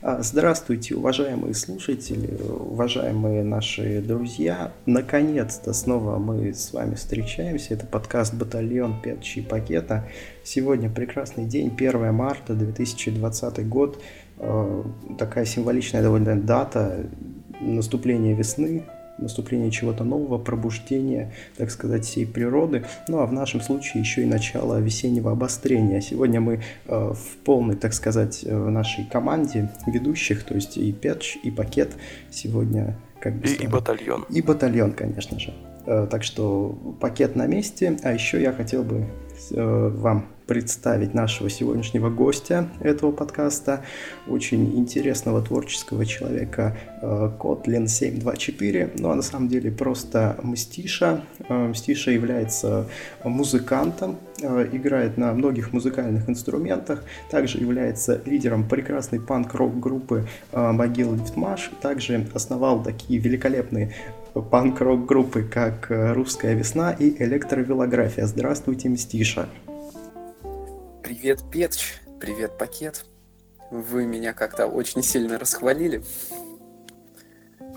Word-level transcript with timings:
А, 0.00 0.22
здравствуйте, 0.22 0.94
уважаемые 0.94 1.54
слушатели, 1.54 2.40
уважаемые 2.40 3.42
наши 3.42 4.00
друзья. 4.00 4.70
Наконец-то 4.86 5.72
снова 5.72 6.18
мы 6.18 6.54
с 6.54 6.72
вами 6.72 6.94
встречаемся. 6.94 7.74
Это 7.74 7.84
подкаст 7.84 8.32
«Батальон 8.32 9.02
Петчи 9.02 9.42
Пакета». 9.42 10.08
Сегодня 10.44 10.88
прекрасный 10.88 11.46
день, 11.46 11.74
1 11.76 12.14
марта 12.14 12.54
2020 12.54 13.68
год. 13.68 14.00
А, 14.36 14.84
такая 15.18 15.44
символичная 15.44 16.02
довольно 16.02 16.36
дата 16.36 17.04
наступления 17.60 18.36
весны, 18.36 18.84
наступление 19.18 19.70
чего-то 19.70 20.04
нового, 20.04 20.38
пробуждение, 20.38 21.32
так 21.56 21.70
сказать, 21.70 22.04
всей 22.04 22.26
природы. 22.26 22.84
Ну 23.08 23.20
а 23.20 23.26
в 23.26 23.32
нашем 23.32 23.60
случае 23.60 24.00
еще 24.00 24.22
и 24.22 24.26
начало 24.26 24.80
весеннего 24.80 25.32
обострения. 25.32 26.00
Сегодня 26.00 26.40
мы 26.40 26.54
э, 26.86 27.12
в 27.12 27.36
полной, 27.44 27.76
так 27.76 27.92
сказать, 27.92 28.44
э, 28.44 28.54
нашей 28.54 29.04
команде 29.04 29.70
ведущих, 29.86 30.44
то 30.44 30.54
есть 30.54 30.76
и 30.76 30.92
Петч, 30.92 31.36
и 31.42 31.50
Пакет 31.50 31.96
сегодня 32.30 32.96
как 33.20 33.34
бы... 33.34 33.48
И, 33.48 33.64
и 33.64 33.66
батальон. 33.66 34.24
И 34.30 34.42
батальон, 34.42 34.92
конечно 34.92 35.38
же. 35.38 35.52
Э, 35.86 36.06
так 36.10 36.22
что 36.22 36.78
пакет 37.00 37.36
на 37.36 37.46
месте. 37.46 37.96
А 38.02 38.12
еще 38.12 38.40
я 38.40 38.52
хотел 38.52 38.82
бы 38.84 39.06
вам 39.50 40.26
представить 40.48 41.12
нашего 41.12 41.50
сегодняшнего 41.50 42.08
гостя 42.08 42.68
этого 42.80 43.12
подкаста, 43.12 43.84
очень 44.26 44.78
интересного 44.78 45.42
творческого 45.42 46.06
человека 46.06 46.76
э, 47.02 47.30
Kotlin 47.38 47.86
724, 47.86 48.92
ну 48.98 49.10
а 49.10 49.14
на 49.14 49.22
самом 49.22 49.48
деле 49.48 49.70
просто 49.70 50.36
Мстиша. 50.42 51.22
Мстиша 51.50 52.12
является 52.12 52.86
музыкантом, 53.22 54.16
играет 54.40 55.18
на 55.18 55.34
многих 55.34 55.72
музыкальных 55.74 56.28
инструментах, 56.30 57.04
также 57.30 57.58
является 57.58 58.22
лидером 58.24 58.66
прекрасной 58.66 59.20
панк-рок 59.20 59.78
группы 59.78 60.26
Могила 60.52 61.14
Лифтмаш, 61.14 61.70
также 61.82 62.26
основал 62.34 62.82
такие 62.82 63.20
великолепные 63.20 63.92
панк-рок 64.42 65.06
группы, 65.06 65.42
как 65.42 65.90
э, 65.90 66.12
«Русская 66.12 66.54
весна» 66.54 66.92
и 66.92 67.22
«Электровелография». 67.22 68.26
Здравствуйте, 68.26 68.88
Мстиша. 68.88 69.48
Привет, 71.02 71.42
Петч. 71.50 72.00
Привет, 72.20 72.58
Пакет. 72.58 73.04
Вы 73.70 74.06
меня 74.06 74.32
как-то 74.32 74.66
очень 74.66 75.02
сильно 75.02 75.38
расхвалили. 75.38 76.02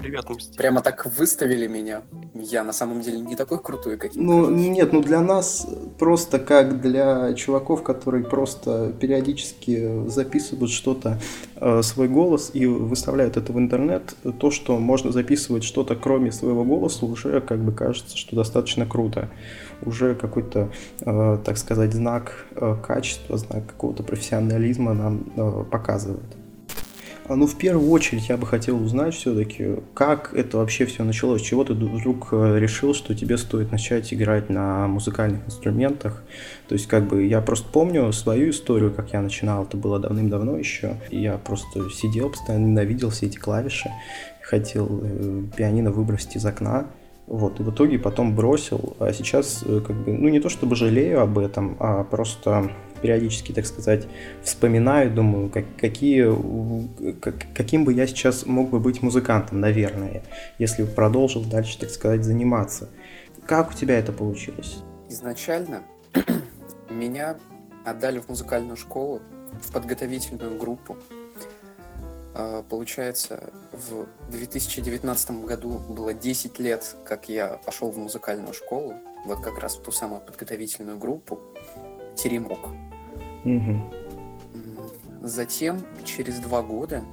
Привет, 0.02 0.28
Мститель. 0.28 0.58
Прямо 0.58 0.82
так 0.82 1.06
выставили 1.06 1.68
меня. 1.68 2.02
Я 2.34 2.64
на 2.64 2.74
самом 2.74 3.02
деле 3.02 3.20
не 3.20 3.36
такой 3.36 3.60
крутой, 3.62 3.98
как 3.98 4.16
Ну, 4.16 4.50
нет, 4.50 4.94
ну 4.94 5.04
для 5.04 5.22
нас 5.22 5.68
просто 6.00 6.40
как 6.40 6.82
для 6.82 7.36
чуваков, 7.36 7.84
которые 7.84 8.26
просто 8.26 8.94
периодически 9.00 10.08
записывают 10.08 10.72
что-то, 10.72 11.20
э, 11.56 11.84
свой 11.84 12.08
голос 12.08 12.50
и 12.54 12.66
выставляют 12.66 13.38
это 13.38 13.54
в 13.54 13.60
интернет, 13.60 14.16
то, 14.40 14.50
что 14.50 14.80
можно 14.80 15.12
записывать 15.12 15.64
что-то 15.64 15.96
кроме 15.96 16.32
своего 16.32 16.64
голоса, 16.64 17.06
уже 17.06 17.40
как 17.40 17.64
бы 17.64 17.72
кажется, 17.72 18.18
что 18.18 18.36
достаточно 18.36 18.88
круто. 18.88 19.30
Уже 19.86 20.16
какой-то, 20.16 20.72
э, 21.02 21.38
так 21.46 21.60
сказать, 21.60 21.94
знак 21.94 22.48
э, 22.56 22.76
качества, 22.82 23.38
знак 23.38 23.68
какого-то 23.68 24.02
профессионализма 24.02 24.94
нам 24.94 25.32
э, 25.36 25.64
показывает. 25.70 26.41
А, 27.32 27.36
ну, 27.38 27.48
в 27.48 27.56
первую 27.56 27.90
очередь 27.92 28.28
я 28.28 28.36
бы 28.36 28.46
хотел 28.46 28.84
узнать 28.84 29.14
все-таки, 29.14 29.78
как 29.94 30.34
это 30.34 30.58
вообще 30.58 30.86
все 30.86 31.06
началось, 31.06 31.42
чего 31.42 31.64
ты 31.64 31.74
вдруг 31.74 32.28
э, 32.34 32.60
решил, 32.60 32.94
что 32.94 33.16
тебе 33.16 33.38
стоит 33.38 33.72
начать 33.72 34.14
играть 34.14 34.50
на 34.50 34.90
музыкальных 34.90 35.46
инструментах. 35.48 36.24
То 36.68 36.74
есть, 36.76 36.88
как 36.88 37.08
бы, 37.08 37.24
я 37.26 37.40
просто 37.40 37.70
помню 37.72 38.12
свою 38.12 38.50
историю, 38.50 38.92
как 38.94 39.14
я 39.14 39.22
начинал, 39.22 39.64
это 39.64 39.78
было 39.78 39.98
давным-давно 39.98 40.58
еще, 40.58 40.98
я 41.10 41.38
просто 41.38 41.90
сидел, 41.92 42.32
постоянно 42.32 42.66
ненавидел 42.66 43.12
все 43.12 43.28
эти 43.28 43.38
клавиши, 43.38 43.90
хотел 44.42 45.00
э, 45.02 45.44
пианино 45.56 45.92
выбросить 45.92 46.36
из 46.36 46.46
окна, 46.46 46.88
вот, 47.28 47.62
и 47.62 47.64
в 47.64 47.72
итоге 47.72 47.98
потом 47.98 48.36
бросил, 48.36 48.98
а 49.00 49.14
сейчас, 49.14 49.64
э, 49.66 49.80
как 49.80 49.96
бы, 49.96 50.12
ну, 50.12 50.28
не 50.28 50.42
то 50.42 50.50
чтобы 50.50 50.76
жалею 50.76 51.22
об 51.22 51.38
этом, 51.38 51.78
а 51.80 52.04
просто 52.04 52.72
периодически, 53.02 53.52
так 53.52 53.66
сказать, 53.66 54.08
вспоминаю, 54.44 55.12
думаю, 55.12 55.50
как, 55.50 55.66
какие, 55.78 56.26
как, 57.20 57.36
каким 57.54 57.86
бы 57.86 57.94
я 57.94 58.08
сейчас 58.08 58.46
мог 58.46 58.70
бы 58.70 58.80
быть 58.80 59.02
музыкантом, 59.02 59.60
наверное, 59.60 60.24
если 60.60 60.84
бы 60.84 60.90
продолжил 60.90 61.44
дальше, 61.44 61.80
так 61.80 61.90
сказать, 61.90 62.24
заниматься. 62.24 62.90
Как 63.46 63.72
у 63.72 63.74
тебя 63.74 63.98
это 63.98 64.12
получилось? 64.12 64.78
Изначально 65.10 65.84
меня 66.90 67.38
отдали 67.86 68.20
в 68.20 68.30
музыкальную 68.30 68.78
школу, 68.78 69.22
в 69.62 69.72
подготовительную 69.72 70.58
группу. 70.58 70.98
А, 72.34 72.64
получается, 72.64 73.52
в 73.72 74.08
2019 74.32 75.32
году 75.46 75.80
было 75.90 76.14
10 76.14 76.60
лет, 76.60 76.96
как 77.06 77.30
я 77.30 77.60
пошел 77.66 77.92
в 77.92 77.98
музыкальную 77.98 78.54
школу, 78.54 78.94
вот 79.26 79.42
как 79.42 79.60
раз 79.60 79.76
в 79.76 79.82
ту 79.82 79.92
самую 79.92 80.22
подготовительную 80.22 80.98
группу 80.98 81.40
«Теремок». 82.16 82.70
Угу. 83.46 83.94
Затем, 85.22 85.82
через 86.04 86.40
два 86.40 86.62
года, 86.62 87.04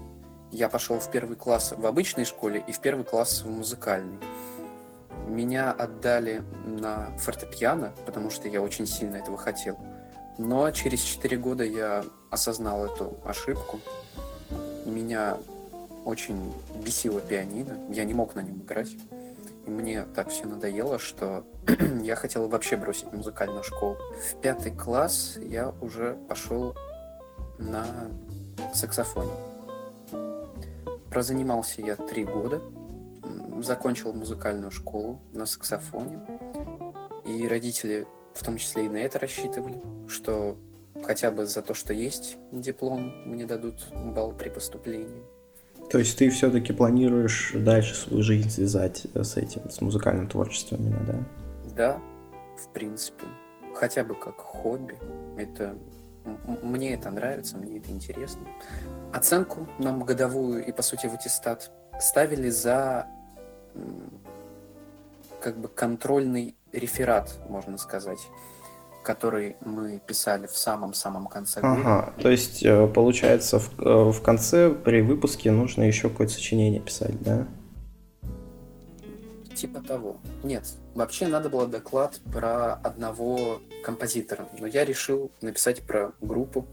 я 0.51 0.69
пошел 0.69 0.99
в 0.99 1.11
первый 1.11 1.37
класс 1.37 1.75
в 1.77 1.87
обычной 1.87 2.25
школе 2.25 2.65
и 2.67 2.73
в 2.73 2.81
первый 2.81 3.05
класс 3.05 3.43
в 3.43 3.51
музыкальной. 3.51 4.19
Меня 5.29 5.73
отдали 5.73 6.43
на 6.65 7.11
фортепиано, 7.19 7.93
потому 8.07 8.31
что 8.31 8.49
я 8.49 8.63
очень 8.63 8.87
сильно 8.87 9.17
этого 9.17 9.37
хотел. 9.37 9.79
Но 10.39 10.71
через 10.71 11.03
четыре 11.03 11.37
года 11.37 11.65
я 11.65 12.05
осознал 12.31 12.87
эту 12.87 13.19
ошибку. 13.25 13.81
Меня 14.87 15.37
очень 16.05 16.55
бесило 16.83 17.21
пианино, 17.21 17.79
я 17.91 18.05
не 18.05 18.15
мог 18.15 18.35
на 18.35 18.41
нем 18.41 18.63
играть. 18.63 18.97
И 19.69 19.71
мне 19.71 20.07
так 20.15 20.31
все 20.31 20.47
надоело, 20.47 20.99
что 20.99 21.45
я 22.03 22.17
хотел 22.17 22.49
вообще 22.49 22.79
бросить 22.79 23.13
музыкальную 23.13 23.63
школу. 23.63 23.99
В 24.31 24.41
пятый 24.41 24.75
класс 24.75 25.37
я 25.37 25.75
уже 25.83 26.17
пошел 26.27 26.75
на 27.59 27.85
саксофоне. 28.73 29.31
Прозанимался 31.11 31.83
я 31.83 31.97
три 31.97 32.25
года, 32.25 32.63
закончил 33.61 34.15
музыкальную 34.15 34.71
школу 34.71 35.21
на 35.35 35.45
саксофоне, 35.45 36.19
и 37.27 37.47
родители 37.47 38.07
в 38.33 38.43
том 38.43 38.57
числе 38.57 38.87
и 38.87 38.89
на 38.89 38.97
это 38.97 39.19
рассчитывали, 39.19 39.83
что 40.09 40.57
хотя 41.05 41.31
бы 41.31 41.45
за 41.45 41.61
то, 41.61 41.75
что 41.75 41.93
есть 41.93 42.39
диплом, 42.53 43.13
мне 43.27 43.45
дадут 43.45 43.87
балл 43.93 44.33
при 44.33 44.49
поступлении. 44.49 45.25
То 45.91 45.99
есть 45.99 46.19
ты 46.19 46.29
все-таки 46.31 46.73
планируешь 46.73 47.53
дальше 47.55 47.95
свою 47.95 48.23
жизнь 48.23 48.51
связать 48.51 49.07
с 49.15 49.37
этим, 49.37 49.71
с 49.71 49.81
музыкальным 49.81 50.29
творчеством 50.29 50.81
именно, 50.81 51.05
да? 51.07 51.19
Да, 51.77 52.01
в 52.57 52.73
принципе. 52.73 53.25
Хотя 53.75 54.05
бы 54.05 54.15
как 54.15 54.37
хобби. 54.37 54.99
Это 55.39 55.77
мне 56.63 56.95
это 56.95 57.11
нравится, 57.11 57.57
мне 57.57 57.79
это 57.79 57.91
интересно. 57.91 58.43
Оценку 59.13 59.67
нам 59.79 60.03
годовую 60.05 60.65
и, 60.65 60.73
по 60.73 60.83
сути, 60.83 61.07
в 61.07 61.15
аттестат 61.15 61.71
ставили 62.01 62.51
за 62.51 63.07
как 65.41 65.59
бы 65.59 65.69
контрольный 65.69 66.57
реферат, 66.73 67.39
можно 67.49 67.79
сказать 67.79 68.19
который 69.09 69.57
мы 69.65 70.03
писали 70.07 70.47
в 70.47 70.55
самом-самом 70.55 71.29
конце 71.29 71.63
года. 71.63 71.81
Ага, 71.81 72.15
то 72.21 72.29
есть, 72.29 72.63
э, 72.63 72.87
получается, 72.89 73.59
в, 73.59 73.81
э, 73.81 74.11
в 74.11 74.21
конце 74.21 74.69
при 74.69 75.01
выпуске 75.01 75.51
нужно 75.51 75.85
еще 75.85 76.11
какое-то 76.11 76.35
сочинение 76.35 76.79
писать, 76.79 77.19
да? 77.23 77.49
Типа 79.55 79.81
того. 79.81 80.19
Нет, 80.43 80.65
вообще 80.95 81.27
надо 81.27 81.49
было 81.49 81.67
доклад 81.67 82.21
про 82.31 82.75
одного 82.75 83.63
композитора, 83.83 84.47
но 84.59 84.67
я 84.67 84.85
решил 84.85 85.31
написать 85.41 85.81
про 85.81 86.13
группу. 86.21 86.67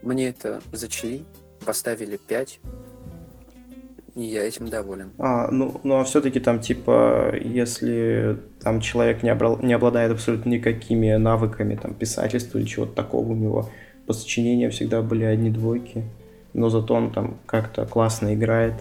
Мне 0.00 0.28
это 0.28 0.62
зачли, 0.70 1.24
поставили 1.66 2.18
5, 2.18 2.60
и 4.14 4.24
я 4.24 4.46
этим 4.46 4.68
доволен. 4.68 5.12
А, 5.18 5.50
ну, 5.50 5.80
ну 5.84 6.00
а 6.00 6.04
все-таки 6.04 6.38
там, 6.38 6.60
типа, 6.60 7.34
если 7.34 8.38
там 8.60 8.80
человек 8.80 9.22
не, 9.22 9.30
обрал, 9.30 9.58
не 9.62 9.72
обладает 9.72 10.12
абсолютно 10.12 10.50
никакими 10.50 11.14
навыками 11.16 11.76
там, 11.76 11.94
писательства 11.94 12.58
или 12.58 12.66
чего-то 12.66 12.92
такого 12.92 13.30
у 13.30 13.34
него, 13.34 13.70
по 14.06 14.12
сочинениям 14.12 14.70
всегда 14.70 15.00
были 15.00 15.24
одни 15.24 15.50
двойки, 15.50 16.04
но 16.52 16.68
зато 16.68 16.94
он 16.94 17.12
там 17.12 17.38
как-то 17.46 17.86
классно 17.86 18.34
играет 18.34 18.74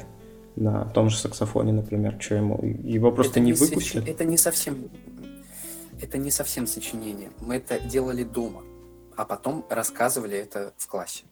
на 0.58 0.86
том 0.86 1.10
же 1.10 1.18
саксофоне, 1.18 1.72
например, 1.72 2.18
что 2.20 2.36
ему, 2.36 2.60
его 2.62 3.12
просто 3.12 3.34
это 3.34 3.40
не, 3.40 3.52
не 3.52 3.54
выпустят. 3.54 4.08
Это 4.08 4.26
не 4.26 4.38
совсем, 4.38 4.90
это 6.02 6.18
не 6.18 6.32
совсем 6.32 6.68
сочинение. 6.68 7.30
Мы 7.40 7.56
это 7.56 7.80
делали 7.80 8.24
дома, 8.24 8.64
а 9.16 9.24
потом 9.24 9.66
рассказывали 9.70 10.38
это 10.38 10.74
в 10.78 10.88
классе. 10.88 11.24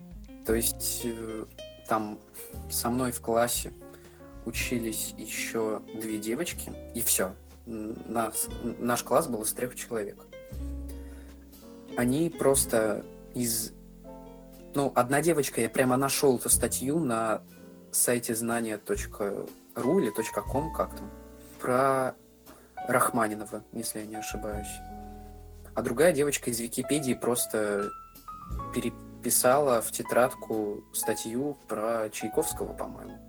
То 0.45 0.55
есть 0.55 1.01
э, 1.03 1.45
там 1.87 2.17
со 2.69 2.89
мной 2.89 3.11
в 3.11 3.19
классе 3.19 3.73
учились 4.49 5.13
еще 5.17 5.81
две 5.93 6.17
девочки, 6.17 6.71
и 6.95 7.01
все. 7.01 7.33
Нас, 7.65 8.47
наш 8.63 9.03
класс 9.03 9.27
был 9.27 9.43
из 9.43 9.53
трех 9.53 9.75
человек. 9.75 10.17
Они 11.95 12.29
просто 12.29 13.05
из 13.35 13.73
Ну, 14.73 14.91
одна 14.95 15.21
девочка, 15.21 15.61
я 15.61 15.69
прямо 15.69 15.97
нашел 15.97 16.37
эту 16.37 16.49
статью 16.49 16.99
на 16.99 17.41
сайте 17.91 18.35
знания.ру 18.35 19.99
или 19.99 20.11
.com 20.41 20.73
как 20.73 20.95
там, 20.95 21.09
про 21.59 22.15
Рахманинова, 22.87 23.63
если 23.73 23.99
я 23.99 24.05
не 24.05 24.15
ошибаюсь. 24.15 24.67
А 25.75 25.81
другая 25.81 26.11
девочка 26.11 26.49
из 26.49 26.59
Википедии 26.59 27.13
просто 27.13 27.89
переписала 28.73 29.81
в 29.81 29.91
тетрадку 29.91 30.83
статью 30.93 31.57
про 31.67 32.09
Чайковского, 32.09 32.73
по-моему. 32.73 33.28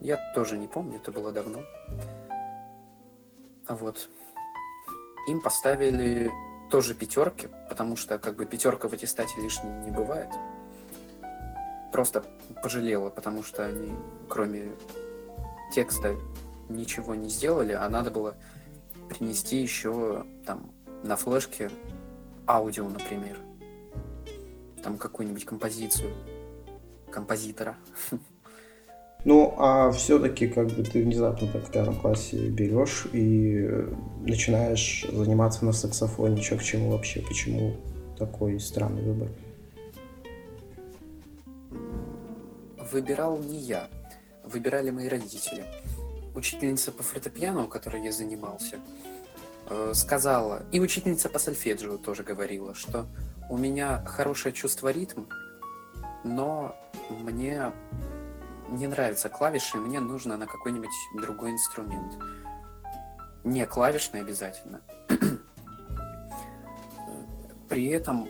Я 0.00 0.16
тоже 0.34 0.58
не 0.58 0.68
помню, 0.68 0.96
это 0.96 1.10
было 1.10 1.32
давно. 1.32 1.60
А 3.66 3.74
вот. 3.74 4.08
Им 5.26 5.42
поставили 5.42 6.30
тоже 6.70 6.94
пятерки, 6.94 7.48
потому 7.68 7.96
что 7.96 8.18
как 8.18 8.36
бы 8.36 8.46
пятерка 8.46 8.88
в 8.88 8.92
аттестате 8.92 9.40
лишней 9.40 9.70
не 9.84 9.90
бывает. 9.90 10.30
Просто 11.92 12.24
пожалела, 12.62 13.10
потому 13.10 13.42
что 13.42 13.64
они, 13.64 13.92
кроме 14.28 14.72
текста, 15.72 16.16
ничего 16.68 17.14
не 17.14 17.28
сделали, 17.28 17.72
а 17.72 17.88
надо 17.88 18.10
было 18.10 18.36
принести 19.08 19.56
еще 19.56 20.24
там 20.46 20.70
на 21.02 21.16
флешке 21.16 21.70
аудио, 22.46 22.88
например. 22.88 23.38
Там 24.82 24.96
какую-нибудь 24.96 25.44
композицию 25.44 26.14
композитора. 27.10 27.76
Ну, 29.24 29.54
а 29.58 29.90
все-таки 29.90 30.46
как 30.46 30.68
бы 30.68 30.82
ты 30.84 31.02
внезапно 31.02 31.48
так 31.48 31.64
в 31.66 31.70
пятом 31.70 31.96
классе 31.96 32.48
берешь 32.48 33.06
и 33.12 33.68
начинаешь 34.20 35.06
заниматься 35.12 35.64
на 35.64 35.72
саксофоне. 35.72 36.40
Че 36.40 36.56
к 36.56 36.62
чему 36.62 36.92
вообще? 36.92 37.20
Почему 37.22 37.76
такой 38.16 38.60
странный 38.60 39.02
выбор? 39.02 39.28
Выбирал 42.92 43.38
не 43.38 43.58
я. 43.58 43.88
Выбирали 44.44 44.90
мои 44.90 45.08
родители. 45.08 45.64
Учительница 46.34 46.92
по 46.92 47.02
фортепиано, 47.02 47.64
у 47.64 47.68
которой 47.68 48.02
я 48.04 48.12
занимался, 48.12 48.76
э, 49.68 49.92
сказала, 49.94 50.62
и 50.70 50.78
учительница 50.78 51.28
по 51.28 51.40
сольфеджио 51.40 51.98
тоже 51.98 52.22
говорила, 52.22 52.74
что 52.74 53.06
у 53.50 53.58
меня 53.58 54.04
хорошее 54.06 54.54
чувство 54.54 54.92
ритма, 54.92 55.26
но 56.22 56.76
мне 57.08 57.72
не 58.68 58.86
нравятся 58.86 59.28
клавиши, 59.28 59.78
мне 59.78 60.00
нужно 60.00 60.36
на 60.36 60.46
какой-нибудь 60.46 60.90
другой 61.14 61.52
инструмент. 61.52 62.14
Не 63.44 63.66
клавишный 63.66 64.20
обязательно. 64.20 64.80
При 67.68 67.86
этом 67.88 68.28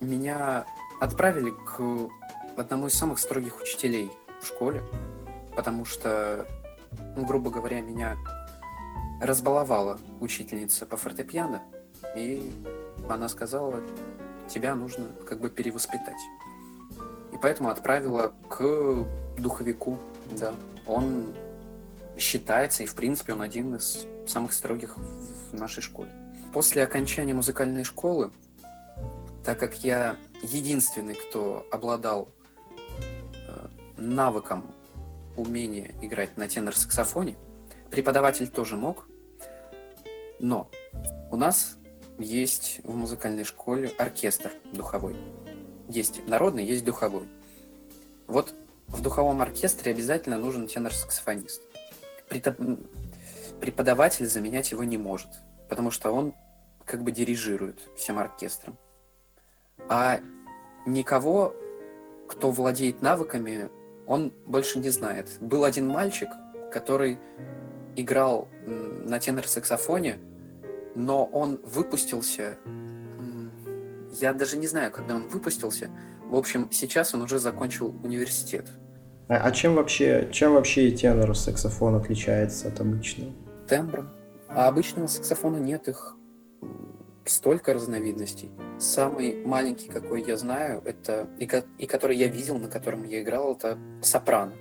меня 0.00 0.66
отправили 1.00 1.50
к 1.50 2.10
одному 2.56 2.88
из 2.88 2.94
самых 2.94 3.18
строгих 3.18 3.60
учителей 3.60 4.10
в 4.40 4.46
школе, 4.46 4.82
потому 5.56 5.84
что, 5.84 6.46
ну, 7.16 7.24
грубо 7.24 7.50
говоря, 7.50 7.80
меня 7.80 8.16
разбаловала 9.20 9.98
учительница 10.20 10.84
по 10.84 10.96
фортепиано, 10.96 11.62
и 12.16 12.52
она 13.08 13.28
сказала, 13.28 13.80
тебя 14.48 14.74
нужно 14.74 15.06
как 15.26 15.40
бы 15.40 15.48
перевоспитать. 15.48 16.20
Поэтому 17.42 17.70
отправила 17.70 18.32
к 18.48 19.04
духовику, 19.36 19.98
да. 20.30 20.54
Он 20.86 21.34
считается, 22.16 22.84
и 22.84 22.86
в 22.86 22.94
принципе 22.94 23.32
он 23.32 23.42
один 23.42 23.74
из 23.74 24.06
самых 24.26 24.52
строгих 24.52 24.96
в 24.96 25.52
нашей 25.52 25.82
школе. 25.82 26.10
После 26.52 26.84
окончания 26.84 27.34
музыкальной 27.34 27.82
школы, 27.82 28.30
так 29.44 29.58
как 29.58 29.82
я 29.82 30.16
единственный, 30.42 31.14
кто 31.14 31.66
обладал 31.72 32.28
э, 33.48 33.66
навыком 33.96 34.72
умения 35.36 35.92
играть 36.00 36.36
на 36.36 36.46
тенор-саксофоне, 36.46 37.36
преподаватель 37.90 38.48
тоже 38.48 38.76
мог, 38.76 39.08
но 40.38 40.70
у 41.32 41.36
нас 41.36 41.76
есть 42.18 42.80
в 42.84 42.94
музыкальной 42.94 43.44
школе 43.44 43.88
оркестр 43.98 44.52
духовой. 44.72 45.16
Есть 45.92 46.26
народный, 46.26 46.64
есть 46.64 46.86
духовой. 46.86 47.28
Вот 48.26 48.54
в 48.88 49.02
духовом 49.02 49.42
оркестре 49.42 49.92
обязательно 49.92 50.38
нужен 50.38 50.66
тенор-саксофонист. 50.66 51.60
Преподаватель 53.60 54.26
заменять 54.26 54.70
его 54.70 54.84
не 54.84 54.96
может, 54.96 55.28
потому 55.68 55.90
что 55.90 56.10
он 56.12 56.32
как 56.86 57.02
бы 57.02 57.12
дирижирует 57.12 57.78
всем 57.94 58.18
оркестром. 58.18 58.78
А 59.90 60.20
никого, 60.86 61.54
кто 62.26 62.50
владеет 62.50 63.02
навыками, 63.02 63.68
он 64.06 64.32
больше 64.46 64.78
не 64.78 64.88
знает. 64.88 65.28
Был 65.40 65.64
один 65.64 65.88
мальчик, 65.88 66.30
который 66.72 67.18
играл 67.96 68.48
на 68.66 69.18
тенор-саксофоне, 69.18 70.18
но 70.94 71.26
он 71.26 71.60
выпустился... 71.64 72.56
Я 74.20 74.32
даже 74.32 74.56
не 74.56 74.66
знаю, 74.66 74.90
когда 74.90 75.16
он 75.16 75.28
выпустился. 75.28 75.90
В 76.26 76.36
общем, 76.36 76.68
сейчас 76.70 77.14
он 77.14 77.22
уже 77.22 77.38
закончил 77.38 77.94
университет. 78.02 78.66
А, 79.28 79.36
а 79.36 79.50
чем 79.52 79.74
вообще, 79.74 80.28
чем 80.32 80.54
вообще 80.54 80.90
тенор 80.90 81.36
саксофон 81.36 81.94
отличается 81.94 82.68
от 82.68 82.80
обычного? 82.80 83.32
Тембром. 83.68 84.10
А 84.48 84.68
обычного 84.68 85.06
саксофона 85.06 85.56
нет, 85.56 85.88
их 85.88 86.16
столько 87.24 87.72
разновидностей. 87.72 88.50
Самый 88.78 89.44
маленький, 89.44 89.88
какой 89.88 90.22
я 90.22 90.36
знаю, 90.36 90.82
это 90.84 91.28
и, 91.38 91.48
и 91.78 91.86
который 91.86 92.16
я 92.16 92.26
видел, 92.26 92.58
на 92.58 92.68
котором 92.68 93.04
я 93.04 93.22
играл, 93.22 93.54
это 93.54 93.78
сопрано. 94.02 94.52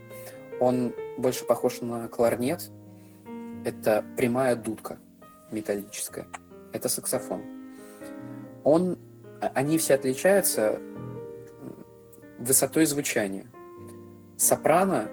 Он 0.59 0.93
больше 1.17 1.43
похож 1.45 1.81
на 1.81 2.07
кларнет. 2.07 2.69
Это 3.65 4.05
прямая 4.15 4.55
дудка 4.55 4.99
металлическая. 5.51 6.27
Это 6.71 6.87
саксофон. 6.87 7.41
Он, 8.63 8.97
они 9.53 9.77
все 9.77 9.95
отличаются 9.95 10.79
высотой 12.39 12.85
звучания. 12.85 13.45
Сопрано 14.37 15.09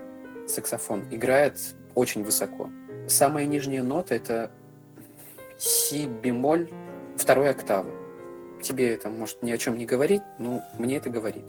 саксофон 0.47 1.05
играет 1.11 1.59
очень 1.95 2.25
высоко. 2.25 2.71
Самая 3.07 3.47
нижняя 3.47 3.83
нота 3.83 4.15
это 4.15 4.51
си 5.59 6.07
бемоль 6.07 6.71
второй 7.17 7.51
октавы. 7.51 7.91
Тебе 8.63 8.95
это 8.95 9.09
может 9.09 9.43
ни 9.43 9.51
о 9.51 9.59
чем 9.59 9.77
не 9.79 9.87
говорить, 9.87 10.23
но 10.39 10.63
мне 10.79 10.97
это 10.97 11.11
говорит. 11.11 11.45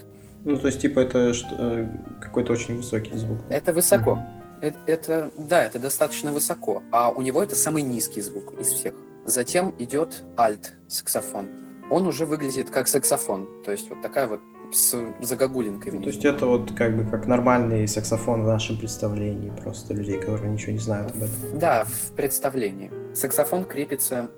Ну, 0.45 0.57
то 0.57 0.67
есть, 0.67 0.79
типа, 0.81 1.01
это 1.01 1.33
э, 1.57 1.87
какой-то 2.21 2.53
очень 2.53 2.77
высокий 2.77 3.15
звук. 3.17 3.39
Это 3.49 3.73
высоко. 3.73 4.11
Mm-hmm. 4.11 4.39
Это, 4.61 4.77
это, 4.85 5.31
да, 5.37 5.63
это 5.63 5.79
достаточно 5.79 6.31
высоко. 6.31 6.83
А 6.91 7.09
у 7.09 7.21
него 7.21 7.41
это 7.43 7.55
самый 7.55 7.81
низкий 7.81 8.21
звук 8.21 8.59
из 8.59 8.67
всех. 8.67 8.93
Затем 9.25 9.75
идет 9.79 10.23
альт 10.37 10.73
саксофон. 10.87 11.47
Он 11.89 12.07
уже 12.07 12.25
выглядит 12.25 12.69
как 12.69 12.87
саксофон. 12.87 13.47
То 13.63 13.71
есть 13.71 13.89
вот 13.89 14.01
такая 14.01 14.27
вот 14.27 14.41
с 14.71 14.95
загогулинкой. 15.21 15.93
Ну, 15.93 16.01
то 16.01 16.09
есть 16.09 16.23
это 16.23 16.45
вот 16.45 16.71
как 16.73 16.95
бы 16.95 17.09
как 17.09 17.25
нормальный 17.25 17.87
саксофон 17.87 18.43
в 18.43 18.47
нашем 18.47 18.77
представлении, 18.77 19.51
просто 19.61 19.93
людей, 19.93 20.19
которые 20.19 20.51
ничего 20.51 20.73
не 20.73 20.79
знают 20.79 21.11
об 21.11 21.23
этом. 21.23 21.59
Да, 21.59 21.85
в 21.85 22.11
представлении. 22.15 22.91
Саксофон 23.15 23.65
крепится 23.65 24.29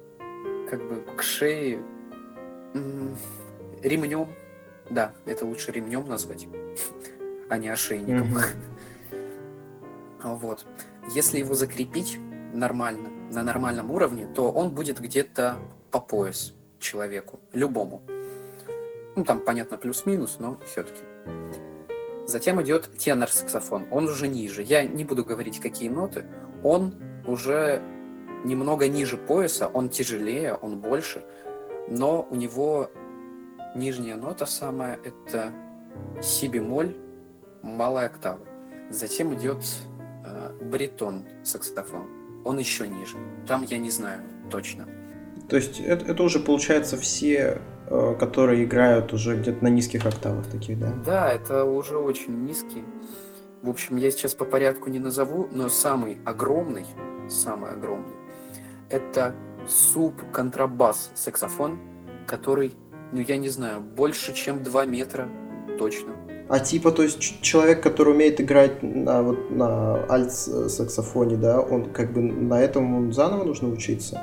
как 0.70 0.80
бы 0.88 1.04
к 1.18 1.22
шее 1.22 1.80
ремнем. 3.84 4.30
Да, 4.90 5.14
это 5.26 5.46
лучше 5.46 5.72
ремнем 5.72 6.08
назвать, 6.08 6.48
а 7.50 7.58
не 7.58 7.68
ошейником. 7.68 8.38
Вот. 10.24 10.66
Если 11.14 11.40
его 11.40 11.56
закрепить 11.56 12.20
нормально, 12.54 13.10
на 13.32 13.44
нормальном 13.44 13.92
уровне, 13.92 14.28
то 14.28 14.52
он 14.52 14.70
будет 14.70 15.02
где-то 15.02 15.58
по 15.90 16.00
пояс 16.00 16.54
человеку, 16.82 17.40
любому. 17.54 18.02
Ну, 19.16 19.24
там, 19.24 19.40
понятно, 19.40 19.78
плюс-минус, 19.78 20.38
но 20.40 20.58
все-таки. 20.66 21.02
Затем 22.26 22.62
идет 22.62 22.90
тенор-саксофон. 22.98 23.88
Он 23.92 24.06
уже 24.06 24.28
ниже. 24.28 24.62
Я 24.62 24.84
не 24.84 25.04
буду 25.04 25.26
говорить, 25.26 25.60
какие 25.60 25.90
ноты. 25.90 26.26
Он 26.64 26.94
уже 27.26 27.82
немного 28.44 28.88
ниже 28.88 29.18
пояса, 29.18 29.68
он 29.68 29.90
тяжелее, 29.90 30.56
он 30.56 30.80
больше, 30.80 31.24
но 31.88 32.28
у 32.30 32.36
него 32.36 32.90
нижняя 33.76 34.16
нота 34.16 34.46
самая– 34.46 35.00
это 35.04 35.52
си 36.22 36.48
бемоль, 36.48 36.96
малая 37.62 38.08
октава. 38.08 38.40
Затем 38.90 39.34
идет 39.34 39.64
э, 40.26 40.58
баритон 40.62 41.26
саксофон. 41.44 42.08
Он 42.44 42.58
еще 42.58 42.88
ниже. 42.88 43.18
Там 43.48 43.64
я 43.64 43.78
не 43.78 43.92
знаю 43.92 44.22
точно. 44.50 44.88
То 45.52 45.58
есть 45.58 45.80
это, 45.80 46.06
это 46.06 46.24
уже 46.24 46.40
получается 46.40 46.98
все 46.98 47.62
Э, 47.94 48.16
которые 48.18 48.64
играют 48.64 49.12
уже 49.12 49.36
где-то 49.36 49.66
на 49.66 49.68
низких 49.68 50.06
октавах 50.06 50.48
таких, 50.48 50.80
да? 50.80 50.94
Да, 51.06 51.30
это 51.30 51.66
уже 51.66 51.98
очень 51.98 52.46
низкий. 52.46 52.86
В 53.62 53.70
общем, 53.70 53.98
я 53.98 54.10
сейчас 54.12 54.34
по 54.34 54.46
порядку 54.46 54.90
не 54.90 54.98
назову, 54.98 55.50
но 55.52 55.68
самый 55.68 56.20
огромный, 56.24 56.86
самый 57.30 57.72
огромный, 57.72 58.14
это 58.90 59.36
суп-контрабас 59.68 61.12
саксофон, 61.16 61.80
который 62.28 62.72
ну 63.12 63.20
я 63.20 63.36
не 63.36 63.50
знаю, 63.50 63.82
больше, 63.82 64.34
чем 64.34 64.64
2 64.64 64.86
метра, 64.86 65.28
точно. 65.78 66.14
А 66.48 66.60
типа, 66.60 66.92
то 66.92 67.04
есть 67.04 67.42
человек, 67.42 67.84
который 67.84 68.14
умеет 68.14 68.40
играть 68.40 68.82
на, 68.82 69.22
вот, 69.22 69.52
на 69.52 70.06
альт-саксофоне, 70.10 71.36
да, 71.36 71.60
он 71.60 71.92
как 71.92 72.14
бы 72.14 72.22
на 72.22 72.62
этом 72.62 72.96
он 72.96 73.12
заново 73.12 73.44
нужно 73.44 73.68
учиться? 73.68 74.22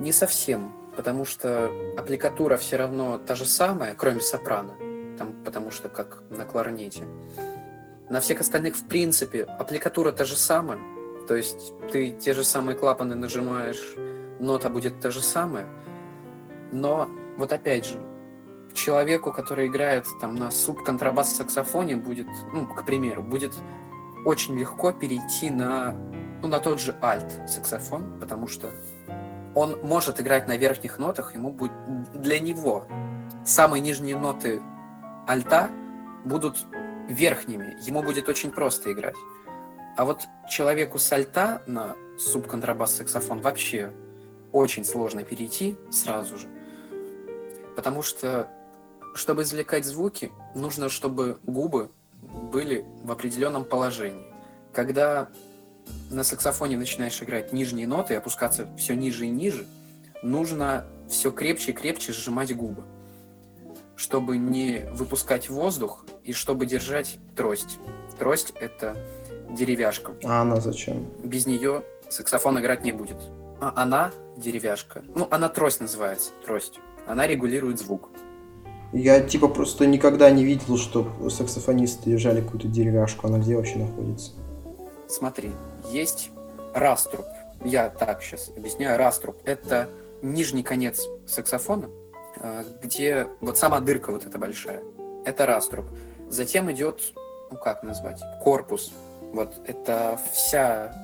Не 0.00 0.12
совсем, 0.12 0.72
потому 0.96 1.24
что 1.24 1.70
аппликатура 1.96 2.56
все 2.56 2.76
равно 2.76 3.18
та 3.18 3.34
же 3.34 3.44
самая, 3.44 3.94
кроме 3.94 4.20
сопрано, 4.20 4.74
там, 5.18 5.32
потому 5.44 5.70
что 5.70 5.88
как 5.88 6.22
на 6.30 6.44
кларнете. 6.44 7.04
На 8.10 8.20
всех 8.20 8.40
остальных, 8.40 8.76
в 8.76 8.86
принципе, 8.86 9.44
аппликатура 9.44 10.12
та 10.12 10.24
же 10.24 10.36
самая, 10.36 10.78
то 11.26 11.34
есть 11.34 11.72
ты 11.90 12.10
те 12.10 12.34
же 12.34 12.44
самые 12.44 12.76
клапаны 12.76 13.14
нажимаешь, 13.14 13.94
нота 14.40 14.68
будет 14.68 15.00
та 15.00 15.10
же 15.10 15.22
самая, 15.22 15.66
но 16.72 17.08
вот 17.38 17.52
опять 17.52 17.86
же, 17.86 17.98
человеку, 18.74 19.32
который 19.32 19.68
играет 19.68 20.06
там 20.20 20.34
на 20.34 20.50
суб-контрабас 20.50 21.34
саксофоне, 21.36 21.96
будет, 21.96 22.26
ну, 22.52 22.66
к 22.66 22.84
примеру, 22.84 23.22
будет 23.22 23.54
очень 24.24 24.58
легко 24.58 24.92
перейти 24.92 25.50
на, 25.50 25.92
ну, 26.42 26.48
на 26.48 26.58
тот 26.58 26.80
же 26.80 26.94
альт 27.00 27.48
саксофон, 27.48 28.18
потому 28.20 28.48
что 28.48 28.70
он 29.54 29.78
может 29.82 30.20
играть 30.20 30.48
на 30.48 30.56
верхних 30.56 30.98
нотах, 30.98 31.34
ему 31.34 31.50
будет 31.50 31.72
для 32.12 32.38
него 32.40 32.86
самые 33.44 33.80
нижние 33.80 34.16
ноты 34.16 34.60
альта 35.26 35.70
будут 36.24 36.66
верхними, 37.08 37.76
ему 37.82 38.02
будет 38.02 38.28
очень 38.28 38.50
просто 38.50 38.92
играть. 38.92 39.14
А 39.96 40.04
вот 40.04 40.22
человеку 40.48 40.98
с 40.98 41.12
альта 41.12 41.62
на 41.66 41.94
субконтрабас 42.18 42.96
саксофон 42.96 43.40
вообще 43.40 43.92
очень 44.52 44.84
сложно 44.84 45.22
перейти 45.22 45.76
сразу 45.90 46.38
же, 46.38 46.48
потому 47.76 48.02
что 48.02 48.48
чтобы 49.14 49.42
извлекать 49.42 49.84
звуки, 49.84 50.32
нужно, 50.54 50.88
чтобы 50.88 51.38
губы 51.44 51.90
были 52.20 52.84
в 53.02 53.12
определенном 53.12 53.64
положении. 53.64 54.26
Когда 54.72 55.28
на 56.10 56.24
саксофоне 56.24 56.76
начинаешь 56.76 57.22
играть 57.22 57.52
нижние 57.52 57.86
ноты 57.86 58.14
опускаться 58.14 58.68
все 58.76 58.94
ниже 58.94 59.26
и 59.26 59.30
ниже, 59.30 59.66
нужно 60.22 60.86
все 61.08 61.30
крепче 61.30 61.72
и 61.72 61.74
крепче 61.74 62.12
сжимать 62.12 62.54
губы, 62.56 62.84
чтобы 63.96 64.36
не 64.36 64.86
выпускать 64.92 65.50
воздух 65.50 66.06
и 66.24 66.32
чтобы 66.32 66.66
держать 66.66 67.18
трость. 67.36 67.78
Трость— 68.18 68.52
это 68.60 68.96
деревяшка. 69.50 70.12
А 70.24 70.42
она 70.42 70.60
зачем? 70.60 71.06
Без 71.22 71.46
нее 71.46 71.82
саксофон 72.08 72.58
играть 72.60 72.84
не 72.84 72.92
будет. 72.92 73.16
А 73.60 73.72
она 73.76 74.12
деревяшка. 74.36 75.02
Ну, 75.14 75.28
она 75.30 75.48
трость 75.48 75.80
называется, 75.80 76.30
трость. 76.44 76.80
Она 77.06 77.26
регулирует 77.26 77.78
звук. 77.78 78.10
Я 78.92 79.20
типа 79.20 79.48
просто 79.48 79.86
никогда 79.86 80.30
не 80.30 80.44
видел, 80.44 80.76
что 80.78 81.28
саксофонисты 81.28 82.10
держали 82.10 82.40
какую-то 82.40 82.68
деревяшку. 82.68 83.26
Она 83.26 83.38
где 83.38 83.56
вообще 83.56 83.78
находится? 83.78 84.32
Смотри, 85.08 85.50
есть 85.90 86.30
раструб. 86.74 87.26
Я 87.64 87.88
так 87.88 88.22
сейчас 88.22 88.50
объясняю. 88.56 88.98
Раструб— 88.98 89.36
это 89.44 89.88
нижний 90.22 90.62
конец 90.62 91.06
саксофона, 91.26 91.88
э, 92.40 92.64
где 92.82 93.26
вот 93.40 93.58
сама 93.58 93.80
дырка 93.80 94.10
вот 94.12 94.26
эта 94.26 94.38
большая. 94.38 94.82
Это 95.24 95.46
раструб. 95.46 95.86
Затем 96.28 96.70
идет, 96.72 97.00
ну 97.50 97.56
как 97.56 97.82
назвать, 97.82 98.20
корпус. 98.42 98.92
Вот 99.32 99.54
это 99.66 100.18
вся 100.32 100.94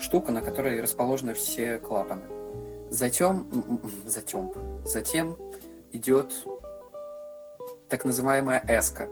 штука, 0.00 0.32
на 0.32 0.42
которой 0.42 0.80
расположены 0.80 1.34
все 1.34 1.78
клапаны. 1.78 2.22
Затем, 2.90 3.80
затем, 4.06 4.52
затем 4.84 5.36
идет 5.92 6.32
так 7.88 8.04
называемая 8.04 8.62
эска. 8.68 9.08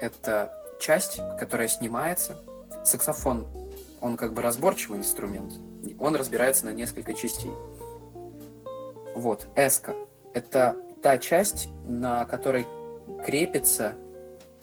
Это 0.00 0.52
часть, 0.80 1.20
которая 1.38 1.68
снимается. 1.68 2.36
Саксофон, 2.84 3.46
он 4.00 4.16
как 4.16 4.32
бы 4.32 4.42
разборчивый 4.42 4.98
инструмент. 4.98 5.54
Он 5.98 6.16
разбирается 6.16 6.66
на 6.66 6.70
несколько 6.70 7.14
частей. 7.14 7.52
Вот, 9.14 9.46
эска. 9.56 9.94
Это 10.34 10.76
та 11.02 11.18
часть, 11.18 11.68
на 11.86 12.24
которой 12.24 12.66
крепится 13.24 13.94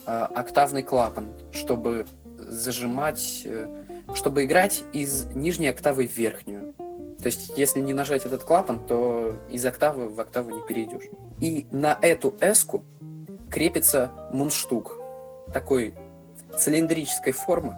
э, 0.05 0.11
октавный 0.11 0.83
клапан, 0.83 1.33
чтобы 1.51 2.05
зажимать, 2.37 3.41
э, 3.45 3.67
чтобы 4.13 4.45
играть 4.45 4.83
из 4.93 5.25
нижней 5.35 5.67
октавы 5.67 6.07
в 6.07 6.15
верхнюю. 6.15 6.73
То 7.19 7.27
есть, 7.27 7.57
если 7.57 7.79
не 7.79 7.93
нажать 7.93 8.25
этот 8.25 8.43
клапан, 8.43 8.79
то 8.85 9.35
из 9.49 9.65
октавы 9.65 10.09
в 10.09 10.19
октаву 10.19 10.51
не 10.51 10.61
перейдешь. 10.67 11.09
И 11.41 11.67
на 11.71 11.97
эту 12.01 12.35
эску 12.39 12.83
крепится 13.49 14.11
мундштук 14.31 14.99
такой 15.51 15.95
цилиндрической 16.57 17.33
формы 17.33 17.75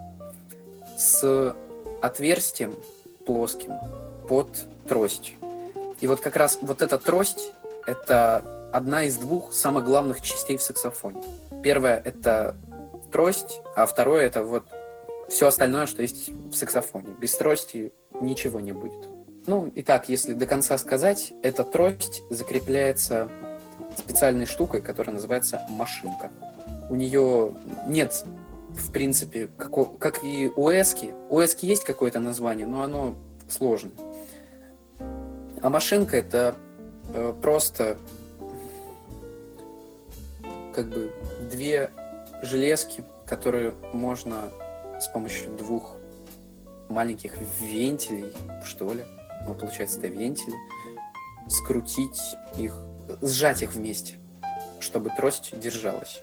с 0.98 1.56
отверстием 2.02 2.76
плоским 3.26 3.74
под 4.28 4.50
трость. 4.88 5.36
И 6.02 6.08
вот 6.08 6.20
как 6.20 6.36
раз 6.36 6.60
вот 6.62 6.82
эта 6.82 6.98
трость– 6.98 7.54
это 7.86 8.70
одна 8.74 9.04
из 9.04 9.18
двух 9.18 9.54
самых 9.54 9.86
главных 9.86 10.22
частей 10.22 10.58
в 10.58 10.62
саксофоне. 10.62 11.24
Первое– 11.64 12.02
это 12.06 12.56
трость, 13.12 13.62
а 13.76 13.86
второе– 13.86 14.26
это 14.28 14.44
вот 14.44 14.66
все 15.30 15.48
остальное, 15.48 15.88
что 15.88 16.02
есть 16.02 16.30
в 16.30 16.54
саксофоне. 16.54 17.16
Без 17.20 17.36
трости 17.36 17.94
ничего 18.20 18.60
не 18.60 18.72
будет. 18.72 19.08
Ну, 19.46 19.68
и 19.68 19.82
так, 19.82 20.10
если 20.10 20.34
до 20.34 20.46
конца 20.46 20.78
сказать, 20.78 21.34
эта 21.42 21.64
трость 21.64 22.22
закрепляется 22.30 23.30
специальной 23.98 24.46
штукой, 24.46 24.82
которая 24.82 25.16
называется 25.16 25.62
машинка. 25.70 26.32
У 26.90 26.96
нее 26.96 27.54
нет, 27.88 28.26
в 28.78 28.92
принципе, 28.92 29.50
как, 29.58 29.98
как 29.98 30.24
и 30.24 30.52
у 30.56 30.70
Эски. 30.70 31.14
У 31.30 31.40
Эски 31.40 31.66
есть 31.66 31.84
какое-то 31.84 32.20
название, 32.20 32.68
но 32.68 32.84
оно 32.84 33.16
сложное. 33.50 33.94
А 35.62 35.70
машинка 35.70 36.18
это 36.18 36.56
э, 37.14 37.34
просто 37.42 37.98
как 40.74 40.90
бы 40.90 41.12
две 41.52 41.92
железки, 42.44 43.04
которые 43.26 43.74
можно 43.94 44.52
с 45.00 45.08
помощью 45.08 45.52
двух 45.52 45.96
маленьких 46.90 47.34
вентилей, 47.60 48.32
что 48.64 48.94
ли, 48.94 49.04
ну, 49.48 49.54
получается, 49.56 49.98
это 50.00 50.08
вентили, 50.08 50.56
скрутить 51.50 52.22
их 52.58 52.76
сжать 53.22 53.62
их 53.62 53.74
вместе, 53.74 54.16
чтобы 54.80 55.10
трость 55.10 55.58
держалась. 55.60 56.22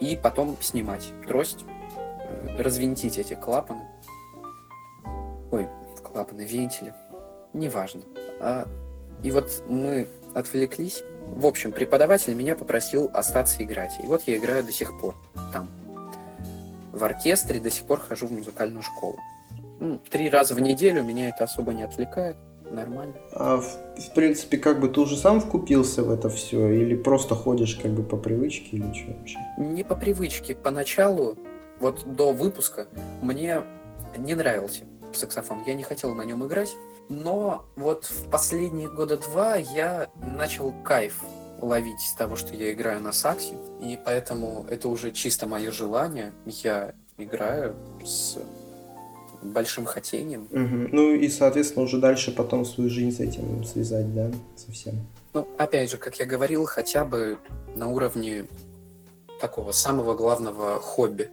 И 0.00 0.18
потом 0.20 0.56
снимать 0.60 1.12
трость, 1.26 1.64
развинтить 2.58 3.18
эти 3.18 3.34
клапаны. 3.34 3.82
Ой, 5.50 5.68
клапаны, 6.02 6.42
вентили. 6.42 6.94
Неважно. 7.52 8.02
А, 8.40 8.66
и 9.22 9.30
вот 9.30 9.62
мы 9.68 10.08
отвлеклись. 10.34 11.02
В 11.28 11.46
общем, 11.46 11.72
преподаватель 11.72 12.34
меня 12.34 12.56
попросил 12.56 13.10
остаться 13.14 13.62
играть. 13.62 13.92
И 14.02 14.06
вот 14.06 14.22
я 14.26 14.36
играю 14.36 14.64
до 14.64 14.72
сих 14.72 14.98
пор 15.00 15.14
там. 15.52 15.68
В 16.92 17.02
оркестре 17.02 17.60
до 17.60 17.70
сих 17.70 17.84
пор 17.86 18.00
хожу 18.00 18.26
в 18.26 18.32
музыкальную 18.32 18.82
школу. 18.82 19.18
Ну, 19.80 19.98
три 20.10 20.30
раза 20.30 20.54
в 20.54 20.60
неделю 20.60 21.02
меня 21.02 21.28
это 21.28 21.44
особо 21.44 21.72
не 21.72 21.82
отвлекает 21.82 22.36
нормально. 22.70 23.14
А 23.32 23.56
в, 23.56 23.64
в 24.00 24.14
принципе, 24.14 24.58
как 24.58 24.80
бы 24.80 24.88
ты 24.88 25.00
уже 25.00 25.16
сам 25.16 25.40
вкупился 25.40 26.02
в 26.02 26.10
это 26.10 26.28
все, 26.28 26.70
или 26.70 26.94
просто 26.94 27.34
ходишь 27.34 27.76
как 27.76 27.92
бы 27.92 28.02
по 28.02 28.16
привычке, 28.16 28.76
или 28.76 28.92
что 28.92 29.12
вообще? 29.12 29.38
Не 29.58 29.84
по 29.84 29.94
привычке. 29.94 30.54
Поначалу, 30.54 31.36
вот 31.80 32.02
до 32.04 32.32
выпуска, 32.32 32.86
мне 33.22 33.62
не 34.16 34.34
нравился 34.34 34.84
саксофон. 35.16 35.62
Я 35.66 35.74
не 35.74 35.82
хотел 35.82 36.14
на 36.14 36.22
нем 36.22 36.46
играть. 36.46 36.74
Но 37.08 37.66
вот 37.76 38.04
в 38.04 38.30
последние 38.30 38.88
года 38.88 39.16
два 39.16 39.56
я 39.56 40.08
начал 40.36 40.72
кайф 40.82 41.22
ловить 41.60 42.00
с 42.00 42.14
того, 42.14 42.36
что 42.36 42.54
я 42.54 42.72
играю 42.72 43.00
на 43.00 43.12
саксе. 43.12 43.54
И 43.80 43.98
поэтому 44.04 44.66
это 44.70 44.88
уже 44.88 45.12
чисто 45.12 45.46
мое 45.46 45.70
желание. 45.70 46.32
Я 46.46 46.94
играю 47.18 47.76
с 48.04 48.38
большим 49.42 49.84
хотением. 49.84 50.48
Угу. 50.50 50.88
Ну 50.92 51.14
и, 51.14 51.28
соответственно, 51.28 51.84
уже 51.84 51.98
дальше 51.98 52.32
потом 52.32 52.64
свою 52.64 52.88
жизнь 52.88 53.16
с 53.16 53.20
этим 53.20 53.64
связать, 53.64 54.14
да, 54.14 54.30
совсем. 54.56 54.94
Ну, 55.34 55.46
опять 55.58 55.90
же, 55.90 55.98
как 55.98 56.18
я 56.18 56.26
говорил, 56.26 56.64
хотя 56.64 57.04
бы 57.04 57.38
на 57.74 57.88
уровне 57.88 58.46
такого 59.40 59.72
самого 59.72 60.14
главного 60.14 60.80
хобби. 60.80 61.30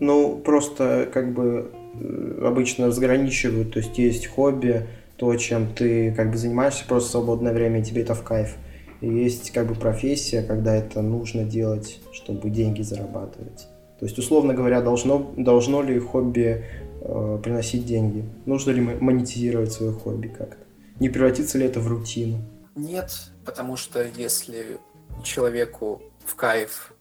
Ну, 0.00 0.36
просто 0.38 1.08
как 1.12 1.32
бы 1.32 1.70
э, 1.94 2.44
обычно 2.44 2.86
разграничивают, 2.86 3.72
то 3.72 3.78
есть 3.78 3.98
есть 3.98 4.26
хобби, 4.26 4.86
то, 5.16 5.34
чем 5.36 5.72
ты 5.72 6.12
как 6.12 6.30
бы 6.30 6.36
занимаешься 6.36 6.84
просто 6.86 7.08
в 7.08 7.12
свободное 7.12 7.52
время, 7.52 7.80
и 7.80 7.84
тебе 7.84 8.02
это 8.02 8.14
в 8.14 8.22
кайф. 8.22 8.56
И 9.00 9.08
есть 9.08 9.50
как 9.52 9.66
бы 9.66 9.74
профессия, 9.74 10.42
когда 10.42 10.74
это 10.74 11.02
нужно 11.02 11.44
делать, 11.44 12.00
чтобы 12.12 12.50
деньги 12.50 12.82
зарабатывать. 12.82 13.68
То 13.98 14.06
есть, 14.06 14.18
условно 14.18 14.52
говоря, 14.52 14.80
должно, 14.80 15.32
должно 15.36 15.82
ли 15.82 15.98
хобби 16.00 16.64
э, 17.00 17.38
приносить 17.42 17.86
деньги? 17.86 18.24
Нужно 18.46 18.72
ли 18.72 18.80
монетизировать 18.80 19.72
свое 19.72 19.92
хобби 19.92 20.26
как-то? 20.26 20.64
Не 20.98 21.08
превратится 21.08 21.58
ли 21.58 21.66
это 21.66 21.78
в 21.78 21.86
рутину? 21.86 22.38
Нет, 22.74 23.12
потому 23.44 23.76
что 23.76 24.04
если 24.16 24.78
человеку 25.22 26.02
в 26.24 26.34
кайф 26.34 26.94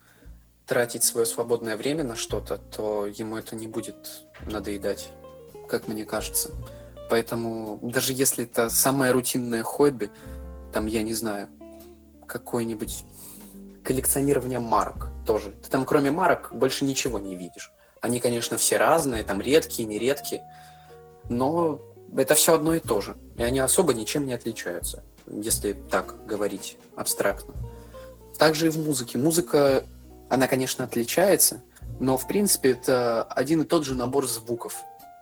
тратить 0.71 1.03
свое 1.03 1.25
свободное 1.25 1.75
время 1.75 2.05
на 2.05 2.15
что-то, 2.15 2.57
то 2.57 3.05
ему 3.05 3.35
это 3.35 3.57
не 3.57 3.67
будет 3.67 4.23
надоедать, 4.45 5.09
как 5.67 5.89
мне 5.89 6.05
кажется. 6.05 6.51
Поэтому 7.09 7.77
даже 7.81 8.13
если 8.13 8.45
это 8.45 8.69
самое 8.69 9.11
рутинное 9.11 9.63
хобби, 9.63 10.09
там, 10.71 10.85
я 10.85 11.03
не 11.03 11.13
знаю, 11.13 11.49
какое-нибудь 12.25 13.03
коллекционирование 13.83 14.59
марок 14.59 15.09
тоже. 15.27 15.51
Ты 15.61 15.69
там 15.69 15.83
кроме 15.83 16.09
марок 16.09 16.51
больше 16.53 16.85
ничего 16.85 17.19
не 17.19 17.35
видишь. 17.35 17.73
Они, 17.99 18.21
конечно, 18.21 18.55
все 18.55 18.77
разные, 18.77 19.25
там 19.25 19.41
редкие, 19.41 19.85
нередкие, 19.85 20.41
но 21.27 21.81
это 22.15 22.33
все 22.33 22.53
одно 22.53 22.75
и 22.75 22.79
то 22.79 23.01
же. 23.01 23.17
И 23.35 23.43
они 23.43 23.59
особо 23.59 23.93
ничем 23.93 24.25
не 24.25 24.31
отличаются, 24.31 25.03
если 25.27 25.73
так 25.73 26.25
говорить 26.25 26.77
абстрактно. 26.95 27.55
Также 28.39 28.67
и 28.67 28.69
в 28.69 28.77
музыке. 28.77 29.17
Музыка, 29.17 29.83
она, 30.31 30.47
конечно, 30.47 30.85
отличается, 30.85 31.61
но, 31.99 32.17
в 32.17 32.25
принципе, 32.25 32.71
это 32.71 33.23
один 33.23 33.63
и 33.63 33.65
тот 33.65 33.85
же 33.85 33.95
набор 33.95 34.25
звуков. 34.27 34.77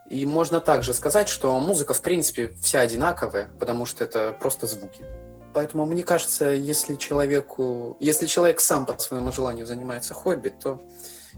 И 0.08 0.24
можно 0.28 0.62
также 0.62 0.94
сказать, 0.94 1.28
что 1.30 1.60
музыка, 1.60 1.96
в 1.96 2.01
принципе, 2.04 2.54
вся 2.62 2.82
одинаковая, 2.82 3.50
потому 3.60 3.88
что 3.88 4.04
это 4.04 4.38
просто 4.39 4.68
звуки. 4.68 5.04
Поэтому 5.51 5.88
мне 5.88 6.04
кажется, 6.04 6.50
если 6.50 6.96
человеку, 6.96 7.98
если 8.00 8.28
человек 8.28 8.60
сам 8.60 8.86
по 8.86 8.96
своему 9.00 9.32
желанию 9.32 9.66
занимается 9.66 10.13
хобби, 10.13 10.50
то 10.50 10.80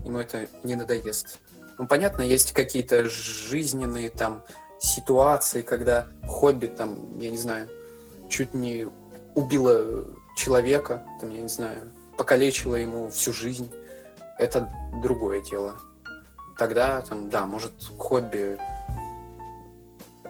ему 0.03 0.19
это 0.19 0.47
не 0.63 0.75
надоест. 0.75 1.39
Ну, 1.77 1.87
понятно, 1.87 2.23
есть 2.23 2.51
какие-то 2.51 3.05
жизненные 3.05 4.09
там 4.09 4.43
ситуации, 4.79 5.61
когда 5.61 6.07
хобби 6.27 6.67
там, 6.67 7.17
я 7.19 7.31
не 7.31 7.37
знаю, 7.37 7.69
чуть 8.29 8.53
не 8.53 8.89
убило 9.33 10.05
человека, 10.35 11.05
там, 11.21 11.29
я 11.29 11.41
не 11.41 11.47
знаю, 11.47 11.89
покалечило 12.21 12.75
ему 12.75 13.09
всю 13.09 13.33
жизнь. 13.33 13.71
Это 14.37 14.69
другое 15.01 15.41
дело. 15.41 15.73
Тогда, 16.55 17.01
там, 17.01 17.31
да, 17.31 17.47
может 17.47 17.71
хобби 17.97 18.59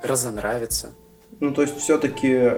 разонравится, 0.02 0.92
ну, 1.40 1.52
то 1.52 1.64
есть, 1.64 1.76
все-таки, 1.78 2.52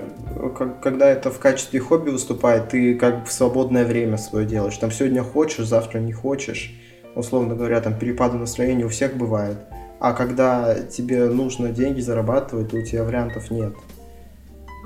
когда 0.82 1.10
это 1.10 1.32
в 1.32 1.40
качестве 1.40 1.80
хобби 1.80 2.10
выступает, 2.10 2.70
ты 2.70 2.96
как 2.96 3.22
бы 3.22 3.26
в 3.26 3.32
свободное 3.32 3.86
время 3.86 4.18
свое 4.18 4.46
делаешь. 4.46 4.78
Там 4.78 4.92
сегодня 4.92 5.24
хочешь, 5.24 5.66
завтра 5.66 6.00
не 6.00 6.12
хочешь. 6.12 6.74
Условно 7.16 7.56
говоря, 7.56 7.80
там 7.80 7.98
перепады 7.98 8.38
настроения 8.38 8.86
у 8.86 8.90
всех 8.90 9.16
бывает. 9.16 9.58
А 10.00 10.12
когда 10.14 10.76
тебе 10.76 11.26
нужно 11.26 11.70
деньги 11.70 12.02
зарабатывать, 12.02 12.72
то 12.72 12.78
у 12.78 12.82
тебя 12.82 13.06
вариантов 13.06 13.52
нет. 13.52 13.74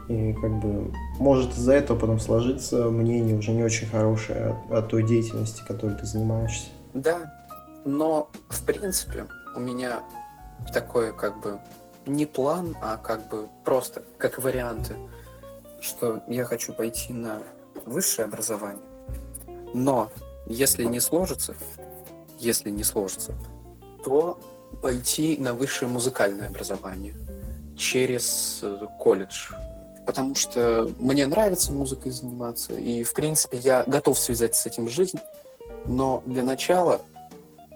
И 0.09 0.33
как 0.33 0.59
бы 0.59 0.93
может 1.19 1.51
из-за 1.51 1.73
этого 1.73 1.99
потом 1.99 2.19
сложиться 2.19 2.89
мнение 2.89 3.37
уже 3.37 3.51
не 3.51 3.63
очень 3.63 3.87
хорошее 3.87 4.55
о, 4.69 4.77
о 4.77 4.81
той 4.81 5.03
деятельности, 5.03 5.63
которой 5.67 5.95
ты 5.95 6.05
занимаешься. 6.05 6.67
Да, 6.93 7.33
но 7.83 8.29
в 8.49 8.63
принципе 8.63 9.25
у 9.55 9.59
меня 9.59 10.01
такое 10.73 11.11
как 11.11 11.39
бы 11.41 11.59
не 12.05 12.25
план, 12.25 12.75
а 12.81 12.97
как 12.97 13.29
бы 13.29 13.47
просто 13.65 14.03
как 14.17 14.37
варианты, 14.39 14.95
что 15.81 16.21
я 16.27 16.45
хочу 16.45 16.73
пойти 16.73 17.13
на 17.13 17.39
высшее 17.85 18.25
образование. 18.25 18.83
Но 19.73 20.09
если 20.47 20.85
не 20.85 20.99
сложится, 20.99 21.55
если 22.39 22.69
не 22.69 22.83
сложится, 22.83 23.33
то 24.03 24.39
пойти 24.81 25.37
на 25.37 25.53
высшее 25.53 25.89
музыкальное 25.89 26.47
образование 26.47 27.15
через 27.75 28.59
э, 28.63 28.87
колледж. 28.99 29.51
Потому 30.07 30.35
что 30.35 30.89
мне 30.99 31.27
нравится 31.27 31.73
музыкой 31.73 32.13
заниматься, 32.13 32.73
и, 32.73 33.03
в 33.03 33.13
принципе, 33.13 33.57
я 33.57 33.83
готов 33.85 34.17
связать 34.17 34.55
с 34.55 34.65
этим 34.65 34.87
жизнь, 34.87 35.19
но 35.85 36.23
для 36.25 36.43
начала 36.43 37.01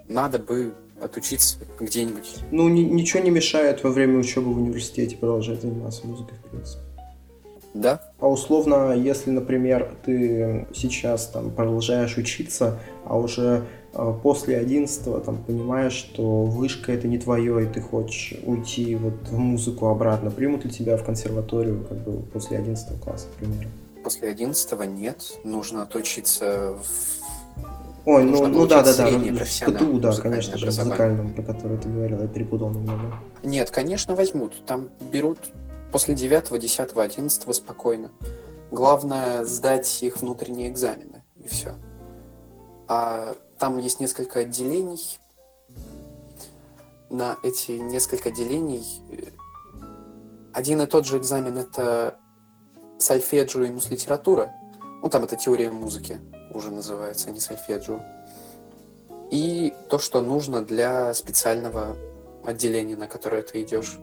надо 0.08 0.40
бы 0.40 0.74
отучиться 1.02 1.58
где-нибудь. 1.78 2.38
Ну, 2.52 2.70
ни, 2.70 2.84
ничего 2.84 3.22
не 3.22 3.32
мешает 3.32 3.84
во 3.84 3.90
время 3.90 4.18
учебы 4.18 4.54
в 4.54 4.58
университете 4.58 5.18
продолжать 5.18 5.62
заниматься 5.62 6.08
музыкой, 6.08 6.38
в 6.38 6.50
принципе. 6.50 6.82
Да. 7.74 8.02
А 8.20 8.30
условно, 8.30 8.94
если, 8.94 9.30
например, 9.30 9.94
ты 10.06 10.68
сейчас 10.74 11.28
там 11.28 11.52
продолжаешь 11.52 12.16
учиться, 12.16 12.80
а 13.04 13.18
уже 13.18 13.66
после 14.24 14.58
11 14.58 15.24
там 15.24 15.44
понимаешь, 15.44 15.94
что 15.94 16.44
вышка 16.46 16.92
это 16.92 17.08
не 17.08 17.18
твое, 17.18 17.64
и 17.64 17.68
ты 17.68 17.82
хочешь 17.82 18.40
уйти 18.46 18.96
вот 18.96 19.14
в 19.30 19.38
музыку 19.38 19.88
обратно, 19.88 20.32
примут 20.32 20.66
ли 20.66 20.72
тебя 20.72 20.98
в 20.98 21.04
консерваторию 21.04 21.86
как 21.88 21.98
бы 22.00 22.22
после 22.34 22.58
11 22.58 23.00
класса, 23.02 23.28
к 23.28 23.40
примеру? 23.40 23.70
После 24.04 24.30
11 24.30 24.88
нет, 24.88 25.40
нужно 25.44 25.84
отучиться 25.84 26.76
в 26.82 27.22
Ой, 28.04 28.24
ну, 28.24 28.48
ну 28.48 28.66
да, 28.66 28.82
да, 28.82 28.96
да, 28.96 29.10
в 29.10 29.60
КТУ, 29.60 30.00
да, 30.00 30.12
конечно 30.14 30.58
же, 30.58 30.66
музыкальном, 30.66 31.34
про 31.34 31.44
который 31.44 31.78
ты 31.78 31.88
говорил, 31.88 32.22
я 32.22 32.28
перепутал 32.28 32.72
немного. 32.72 33.14
Нет, 33.44 33.70
конечно, 33.70 34.16
возьмут. 34.16 34.66
Там 34.66 34.90
берут 35.12 35.38
после 35.92 36.16
9, 36.16 36.60
10, 36.60 36.90
11 36.96 37.56
спокойно. 37.56 38.10
Главное 38.72 39.46
сдать 39.46 40.02
их 40.02 40.20
внутренние 40.20 40.70
экзамены, 40.70 41.24
и 41.44 41.48
все. 41.48 41.76
А 42.88 43.36
там 43.62 43.78
есть 43.78 44.00
несколько 44.00 44.40
отделений. 44.40 45.20
На 47.12 47.38
эти 47.44 47.74
несколько 47.74 48.30
отделений 48.30 48.84
э, 49.12 49.28
один 50.52 50.82
и 50.82 50.88
тот 50.88 51.06
же 51.06 51.20
экзамен 51.20 51.60
это 51.60 52.18
сольфеджио 52.98 53.66
и 53.66 53.70
мус-литература. 53.70 54.52
Ну, 55.04 55.10
там 55.10 55.26
это 55.26 55.36
теория 55.36 55.70
музыки 55.70 56.20
уже 56.56 56.72
называется, 56.72 57.30
а 57.30 57.32
не 57.34 57.40
сольфеджио. 57.40 58.02
И 59.30 59.76
то, 59.92 60.00
что 60.00 60.22
нужно 60.22 60.66
для 60.66 61.14
специального 61.14 61.96
отделения, 62.44 62.96
на 62.96 63.08
которое 63.08 63.44
ты 63.44 63.62
идешь. 63.62 64.00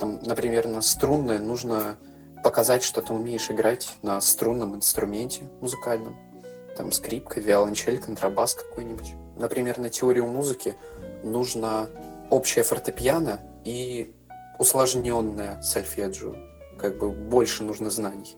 Там, 0.00 0.18
например, 0.24 0.66
на 0.66 0.82
струнное 0.82 1.38
нужно 1.38 1.98
показать, 2.42 2.82
что 2.82 3.00
ты 3.00 3.12
умеешь 3.12 3.48
играть 3.48 3.88
на 4.02 4.20
струнном 4.20 4.74
инструменте 4.74 5.42
музыкальном. 5.60 6.31
Там 6.76 6.92
скрипка, 6.92 7.40
виолончель, 7.40 7.98
контрабас 7.98 8.54
какой-нибудь. 8.54 9.14
Например, 9.36 9.78
на 9.78 9.90
теорию 9.90 10.26
музыки 10.26 10.74
нужно 11.22 11.88
общее 12.30 12.64
фортепиано 12.64 13.40
и 13.64 14.14
усложненное 14.58 15.60
сольфеджио. 15.62 16.34
Как 16.78 16.98
бы 16.98 17.10
больше 17.10 17.62
нужно 17.62 17.90
знаний. 17.90 18.36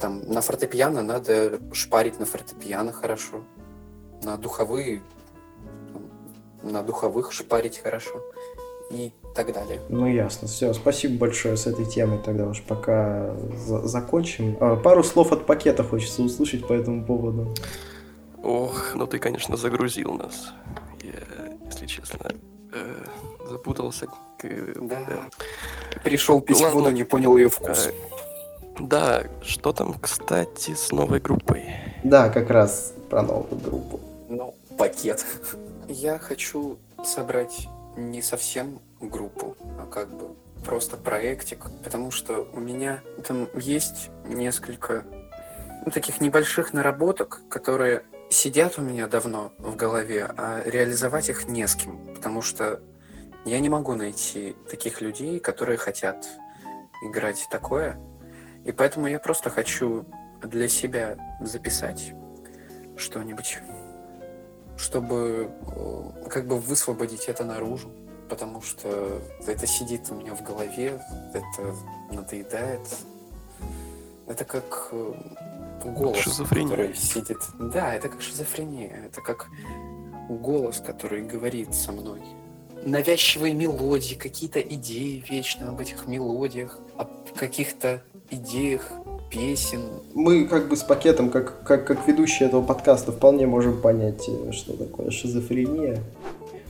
Там 0.00 0.22
на 0.26 0.40
фортепиано 0.40 1.02
надо 1.02 1.60
шпарить 1.72 2.18
на 2.18 2.26
фортепиано 2.26 2.92
хорошо. 2.92 3.44
На 4.22 4.36
духовые 4.36 5.02
на 6.62 6.82
духовых 6.82 7.32
шпарить 7.32 7.78
хорошо 7.78 8.22
и 8.90 9.12
так 9.34 9.52
далее. 9.52 9.80
Ну 9.88 10.06
ясно, 10.06 10.48
все, 10.48 10.72
спасибо 10.72 11.18
большое 11.18 11.56
с 11.56 11.66
этой 11.66 11.84
темой, 11.84 12.18
тогда 12.24 12.46
уж 12.46 12.62
пока 12.62 13.34
за 13.56 13.86
закончим. 13.86 14.56
А, 14.60 14.76
пару 14.76 15.02
слов 15.02 15.32
от 15.32 15.46
пакета 15.46 15.82
хочется 15.82 16.22
услышать 16.22 16.66
по 16.66 16.72
этому 16.72 17.04
поводу. 17.04 17.54
Ох, 18.42 18.94
ну 18.94 19.06
ты, 19.06 19.18
конечно, 19.18 19.56
загрузил 19.56 20.12
нас. 20.12 20.52
Я, 21.02 21.56
если 21.64 21.86
честно, 21.86 22.30
э, 22.72 23.04
запутался. 23.50 24.06
Э, 24.42 24.72
да. 24.80 25.04
да. 25.08 26.00
Пришел 26.04 26.44
ну, 26.46 26.70
воду, 26.70 26.90
не 26.90 27.04
понял 27.04 27.36
ее 27.36 27.48
вкус. 27.48 27.88
Э, 27.88 27.92
да, 28.78 29.24
что 29.42 29.72
там, 29.72 29.94
кстати, 29.94 30.74
с 30.74 30.92
новой 30.92 31.18
группой? 31.18 31.64
Да, 32.04 32.28
как 32.28 32.50
раз 32.50 32.92
про 33.10 33.22
новую 33.22 33.60
группу. 33.60 34.00
Ну, 34.28 34.54
пакет. 34.76 35.24
Я 35.88 36.18
хочу 36.18 36.78
собрать 37.04 37.68
не 37.96 38.22
совсем 38.22 38.80
группу, 39.00 39.56
а 39.78 39.86
как 39.86 40.08
бы 40.10 40.36
просто 40.64 40.96
проектик, 40.96 41.66
потому 41.82 42.10
что 42.10 42.48
у 42.52 42.60
меня 42.60 43.02
там 43.26 43.48
есть 43.54 44.10
несколько 44.26 45.04
ну, 45.84 45.90
таких 45.92 46.20
небольших 46.20 46.72
наработок, 46.72 47.40
которые 47.48 48.04
сидят 48.30 48.78
у 48.78 48.82
меня 48.82 49.06
давно 49.06 49.52
в 49.58 49.76
голове, 49.76 50.28
а 50.36 50.62
реализовать 50.64 51.28
их 51.28 51.46
не 51.46 51.66
с 51.66 51.76
кем, 51.76 52.14
потому 52.14 52.42
что 52.42 52.80
я 53.44 53.60
не 53.60 53.68
могу 53.68 53.94
найти 53.94 54.56
таких 54.68 55.00
людей, 55.00 55.38
которые 55.38 55.78
хотят 55.78 56.26
играть 57.02 57.46
такое, 57.50 57.98
и 58.64 58.72
поэтому 58.72 59.06
я 59.06 59.20
просто 59.20 59.50
хочу 59.50 60.04
для 60.42 60.68
себя 60.68 61.16
записать 61.40 62.12
что-нибудь, 62.96 63.58
чтобы 64.76 65.50
э, 65.74 66.28
как 66.28 66.46
бы 66.46 66.58
высвободить 66.58 67.26
это 67.26 67.44
наружу, 67.44 67.90
потому 68.28 68.62
что 68.62 69.20
это 69.46 69.66
сидит 69.66 70.10
у 70.10 70.14
меня 70.14 70.34
в 70.34 70.42
голове, 70.42 71.00
это 71.32 71.74
надоедает. 72.10 72.80
Это 74.26 74.44
как 74.44 74.88
э, 74.92 75.14
голос, 75.84 76.18
шизофрения. 76.18 76.70
который 76.70 76.94
сидит. 76.94 77.38
Да, 77.58 77.94
это 77.94 78.08
как 78.08 78.20
шизофрения, 78.20 79.06
это 79.06 79.20
как 79.20 79.48
голос, 80.28 80.82
который 80.84 81.22
говорит 81.22 81.74
со 81.74 81.92
мной. 81.92 82.22
Навязчивые 82.84 83.54
мелодии, 83.54 84.14
какие-то 84.14 84.60
идеи 84.60 85.24
вечно 85.28 85.70
об 85.70 85.80
этих 85.80 86.06
мелодиях, 86.06 86.78
о 86.96 87.06
каких-то 87.36 88.02
идеях, 88.30 88.90
песен. 89.30 89.80
Мы 90.14 90.46
как 90.46 90.68
бы 90.68 90.76
с 90.76 90.82
пакетом, 90.82 91.30
как, 91.30 91.62
как, 91.64 91.86
как 91.86 92.06
ведущие 92.06 92.48
этого 92.48 92.62
подкаста, 92.62 93.12
вполне 93.12 93.46
можем 93.46 93.80
понять, 93.80 94.28
э, 94.28 94.52
что 94.52 94.76
такое 94.76 95.10
шизофрения. 95.10 96.02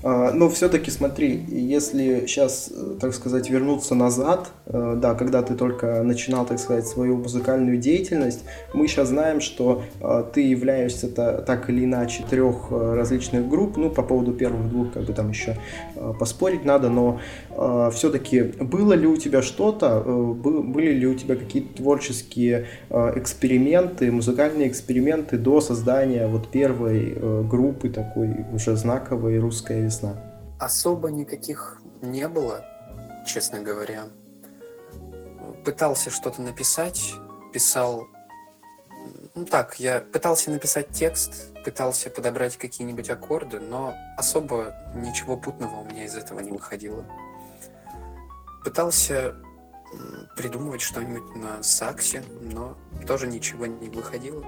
А, 0.07 0.31
но 0.33 0.49
все-таки 0.49 0.93
смотри, 0.93 1.45
если 1.49 2.27
сейчас, 2.29 2.71
э, 2.73 2.95
так 3.01 3.13
сказать, 3.13 3.51
вернуться 3.51 3.97
назад, 3.97 4.53
э, 4.67 4.95
да, 4.97 5.15
когда 5.15 5.43
ты 5.43 5.57
только 5.57 6.01
начинал, 6.05 6.47
так 6.47 6.61
сказать, 6.61 6.87
свою 6.87 7.17
музыкальную 7.17 7.77
деятельность, 7.79 8.45
мы 8.73 8.87
сейчас 8.87 9.09
знаем, 9.09 9.41
что 9.41 9.83
э, 10.01 10.25
ты 10.33 10.43
являешься 10.43 11.09
так 11.09 11.69
или 11.71 11.85
иначе 11.85 12.23
трех 12.31 12.71
различных 12.71 13.49
групп, 13.49 13.77
ну, 13.77 13.91
по 13.91 14.05
поводу 14.05 14.33
первых 14.33 14.69
двух, 14.69 14.93
как 14.93 15.03
бы 15.07 15.13
там 15.13 15.31
еще 15.31 15.57
поспорить 16.21 16.65
надо, 16.65 16.89
но 16.89 17.21
все-таки 17.91 18.43
было 18.43 18.93
ли 18.93 19.07
у 19.07 19.17
тебя 19.17 19.43
что-то, 19.43 20.01
были 20.01 20.93
ли 20.93 21.07
у 21.07 21.15
тебя 21.15 21.37
какие-то 21.37 21.77
творческие 21.77 22.67
эксперименты, 22.91 24.13
музыкальные 24.13 24.69
эксперименты 24.69 25.39
до 25.39 25.61
создания 25.61 26.27
вот 26.27 26.49
первой 26.49 27.17
группы 27.49 27.89
такой 27.89 28.45
уже 28.53 28.77
знаковой 28.77 29.39
русской 29.39 29.89
весна? 29.97 30.17
Особо 30.59 31.11
никаких 31.11 31.81
не 32.03 32.29
было, 32.29 32.65
честно 33.27 33.61
говоря. 33.61 34.05
Пытался 35.65 36.11
что-то 36.11 36.43
написать, 36.43 37.13
писал... 37.53 38.07
Ну 39.35 39.45
так, 39.45 39.79
я 39.79 40.01
пытался 40.01 40.51
написать 40.51 40.89
текст, 40.91 41.53
пытался 41.63 42.11
подобрать 42.11 42.57
какие-нибудь 42.57 43.11
аккорды, 43.11 43.61
но 43.61 43.95
особо 44.17 44.75
ничего 44.95 45.37
путного 45.37 45.81
у 45.81 45.85
меня 45.85 46.05
из 46.05 46.15
этого 46.15 46.41
не 46.41 46.51
выходило. 46.51 47.05
Пытался 48.65 49.37
придумывать 50.37 50.81
что-нибудь 50.81 51.37
на 51.37 51.63
саксе, 51.63 52.25
но 52.41 52.77
тоже 53.07 53.27
ничего 53.27 53.67
не 53.67 53.89
выходило. 53.89 54.45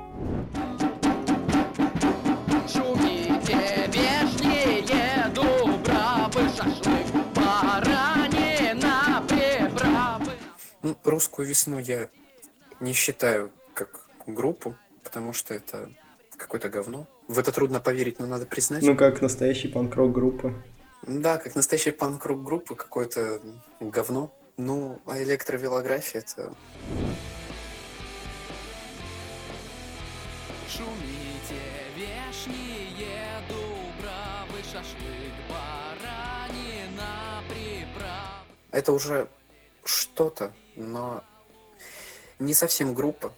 Ну, 11.04 11.10
русскую 11.10 11.46
весну 11.48 11.78
я 11.78 12.08
не 12.80 12.92
считаю 12.92 13.50
как 13.74 14.08
группу, 14.26 14.76
потому 15.02 15.32
что 15.32 15.54
это 15.54 15.90
какое-то 16.36 16.68
говно. 16.68 17.06
В 17.28 17.38
это 17.38 17.52
трудно 17.52 17.80
поверить, 17.80 18.18
но 18.18 18.26
надо 18.26 18.46
признать. 18.46 18.82
Ну, 18.82 18.96
как 18.96 19.20
настоящий 19.22 19.68
панк-рок 19.68 20.12
группа. 20.12 20.54
Да, 21.06 21.38
как 21.38 21.54
настоящий 21.54 21.90
панк-рок 21.90 22.42
группа, 22.42 22.74
какое-то 22.74 23.40
говно. 23.80 24.32
Ну, 24.56 25.00
а 25.06 25.22
электровелография 25.22 26.20
это... 26.20 26.52
Шумите, 30.68 31.62
вешние 31.96 33.40
дубравы, 33.48 34.62
шашлык, 34.64 35.32
баранина, 35.48 37.42
приправ. 37.48 38.44
Это 38.70 38.92
уже 38.92 39.28
что-то, 39.88 40.52
но 40.76 41.24
не 42.38 42.54
совсем 42.54 42.94
группа, 42.94 43.32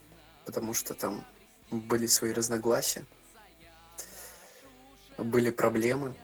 потому 0.45 0.75
что 0.75 0.95
там 0.95 1.25
были 1.71 2.07
свои 2.07 2.33
разногласия, 2.33 3.05
были 5.17 5.51
проблемы, 5.51 6.15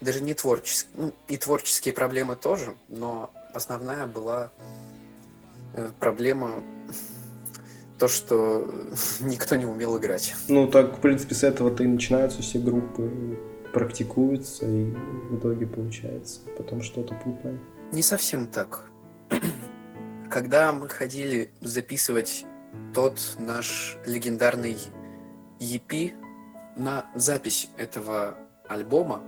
даже 0.00 0.20
не 0.20 0.34
творческие, 0.34 0.90
ну 0.96 1.12
и 1.28 1.36
творческие 1.36 1.94
проблемы 1.94 2.36
тоже, 2.36 2.76
но 2.88 3.30
основная 3.54 4.06
была 4.06 4.52
э, 5.74 5.90
проблема 5.98 6.62
то, 7.98 8.06
что 8.06 8.72
никто 9.20 9.56
не 9.56 9.66
умел 9.66 9.98
играть. 9.98 10.34
Ну 10.48 10.68
так, 10.68 10.98
в 10.98 11.00
принципе, 11.00 11.34
с 11.34 11.42
этого-то 11.42 11.82
и 11.82 11.88
начинаются 11.88 12.40
все 12.40 12.60
группы, 12.60 13.38
практикуются, 13.72 14.64
и 14.64 14.92
в 15.30 15.38
итоге 15.38 15.66
получается 15.66 16.40
потом 16.56 16.82
что-то 16.82 17.14
путное. 17.14 17.58
Не 17.90 18.02
совсем 18.02 18.46
так. 18.46 18.86
Когда 20.32 20.72
мы 20.72 20.88
ходили 20.88 21.50
записывать 21.60 22.46
тот 22.94 23.20
наш 23.38 23.98
легендарный 24.06 24.78
EP, 25.60 26.14
на 26.74 27.04
запись 27.14 27.68
этого 27.76 28.38
альбома 28.66 29.22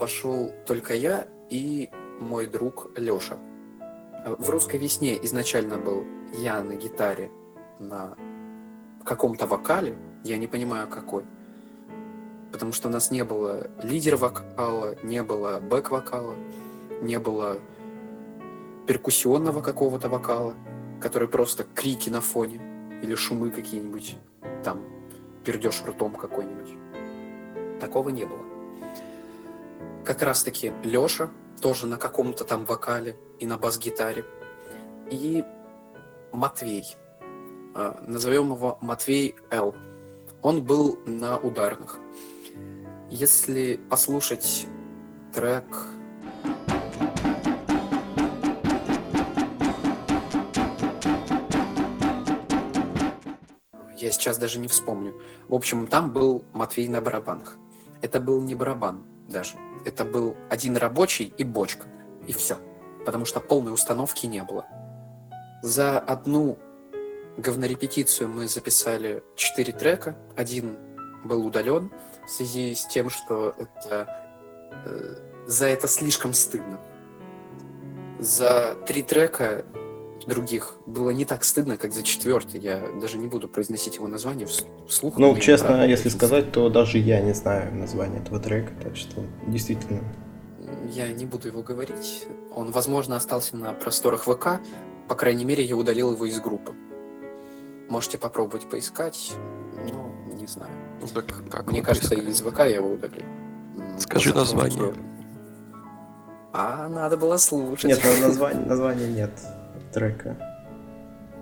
пошел 0.00 0.52
только 0.66 0.94
я 0.94 1.28
и 1.48 1.90
мой 2.18 2.48
друг 2.48 2.90
Лёша. 2.98 3.38
В 4.26 4.50
«Русской 4.50 4.78
весне» 4.78 5.16
изначально 5.26 5.78
был 5.78 6.04
я 6.36 6.60
на 6.60 6.74
гитаре 6.74 7.30
на 7.78 8.16
каком-то 9.04 9.46
вокале, 9.46 9.96
я 10.24 10.38
не 10.38 10.48
понимаю 10.48 10.88
какой, 10.88 11.22
потому 12.50 12.72
что 12.72 12.88
у 12.88 12.90
нас 12.90 13.12
не 13.12 13.22
было 13.22 13.70
лидер 13.80 14.16
вокала, 14.16 14.96
не 15.04 15.22
было 15.22 15.60
бэк-вокала, 15.60 16.34
не 17.00 17.20
было 17.20 17.60
перкуссионного 18.90 19.62
какого-то 19.62 20.08
вокала, 20.08 20.56
который 21.00 21.28
просто 21.28 21.62
крики 21.62 22.10
на 22.10 22.20
фоне 22.20 22.60
или 23.04 23.14
шумы 23.14 23.52
какие-нибудь, 23.52 24.16
там, 24.64 24.82
пердеж 25.44 25.80
ртом 25.86 26.16
какой-нибудь. 26.16 26.74
Такого 27.78 28.08
не 28.08 28.24
было. 28.24 28.44
Как 30.04 30.20
раз-таки 30.22 30.72
Лёша, 30.82 31.30
тоже 31.62 31.86
на 31.86 31.98
каком-то 31.98 32.44
там 32.44 32.64
вокале 32.64 33.16
и 33.38 33.46
на 33.46 33.58
бас-гитаре. 33.58 34.24
И 35.08 35.44
Матвей. 36.32 36.96
А, 37.76 38.02
назовем 38.08 38.52
его 38.52 38.76
Матвей 38.80 39.36
Л. 39.52 39.72
Он 40.42 40.64
был 40.64 40.98
на 41.06 41.38
ударных. 41.38 42.00
Если 43.08 43.78
послушать 43.88 44.66
трек 45.32 45.64
Я 54.10 54.14
сейчас 54.14 54.38
даже 54.38 54.58
не 54.58 54.66
вспомню. 54.66 55.14
В 55.46 55.54
общем, 55.54 55.86
там 55.86 56.10
был 56.12 56.44
Матвей 56.52 56.88
на 56.88 57.00
барабанах. 57.00 57.56
Это 58.02 58.18
был 58.18 58.42
не 58.42 58.56
барабан 58.56 59.04
даже. 59.28 59.54
Это 59.84 60.04
был 60.04 60.36
один 60.48 60.76
рабочий 60.76 61.32
и 61.38 61.44
бочка. 61.44 61.86
И 62.26 62.32
все. 62.32 62.58
Потому 63.06 63.24
что 63.24 63.38
полной 63.38 63.72
установки 63.72 64.26
не 64.26 64.42
было. 64.42 64.66
За 65.62 66.00
одну 66.00 66.58
говнорепетицию 67.36 68.28
мы 68.28 68.48
записали 68.48 69.22
четыре 69.36 69.72
трека. 69.72 70.16
Один 70.36 70.76
был 71.22 71.46
удален 71.46 71.92
в 72.26 72.30
связи 72.30 72.74
с 72.74 72.86
тем, 72.86 73.10
что 73.10 73.54
это, 73.58 74.08
э, 74.86 75.46
за 75.46 75.66
это 75.66 75.86
слишком 75.86 76.34
стыдно. 76.34 76.80
За 78.18 78.74
три 78.88 79.04
трека 79.04 79.64
других 80.26 80.74
было 80.86 81.10
не 81.10 81.24
так 81.24 81.44
стыдно, 81.44 81.76
как 81.76 81.92
за 81.92 82.02
четвертый. 82.02 82.60
Я 82.60 82.82
даже 83.00 83.18
не 83.18 83.26
буду 83.26 83.48
произносить 83.48 83.96
его 83.96 84.06
название 84.06 84.46
вслух. 84.88 85.18
Ну, 85.18 85.36
честно, 85.38 85.86
если 85.86 86.08
сказать, 86.08 86.52
то 86.52 86.68
даже 86.68 86.98
я 86.98 87.20
не 87.20 87.34
знаю 87.34 87.74
название 87.74 88.20
этого 88.20 88.38
трека, 88.38 88.72
так 88.82 88.96
что 88.96 89.24
действительно. 89.46 90.02
Я 90.92 91.08
не 91.08 91.26
буду 91.26 91.48
его 91.48 91.62
говорить. 91.62 92.26
Он, 92.54 92.70
возможно, 92.70 93.16
остался 93.16 93.56
на 93.56 93.72
просторах 93.72 94.24
ВК. 94.24 94.60
По 95.08 95.14
крайней 95.14 95.44
мере, 95.44 95.64
я 95.64 95.76
удалил 95.76 96.12
его 96.12 96.26
из 96.26 96.40
группы. 96.40 96.74
Можете 97.88 98.18
попробовать 98.18 98.68
поискать. 98.68 99.32
Ну, 99.90 100.34
не 100.34 100.46
знаю. 100.46 100.72
Ну, 101.00 101.08
так 101.08 101.26
как 101.50 101.70
Мне 101.70 101.82
кажется, 101.82 102.10
поискали? 102.10 102.30
из 102.30 102.40
ВК 102.40 102.58
я 102.60 102.76
его 102.76 102.92
удалил. 102.92 103.24
Скажи 103.98 104.34
название. 104.34 104.94
А, 106.52 106.88
надо 106.88 107.16
было 107.16 107.36
слушать. 107.36 107.84
Нет, 107.84 108.00
названия, 108.20 108.66
названия 108.66 109.08
нет 109.08 109.30
трека? 109.92 110.36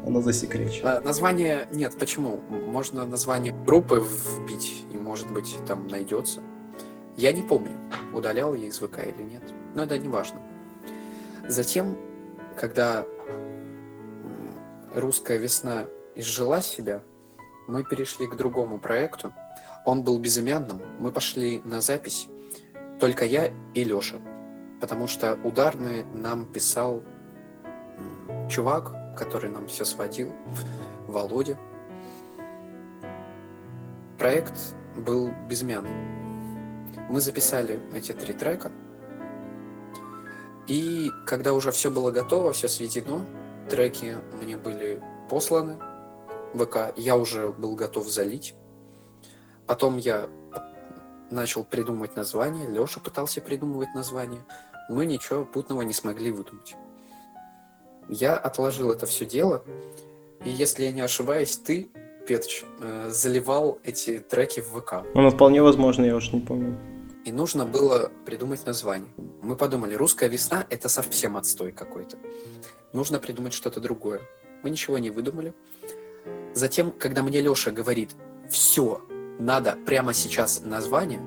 Оно 0.07 0.21
засекречено. 0.21 0.99
А, 0.99 1.01
название 1.01 1.69
нет, 1.73 1.97
почему? 1.99 2.41
Можно 2.49 3.05
название 3.05 3.53
группы 3.53 4.01
вбить, 4.01 4.85
и 4.93 4.97
может 4.97 5.31
быть 5.31 5.57
там 5.67 5.87
найдется. 5.89 6.41
Я 7.17 7.33
не 7.33 7.43
помню, 7.43 7.73
удалял 8.13 8.55
я 8.55 8.67
из 8.67 8.79
ВК 8.79 9.01
или 9.05 9.23
нет. 9.23 9.43
Но 9.75 9.83
это 9.83 9.99
не 9.99 10.09
важно. 10.09 10.41
Затем, 11.49 11.99
когда 12.57 13.05
русская 14.95 15.39
весна 15.39 15.87
изжила 16.15 16.63
себя, 16.63 17.03
мы 17.67 17.83
перешли 17.85 18.27
к 18.27 18.37
другому 18.37 18.79
проекту. 18.79 19.33
Он 19.85 20.03
был 20.03 20.19
безымянным. 20.19 20.81
Мы 21.01 21.11
пошли 21.11 21.61
на 21.65 21.81
запись 21.81 22.29
только 22.99 23.25
я 23.25 23.53
и 23.75 23.85
Лёша. 23.85 24.17
Потому 24.81 25.07
что 25.09 25.39
ударный 25.45 26.05
нам 26.15 26.45
писал 26.47 27.03
чувак, 28.51 29.17
который 29.17 29.51
нам 29.51 29.67
все 29.67 29.85
сводил, 29.85 30.33
Володя. 31.07 31.59
Проект 34.19 34.75
был 34.97 35.31
безымянный. 35.49 35.91
Мы 37.09 37.21
записали 37.21 37.81
эти 37.95 38.13
три 38.13 38.35
трека, 38.35 38.71
и 40.67 41.11
когда 41.25 41.55
уже 41.55 41.73
все 41.73 41.91
было 41.91 42.11
готово, 42.11 42.53
все 42.53 42.69
сведено, 42.69 43.25
треки 43.71 44.19
мне 44.43 44.59
были 44.59 45.03
посланы, 45.31 45.79
ВК, 46.55 46.93
я 46.97 47.17
уже 47.17 47.49
был 47.49 47.75
готов 47.75 48.07
залить. 48.09 48.55
Потом 49.67 49.97
я 49.97 50.29
начал 51.31 51.65
придумывать 51.65 52.17
название, 52.17 52.69
Леша 52.69 53.01
пытался 53.01 53.41
придумывать 53.41 53.95
название. 53.95 54.45
Мы 54.91 55.07
ничего 55.07 55.45
путного 55.45 55.83
не 55.83 55.93
смогли 55.93 56.31
выдумать. 56.33 56.77
Я 58.09 58.37
отложил 58.37 58.91
это 58.91 59.07
все 59.07 59.27
дело, 59.27 59.63
и 60.45 60.51
если 60.51 60.85
я 60.85 60.93
не 60.93 61.01
ошибаюсь, 61.01 61.57
ты, 61.57 61.89
Петч, 62.27 62.65
э, 62.81 63.09
заливал 63.11 63.79
эти 63.85 64.19
треки 64.19 64.61
в 64.61 64.81
ВК. 64.81 65.05
Ну, 65.15 65.31
вполне 65.31 65.63
возможно, 65.63 66.05
я 66.05 66.17
уж 66.17 66.33
не 66.33 66.41
помню. 66.41 66.79
И 67.25 67.33
нужно 67.33 67.67
было 67.67 68.11
придумать 68.25 68.65
название. 68.65 69.11
Мы 69.43 69.57
подумали, 69.57 69.95
русская 69.95 70.29
весна– 70.29 70.67
это 70.71 70.89
совсем 70.89 71.37
отстой 71.37 71.73
какой-то. 71.73 72.17
Нужно 72.93 73.19
придумать 73.19 73.53
что-то 73.53 73.81
другое. 73.81 74.21
Мы 74.63 74.71
ничего 74.71 74.99
не 74.99 75.11
выдумали. 75.11 75.53
Затем, 76.55 76.91
когда 76.91 77.23
мне 77.23 77.41
Леша 77.41 77.71
говорит, 77.71 78.13
все, 78.49 79.03
надо 79.39 79.77
прямо 79.87 80.15
сейчас 80.15 80.63
название, 80.65 81.21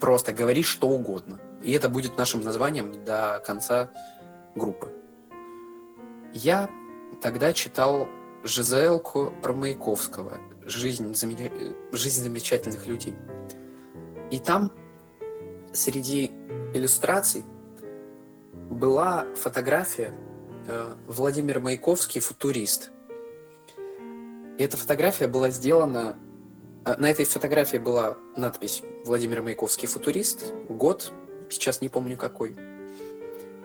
просто 0.00 0.32
говори 0.32 0.62
что 0.62 0.88
угодно. 0.88 1.40
И 1.62 1.72
это 1.72 1.88
будет 1.88 2.18
нашим 2.18 2.42
названием 2.42 3.04
до 3.04 3.42
конца 3.46 3.90
группы. 4.54 4.92
Я 6.36 6.68
тогда 7.22 7.54
читал 7.54 8.08
Жизелку 8.44 9.32
про 9.42 9.54
Маяковского 9.54 10.38
«Жизнь, 10.66 11.14
замеча... 11.14 11.50
«Жизнь 11.92 12.22
замечательных 12.22 12.86
людей». 12.86 13.14
И 14.30 14.38
там 14.38 14.70
среди 15.72 16.30
иллюстраций 16.74 17.42
была 18.70 19.26
фотография 19.34 20.12
э, 20.68 20.94
Владимир 21.06 21.60
Маяковский 21.60 22.20
«Футурист». 22.20 22.90
И 24.58 24.62
эта 24.62 24.76
фотография 24.76 25.28
была 25.28 25.48
сделана... 25.48 26.18
Э, 26.84 26.96
на 26.98 27.10
этой 27.10 27.24
фотографии 27.24 27.78
была 27.78 28.18
надпись 28.36 28.82
«Владимир 29.06 29.40
Маяковский 29.40 29.88
футурист», 29.88 30.52
год, 30.68 31.12
сейчас 31.48 31.80
не 31.80 31.88
помню 31.88 32.18
какой. 32.18 32.54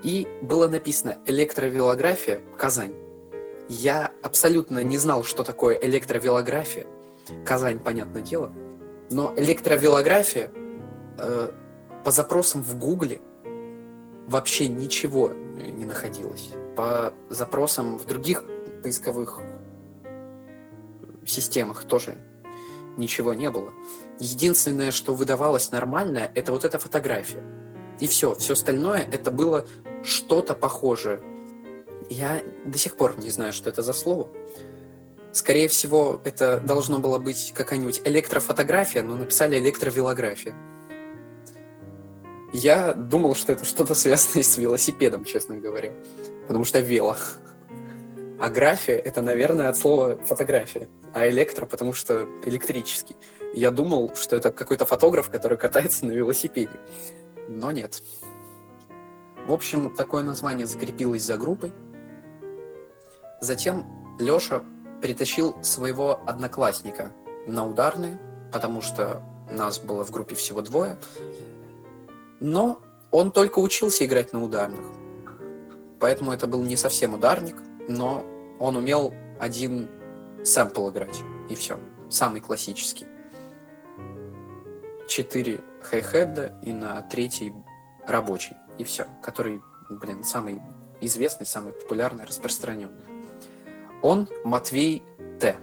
И 0.03 0.27
было 0.41 0.67
написано 0.67 1.17
«Электровелография, 1.25 2.41
Казань». 2.57 2.93
Я 3.69 4.11
абсолютно 4.21 4.83
не 4.83 4.97
знал, 4.97 5.23
что 5.23 5.43
такое 5.43 5.75
электровелография. 5.75 6.87
Казань, 7.45 7.79
понятное 7.79 8.21
дело. 8.21 8.51
Но 9.09 9.33
электровелография 9.37 10.51
э, 11.17 11.51
по 12.03 12.11
запросам 12.11 12.63
в 12.63 12.77
Гугле 12.77 13.21
вообще 14.27 14.67
ничего 14.67 15.29
не 15.29 15.85
находилось. 15.85 16.49
По 16.75 17.13
запросам 17.29 17.97
в 17.97 18.05
других 18.05 18.43
поисковых 18.83 19.39
системах 21.25 21.83
тоже 21.83 22.17
ничего 22.97 23.33
не 23.33 23.49
было. 23.49 23.71
Единственное, 24.19 24.91
что 24.91 25.13
выдавалось 25.13 25.71
нормальное, 25.71 26.31
это 26.35 26.51
вот 26.51 26.65
эта 26.65 26.79
фотография. 26.79 27.43
И 27.99 28.07
все. 28.07 28.35
Все 28.35 28.53
остальное 28.53 29.07
это 29.11 29.31
было 29.31 29.65
что-то 30.03 30.53
похожее. 30.53 31.21
Я 32.09 32.41
до 32.65 32.77
сих 32.77 32.95
пор 32.95 33.17
не 33.19 33.29
знаю, 33.29 33.53
что 33.53 33.69
это 33.69 33.81
за 33.81 33.93
слово. 33.93 34.27
Скорее 35.31 35.69
всего, 35.69 36.19
это 36.25 36.59
должно 36.59 36.99
было 36.99 37.17
быть 37.17 37.53
какая-нибудь 37.55 38.01
электрофотография, 38.03 39.01
но 39.01 39.15
написали 39.15 39.57
электровелография. 39.57 40.53
Я 42.53 42.93
думал, 42.93 43.33
что 43.33 43.53
это 43.53 43.63
что-то 43.63 43.95
связанное 43.95 44.43
с 44.43 44.57
велосипедом, 44.57 45.23
честно 45.23 45.55
говоря. 45.55 45.93
Потому 46.47 46.65
что 46.65 46.79
вело. 46.79 47.15
А 48.39 48.49
графия— 48.49 48.97
это, 49.05 49.21
наверное, 49.21 49.69
от 49.69 49.77
слова 49.77 50.17
фотография. 50.25 50.89
А 51.13 51.29
электро, 51.29 51.65
потому 51.65 51.93
что 51.93 52.27
электрический. 52.43 53.15
Я 53.53 53.71
думал, 53.71 54.13
что 54.15 54.35
это 54.35 54.51
какой-то 54.51 54.85
фотограф, 54.85 55.29
который 55.29 55.57
катается 55.57 56.05
на 56.05 56.11
велосипеде. 56.11 56.77
Но 57.47 57.71
нет. 57.71 58.01
В 59.47 59.53
общем, 59.53 59.93
такое 59.95 60.23
название 60.23 60.65
закрепилось 60.65 61.23
за 61.23 61.37
группой. 61.37 61.73
Затем 63.41 63.85
Леша 64.19 64.63
притащил 65.01 65.55
своего 65.63 66.21
одноклассника 66.27 67.11
на 67.47 67.67
ударные, 67.67 68.19
потому 68.51 68.81
что 68.81 69.23
нас 69.49 69.79
было 69.79 70.05
в 70.05 70.11
группе 70.11 70.35
всего 70.35 70.61
двое. 70.61 70.97
Но 72.39 72.81
он 73.09 73.31
только 73.31 73.59
учился 73.59 74.05
играть 74.05 74.31
на 74.31 74.43
ударных. 74.43 74.85
Поэтому 75.99 76.31
это 76.31 76.47
был 76.47 76.63
не 76.63 76.77
совсем 76.77 77.13
ударник, 77.13 77.55
но 77.87 78.25
он 78.59 78.75
умел 78.77 79.13
один 79.39 79.89
сэмпл 80.43 80.89
играть. 80.89 81.21
И 81.49 81.55
все. 81.55 81.79
Самый 82.09 82.41
классический. 82.41 83.05
Четыре 85.07 85.61
хай-хеда 85.81 86.59
и 86.63 86.71
на 86.73 87.01
третий 87.01 87.53
рабочий. 88.07 88.55
И 88.77 88.83
все. 88.83 89.05
Который, 89.21 89.61
блин, 89.89 90.23
самый 90.23 90.61
известный, 91.01 91.45
самый 91.45 91.73
популярный, 91.73 92.25
распространенный. 92.25 93.03
Он 94.01 94.27
Матвей 94.43 95.03
Т. 95.39 95.57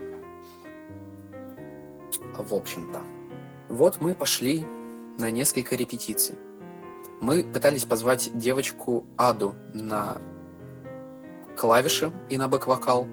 В 2.37 2.55
общем-то. 2.55 3.01
Вот 3.69 4.01
мы 4.01 4.15
пошли 4.15 4.65
на 5.19 5.31
несколько 5.31 5.77
репетиций. 5.77 6.37
Мы 7.21 7.43
пытались 7.43 7.85
позвать 7.85 8.31
девочку 8.35 9.05
Аду 9.17 9.55
на 9.75 10.19
клавиши 11.57 12.13
и 12.29 12.39
на 12.39 12.49
бэк-вокал, 12.49 13.09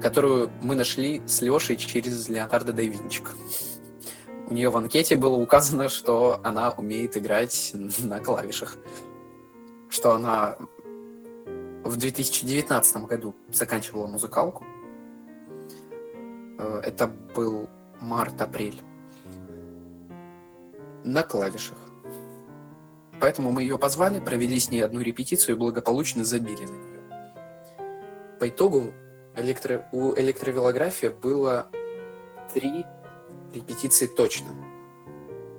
которую 0.00 0.50
мы 0.62 0.76
нашли 0.76 1.20
с 1.26 1.42
Лешей 1.42 1.76
через 1.76 2.28
Леонардо 2.28 2.72
да 2.72 2.82
Винчи. 2.82 3.22
У 4.50 4.54
нее 4.54 4.70
в 4.70 4.76
анкете 4.78 5.16
было 5.16 5.36
указано, 5.36 5.90
что 5.90 6.40
она 6.42 6.70
умеет 6.70 7.18
играть 7.18 7.72
на 7.74 8.18
клавишах. 8.18 8.78
Что 9.90 10.12
она 10.12 10.56
в 11.84 11.96
2019 11.98 12.96
году 13.04 13.34
заканчивала 13.52 14.06
музыкалку. 14.06 14.64
Э, 16.58 16.80
это 16.82 17.08
был 17.36 17.68
март-апрель. 18.00 18.80
На 21.04 21.22
клавишах. 21.22 21.76
Поэтому 23.20 23.52
мы 23.52 23.62
ее 23.62 23.78
позвали, 23.78 24.18
провели 24.18 24.58
с 24.58 24.70
ней 24.70 24.80
одну 24.80 25.00
репетицию 25.00 25.56
и 25.56 25.58
благополучно 25.58 26.24
забили 26.24 26.64
на 26.64 26.70
нее. 26.70 27.00
По 28.40 28.48
итогу 28.48 28.94
электро... 29.36 29.86
у 29.92 30.14
электровелографии 30.14 31.08
было 31.08 31.68
три 32.54 32.86
репетиции 33.52 34.06
точно. 34.06 34.48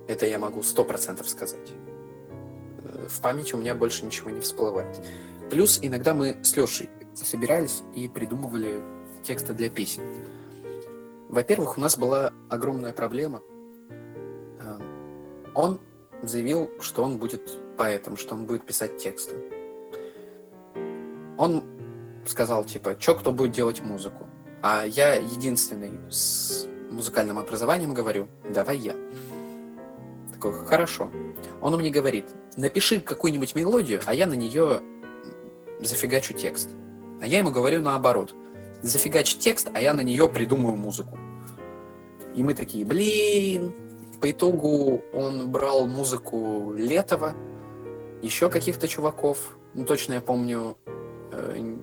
Это 0.08 0.26
я 0.26 0.40
могу 0.40 0.64
сто 0.64 0.84
процентов 0.84 1.30
сказать. 1.30 1.72
Э, 2.84 3.08
в 3.08 3.22
памяти 3.22 3.54
у 3.54 3.58
меня 3.58 3.76
больше 3.76 4.06
ничего 4.06 4.30
не 4.30 4.40
всплывает. 4.40 5.00
Плюс 5.50 5.80
иногда 5.82 6.14
мы 6.14 6.38
с 6.44 6.56
Лешей 6.56 6.90
собирались 7.14 7.84
и 7.96 8.08
придумывали 8.08 8.82
тексты 9.24 9.54
для 9.54 9.70
песен. 9.70 10.04
Во-первых, 11.30 11.78
у 11.78 11.82
нас 11.82 11.98
была 11.98 12.34
огромная 12.50 12.94
проблема. 12.94 13.42
Э, 14.60 14.80
он 15.54 15.80
заявил, 16.24 16.70
что 16.82 17.04
он 17.04 17.18
будет 17.18 17.76
поэтом, 17.78 18.18
что 18.18 18.36
он 18.36 18.46
будет 18.46 18.66
писать 18.66 18.98
тексты. 18.98 19.36
Он 21.38 21.64
сказал, 22.26 22.66
типа, 22.66 22.96
чё 22.96 23.16
кто 23.16 23.32
будет 23.32 23.52
делать 23.52 23.82
музыку? 23.82 24.28
А 24.62 24.86
я 24.86 25.14
единственный 25.16 25.92
с 26.12 26.68
музыкальным 26.90 27.40
образованием 27.40 27.94
говорю, 27.94 28.28
давай 28.50 28.78
я. 28.78 28.96
Такой, 30.34 30.54
хорошо. 30.66 31.12
Он 31.62 31.78
мне 31.78 31.90
говорит, 31.90 32.26
напиши 32.56 33.00
какую-нибудь 33.00 33.56
мелодию, 33.56 34.02
а 34.06 34.14
я 34.14 34.26
на 34.26 34.34
нее 34.34 34.82
зафигачу 35.80 36.34
текст. 36.34 36.70
А 37.22 37.28
я 37.28 37.40
ему 37.40 37.52
говорю 37.52 37.82
наоборот. 37.82 38.34
Зафигачь 38.82 39.38
текст, 39.38 39.70
а 39.74 39.82
я 39.82 39.94
на 39.94 40.02
нее 40.02 40.30
придумаю 40.30 40.76
музыку. 40.76 41.18
И 42.36 42.44
мы 42.44 42.54
такие, 42.54 42.86
блин, 42.86 43.74
по 44.22 44.32
итогу 44.32 45.02
он 45.14 45.50
брал 45.50 45.88
музыку 45.88 46.74
Летова, 46.76 47.36
еще 48.22 48.50
каких-то 48.50 48.88
чуваков, 48.88 49.58
ну, 49.74 49.86
точно 49.86 50.14
я 50.14 50.22
помню, 50.22 50.78
э, 51.32 51.78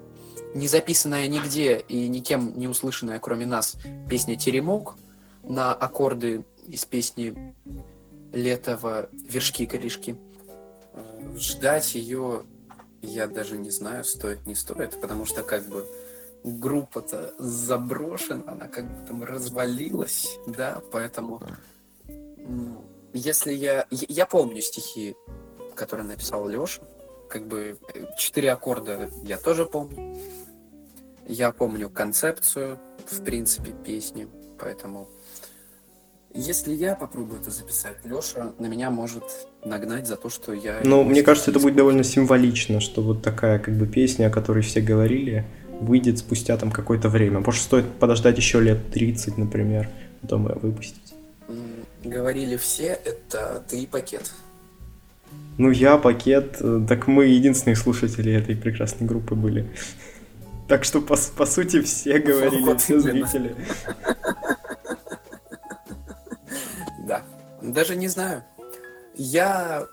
не 0.57 0.69
записанная 0.69 1.29
нигде 1.29 1.79
и 1.79 2.09
никем 2.09 2.59
не 2.59 2.67
услышанная, 2.67 3.19
кроме 3.19 3.47
нас, 3.47 3.77
песня 4.09 4.37
«Теремок» 4.37 4.97
на 5.43 5.73
аккорды 5.73 6.45
из 6.67 6.85
песни 6.85 7.55
Летова 8.33 9.09
«Вершки-корешки». 9.13 10.17
Ждать 11.37 11.95
ее 11.95 12.45
я 13.03 13.27
даже 13.27 13.59
не 13.59 13.71
знаю, 13.71 14.05
стоит, 14.05 14.47
не 14.47 14.55
стоит, 14.55 15.01
потому 15.01 15.27
что 15.27 15.43
как 15.43 15.69
бы 15.69 15.87
группа-то 16.43 17.35
заброшена, 17.39 18.43
она 18.47 18.69
как 18.69 18.85
бы 18.85 19.07
там 19.07 19.23
развалилась, 19.23 20.39
да, 20.47 20.81
поэтому 20.91 21.43
если 23.13 23.53
я... 23.53 23.87
Я 23.91 24.27
помню 24.27 24.61
стихи, 24.61 25.17
которые 25.75 26.07
написал 26.07 26.49
Леша. 26.49 26.83
Как 27.29 27.47
бы 27.47 27.79
э, 27.95 28.05
четыре 28.19 28.53
аккорда 28.53 29.11
я 29.25 29.37
тоже 29.37 29.67
помню. 29.67 30.17
Я 31.29 31.51
помню 31.51 31.91
концепцию, 31.91 32.79
в 33.11 33.25
принципе, 33.25 33.73
песни, 33.85 34.29
поэтому 34.59 35.09
если 36.35 36.75
я 36.75 36.95
попробую 36.95 37.41
это 37.41 37.51
записать, 37.51 37.97
Леша 38.05 38.53
на 38.59 38.67
меня 38.67 38.91
может 38.91 39.25
нагнать 39.65 40.07
за 40.07 40.17
то, 40.17 40.29
что 40.29 40.53
я... 40.53 40.81
Ну, 40.85 41.01
его 41.01 41.05
мне 41.05 41.23
кажется, 41.23 41.51
это 41.51 41.59
будет 41.59 41.77
довольно 41.77 42.05
символично, 42.05 42.81
что 42.81 43.01
вот 43.01 43.23
такая 43.23 43.59
как 43.59 43.75
бы 43.75 43.87
песня, 43.87 44.27
о 44.27 44.31
которой 44.31 44.63
все 44.63 44.81
говорили, 44.83 45.47
выйдет 45.81 46.19
спустя 46.19 46.57
там 46.59 46.71
какое-то 46.71 47.09
время. 47.09 47.41
Может, 47.41 47.63
стоит 47.63 47.87
подождать 47.99 48.37
еще 48.37 48.61
лет 48.61 48.91
30, 48.93 49.39
например, 49.39 49.89
потом 50.21 50.49
ее 50.49 50.57
выпустить. 50.57 51.15
Говорили 52.05 52.57
все, 52.57 52.99
это 53.05 53.65
ты 53.69 53.81
и 53.81 53.87
пакет. 53.87 54.31
Ну, 55.59 55.71
я, 55.71 55.97
пакет, 55.97 56.59
э, 56.61 56.85
так 56.87 57.07
мы 57.07 57.25
единственные 57.25 57.77
слушатели 57.77 58.33
этой 58.33 58.57
прекрасной 58.57 59.07
группы 59.07 59.35
были. 59.35 59.67
Так 60.69 60.85
что, 60.85 61.01
по, 61.01 61.17
по 61.37 61.47
сути, 61.47 61.81
все 61.83 62.19
говорили, 62.19 62.63
Вот 62.63 62.81
все 62.81 62.99
зрители. 62.99 63.57
Да. 67.07 67.23
Даже 67.63 67.97
не 67.97 68.09
знаю. 68.09 68.45
Я... 69.15 69.87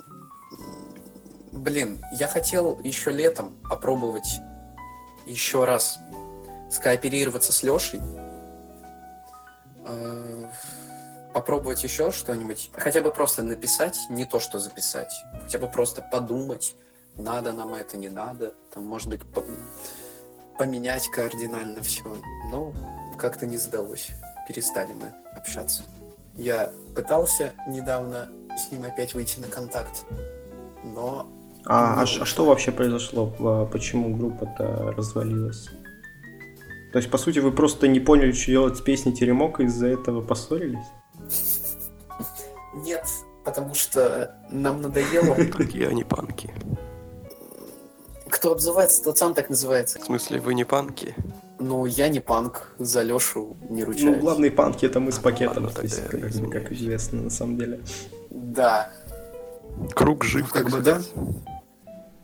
Блин, 1.52 2.04
я 2.14 2.28
хотел 2.28 2.80
еще 2.84 3.12
летом 3.12 3.56
попробовать 3.70 4.42
еще 5.26 5.64
раз 5.66 6.00
скооперироваться 6.72 7.54
с 7.54 7.62
Лешей. 7.64 8.02
Э, 9.86 10.50
Попробовать 11.34 11.84
еще 11.84 12.12
что-нибудь. 12.12 12.70
Хотя 12.74 13.02
бы 13.02 13.12
просто 13.12 13.42
написать, 13.42 13.98
не 14.10 14.26
то, 14.26 14.40
что 14.40 14.60
записать. 14.60 15.12
Хотя 15.44 15.58
бы 15.58 15.68
просто 15.68 16.02
подумать, 16.02 16.76
надо 17.16 17.54
нам 17.54 17.74
это, 17.74 17.98
не 17.98 18.10
надо. 18.10 18.54
Там, 18.72 18.86
может 18.86 19.08
быть, 19.08 19.22
поменять 20.58 21.08
кардинально 21.10 21.82
все. 21.82 22.04
Но 22.52 22.74
как-то 23.18 23.46
не 23.46 23.58
сдалось. 23.58 24.10
Перестали 24.48 24.94
мы 24.94 25.14
общаться. 25.38 25.84
Я 26.36 26.72
пытался 26.96 27.54
недавно 27.68 28.30
с 28.58 28.72
ним 28.72 28.84
опять 28.84 29.14
выйти 29.14 29.40
на 29.40 29.48
контакт, 29.48 30.06
но 30.84 31.28
А, 31.66 32.02
а 32.02 32.04
а 32.04 32.26
что 32.26 32.46
вообще 32.46 32.72
произошло? 32.72 33.28
Почему 33.72 34.16
группа-то 34.16 34.94
развалилась? 34.96 35.70
То 36.92 36.98
есть, 36.98 37.10
по 37.10 37.18
сути, 37.18 37.40
вы 37.40 37.52
просто 37.52 37.88
не 37.88 38.00
поняли, 38.00 38.32
что 38.34 38.52
делать 38.52 38.78
с 38.78 38.82
песней 38.82 39.14
Теремок, 39.14 39.60
и 39.60 39.64
из-за 39.64 39.88
этого 39.88 40.22
поссорились? 40.22 40.86
нет, 42.76 43.06
потому 43.44 43.74
что 43.74 44.36
нам 44.52 44.82
надоело. 44.82 45.36
Такие 45.58 45.88
они 45.88 46.04
панки. 46.04 46.53
Кто 48.44 48.52
обзывается, 48.52 49.02
тот 49.02 49.18
сам 49.18 49.34
так 49.34 49.50
называется. 49.50 50.00
В 50.00 50.04
смысле, 50.04 50.42
вы 50.42 50.54
не 50.54 50.66
панки? 50.66 51.16
Ну, 51.60 51.86
я 51.86 52.10
не 52.10 52.20
панк, 52.20 52.74
за 52.78 53.02
Лешу 53.02 53.56
не 53.70 53.84
Ну, 53.84 53.88
ручаюсь. 53.88 54.20
главные 54.20 54.52
панки 54.52 54.86
это 54.86 55.00
мы 55.00 55.14
с 55.14 55.18
пакетом, 55.18 55.64
Ладно, 55.64 55.80
то 55.80 55.82
есть, 55.84 56.06
как, 56.08 56.52
как 56.52 56.72
известно, 56.74 57.22
на 57.22 57.30
самом 57.30 57.58
деле. 57.58 57.80
Да, 58.30 58.92
Круг 59.94 60.26
жив, 60.26 60.52
как 60.52 60.64
так 60.64 60.72
бы 60.74 60.82
сказать. 60.82 61.10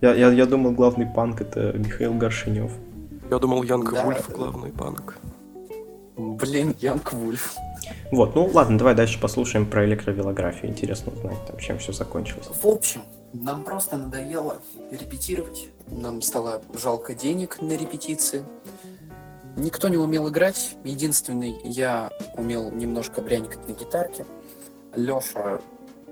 Я, 0.02 0.14
я, 0.14 0.30
я 0.34 0.46
думал, 0.46 0.72
главный 0.72 1.06
панк 1.06 1.40
это 1.40 1.72
Михаил 1.72 2.14
Горшинев. 2.16 2.72
Я 3.32 3.40
думал, 3.40 3.64
Янг 3.64 3.90
Да. 3.94 4.04
Вульф 4.04 4.30
главный 4.30 4.72
панк. 4.72 5.16
блин, 6.18 6.76
Янг 6.82 7.14
Вульф. 7.14 7.56
Вот, 8.12 8.36
ну 8.36 8.46
ладно, 8.54 8.78
давай 8.78 8.94
дальше 8.94 9.22
послушаем 9.22 9.66
про 9.66 9.86
электровелографию. 9.86 10.70
Интересно 10.70 11.14
узнать, 11.14 11.46
там, 11.48 11.58
чем 11.60 11.78
все 11.78 11.94
закончилось. 11.94 12.50
В 12.62 12.68
общем, 12.68 13.04
нам 13.34 13.64
просто 13.64 13.98
надоело 13.98 14.62
репетировать. 14.92 15.70
Нам 15.88 16.22
стало 16.22 16.62
жалко 16.74 17.14
денег 17.14 17.62
на 17.62 17.74
репетиции. 17.74 18.44
Никто 19.56 19.88
не 19.88 19.98
умел 19.98 20.30
играть. 20.30 20.76
Единственный 20.84 21.60
я 21.64 22.12
умел 22.36 22.72
немножко 22.72 23.22
брянькать 23.22 23.68
на 23.68 23.74
гитарке. 23.74 24.26
Леша, 24.96 25.60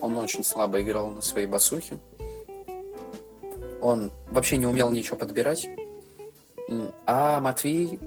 он 0.02 0.18
очень 0.18 0.44
слабо 0.44 0.82
играл 0.82 1.10
на 1.10 1.22
своей 1.22 1.48
басухе. 1.48 1.98
Он 3.82 4.12
вообще 4.32 4.58
не 4.58 4.66
умел 4.66 4.92
ничего 4.92 5.18
подбирать. 5.18 5.68
А 7.06 7.40
Матвей 7.40 8.00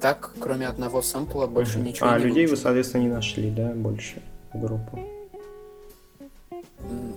так, 0.00 0.32
кроме 0.40 0.66
одного 0.66 1.00
сэмпла, 1.02 1.46
больше 1.46 1.78
ничего 1.78 2.08
А 2.08 2.18
не 2.18 2.24
людей 2.24 2.44
вы, 2.46 2.50
выучил. 2.50 2.62
соответственно, 2.64 3.02
не 3.02 3.08
нашли, 3.08 3.50
да, 3.50 3.68
больше 3.70 4.22
в 4.52 4.60
группу? 4.60 4.98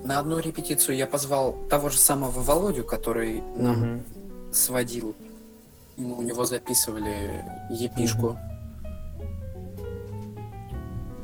На 0.04 0.20
одну 0.20 0.40
репетицию 0.40 0.98
я 0.98 1.06
позвал 1.08 1.54
того 1.70 1.90
же 1.90 1.98
самого 1.98 2.40
Володю, 2.42 2.84
который 2.84 3.44
нам 3.56 3.80
Мгм. 3.96 4.04
сводил. 4.52 5.16
Мы 5.98 6.18
у 6.18 6.22
него 6.22 6.46
записывали 6.46 7.44
епишку. 7.70 8.38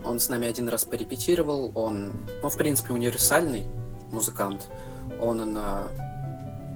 Он 0.04 0.20
с 0.20 0.30
нами 0.30 0.48
один 0.48 0.70
раз 0.70 0.86
порепетировал. 0.86 1.72
Он, 1.74 2.14
ну, 2.44 2.50
в 2.50 2.58
принципе, 2.58 2.94
универсальный 2.94 3.66
музыкант. 4.12 4.68
Он 5.20 5.42
и 5.42 5.46
на 5.46 5.88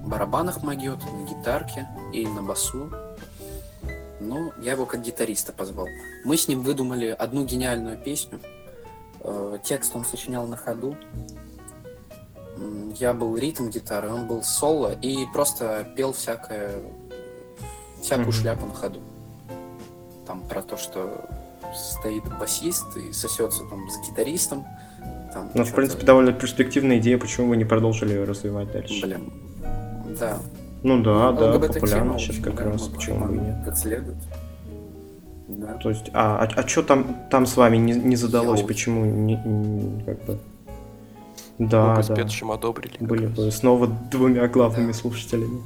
барабанах 0.04 0.62
могет, 0.62 0.98
на 1.04 1.26
гитарке, 1.28 1.86
и 2.12 2.26
на 2.26 2.42
басу. 2.42 2.90
Ну, 4.18 4.52
я 4.62 4.72
его 4.72 4.86
как 4.86 5.02
гитариста 5.02 5.52
позвал. 5.52 5.86
Мы 6.24 6.36
с 6.36 6.48
ним 6.48 6.62
выдумали 6.62 7.06
одну 7.06 7.44
гениальную 7.44 7.96
песню. 7.96 8.40
Э, 9.20 9.58
Текст 9.62 9.94
он 9.94 10.04
сочинял 10.04 10.46
на 10.46 10.56
ходу. 10.56 10.96
Я 12.98 13.14
был 13.14 13.36
ритм 13.36 13.68
гитары, 13.70 14.10
он 14.12 14.26
был 14.26 14.42
соло 14.42 14.92
и 15.00 15.24
просто 15.32 15.86
пел 15.96 16.12
всякое, 16.12 16.72
всякую 18.02 18.28
Мгм. 18.28 18.32
шляпу 18.32 18.66
на 18.66 18.74
ходу. 18.74 19.00
Там 20.26 20.42
про 20.42 20.62
то, 20.62 20.76
что 20.76 21.24
стоит 21.74 22.22
басист 22.38 22.96
и 22.96 23.12
сосется 23.12 23.62
там 23.70 23.88
с 23.88 24.08
гитаристом. 24.08 24.66
Там 25.32 25.50
Ну, 25.54 25.64
в 25.64 25.72
принципе, 25.74 26.04
довольно 26.04 26.32
перспективная 26.32 26.98
идея, 26.98 27.16
почему 27.18 27.48
вы 27.48 27.56
не 27.56 27.64
продолжили 27.64 28.12
ее 28.14 28.24
развивать 28.24 28.72
дальше? 28.72 29.00
Блин. 29.02 29.32
Да. 30.18 30.38
Ну 30.82 31.02
да, 31.02 31.32
да, 31.32 31.54
ЛГБТ 31.54 31.74
популярно 31.74 32.18
сейчас 32.18 32.42
как 32.42 32.60
раз, 32.60 32.88
почему 32.88 33.26
бы 33.26 33.36
и 33.36 33.38
нет. 33.38 33.56
Как 33.64 33.76
следует. 33.76 34.16
Да. 35.48 35.74
То 35.74 35.90
есть, 35.90 36.10
а, 36.12 36.44
а, 36.56 36.66
что 36.66 36.82
там, 36.82 37.16
там 37.30 37.44
с 37.46 37.56
вами 37.56 37.76
не, 37.76 37.92
не 37.92 38.16
задалось, 38.16 38.60
Йоу. 38.60 38.68
почему 38.68 39.04
не, 39.04 39.36
не- 39.36 40.02
как 40.04 40.24
бы... 40.24 40.38
Да, 41.60 41.94
Мы 41.96 42.02
с 42.02 42.06
да, 42.06 42.14
Петшем 42.16 42.50
одобрили. 42.52 42.96
были 43.00 43.26
раз. 43.26 43.34
бы 43.36 43.50
снова 43.52 43.86
двумя 43.86 44.48
главными 44.48 44.92
слушателями. 44.92 45.62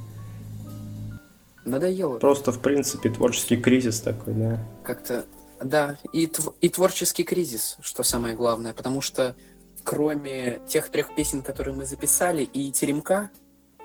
Надоело. 1.64 2.18
Просто, 2.18 2.50
в 2.52 2.58
принципе, 2.58 3.10
творческий 3.10 3.56
кризис 3.56 4.00
такой, 4.00 4.34
да. 4.34 4.58
Как-то, 4.82 5.24
да, 5.62 5.96
и, 6.12 6.26
тв- 6.26 6.52
и 6.60 6.68
творческий 6.68 7.22
кризис, 7.22 7.76
что 7.80 8.02
самое 8.02 8.34
главное, 8.34 8.74
потому 8.74 9.00
что 9.00 9.36
кроме 9.84 10.58
тех 10.66 10.88
трех 10.90 11.14
песен, 11.14 11.42
которые 11.42 11.74
мы 11.76 11.86
записали, 11.86 12.42
и 12.42 12.72
Теремка, 12.72 13.30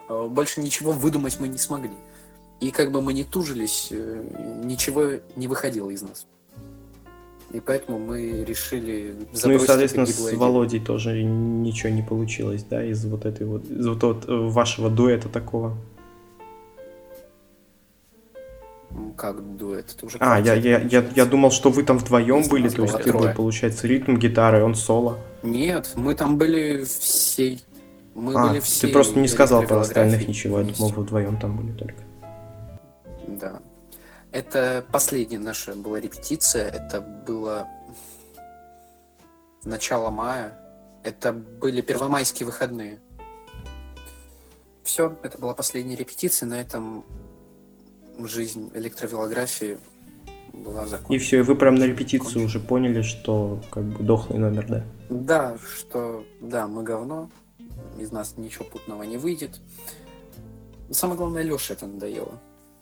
э, 0.09 0.27
больше 0.29 0.61
ничего 0.61 0.91
выдумать 0.91 1.39
мы 1.39 1.47
не 1.47 1.57
смогли. 1.59 1.91
И 2.59 2.71
как 2.71 2.91
бы 2.91 3.01
мы 3.01 3.13
не 3.13 3.23
тужились, 3.23 3.89
э, 3.91 4.61
ничего 4.63 5.11
не 5.35 5.47
выходило 5.47 5.89
из 5.91 6.01
нас. 6.01 6.25
И 7.51 7.59
поэтому 7.59 7.97
мы 7.97 8.43
решили 8.43 9.15
Ну 9.43 9.51
и, 9.53 9.59
соответственно, 9.59 10.05
с. 10.05 10.33
Володей 10.33 10.79
тоже 10.79 11.23
ничего 11.23 11.89
не 11.89 12.03
получилось, 12.03 12.63
да, 12.63 12.83
из 12.83 13.03
вот 13.05 13.25
этой 13.25 13.47
вот, 13.47 13.65
из 13.65 13.88
вот, 13.88 14.03
вот 14.03 14.29
э, 14.29 14.35
вашего 14.35 14.89
дуэта 14.89 15.29
такого. 15.29 15.75
М, 18.91 19.13
Как 19.17 19.57
дуэт? 19.57 19.95
Это 19.95 20.05
уже 20.05 20.17
А, 20.19 20.39
я, 20.39 20.53
я, 20.53 20.79
я, 20.79 21.03
я 21.15 21.25
думал, 21.25 21.49
что 21.49 21.71
вы 21.71 21.83
там 21.83 21.97
вдвоем 21.97 22.38
Если 22.38 22.51
были, 22.51 22.69
то 22.69 22.83
есть 22.83 23.01
ты 23.01 23.13
был, 23.13 23.33
получается, 23.33 23.88
ритм 23.88 24.17
гитары, 24.17 24.63
он 24.63 24.75
соло. 24.75 25.17
Нет, 25.41 25.93
мы 25.95 26.13
там 26.13 26.38
были 26.38 26.83
всей. 26.83 27.63
Мы 28.13 28.33
а, 28.35 28.47
были 28.47 28.59
ты 28.59 28.65
все. 28.65 28.88
просто 28.89 29.17
не 29.19 29.27
сказал 29.27 29.63
про 29.63 29.79
остальных 29.79 30.27
ничего, 30.27 30.59
я 30.59 30.65
думал, 30.65 30.91
вы 30.91 31.03
вдвоем 31.03 31.38
там 31.38 31.57
были 31.57 31.71
только. 31.75 32.03
Да. 33.27 33.59
Это 34.31 34.85
последняя 34.91 35.39
наша 35.39 35.73
была 35.73 35.99
репетиция. 35.99 36.69
Это 36.69 37.01
было 37.01 37.67
начало 39.63 40.10
мая. 40.10 40.58
Это 41.04 41.33
были 41.33 41.81
первомайские 41.81 42.45
выходные. 42.45 42.99
Все, 44.83 45.17
это 45.23 45.37
была 45.37 45.54
последняя 45.54 45.95
репетиция. 45.95 46.47
На 46.47 46.62
этом 46.62 47.06
жизнь 48.19 48.71
электровелографии 48.73 49.77
была 50.54 50.85
закончена. 50.85 51.15
И 51.15 51.19
все, 51.19 51.39
и 51.39 51.41
вы 51.41 51.56
прям 51.56 51.75
на 51.75 51.85
репетицию 51.85 52.45
уже 52.45 52.60
поняли, 52.60 53.01
что 53.01 53.62
как 53.71 53.83
бы 53.83 54.04
дохлый 54.04 54.39
номер, 54.39 54.67
да? 54.67 54.83
Да, 55.10 55.58
что 55.58 56.25
да, 56.41 56.67
мы 56.67 56.83
говно, 56.83 57.29
из 57.97 58.12
нас 58.12 58.35
ничего 58.37 58.65
путного 58.65 59.04
не 59.04 59.17
выйдет. 59.17 59.60
Самое 60.91 61.17
главное, 61.17 61.43
Леша 61.43 61.73
это 61.73 61.87
надоело. 61.87 62.39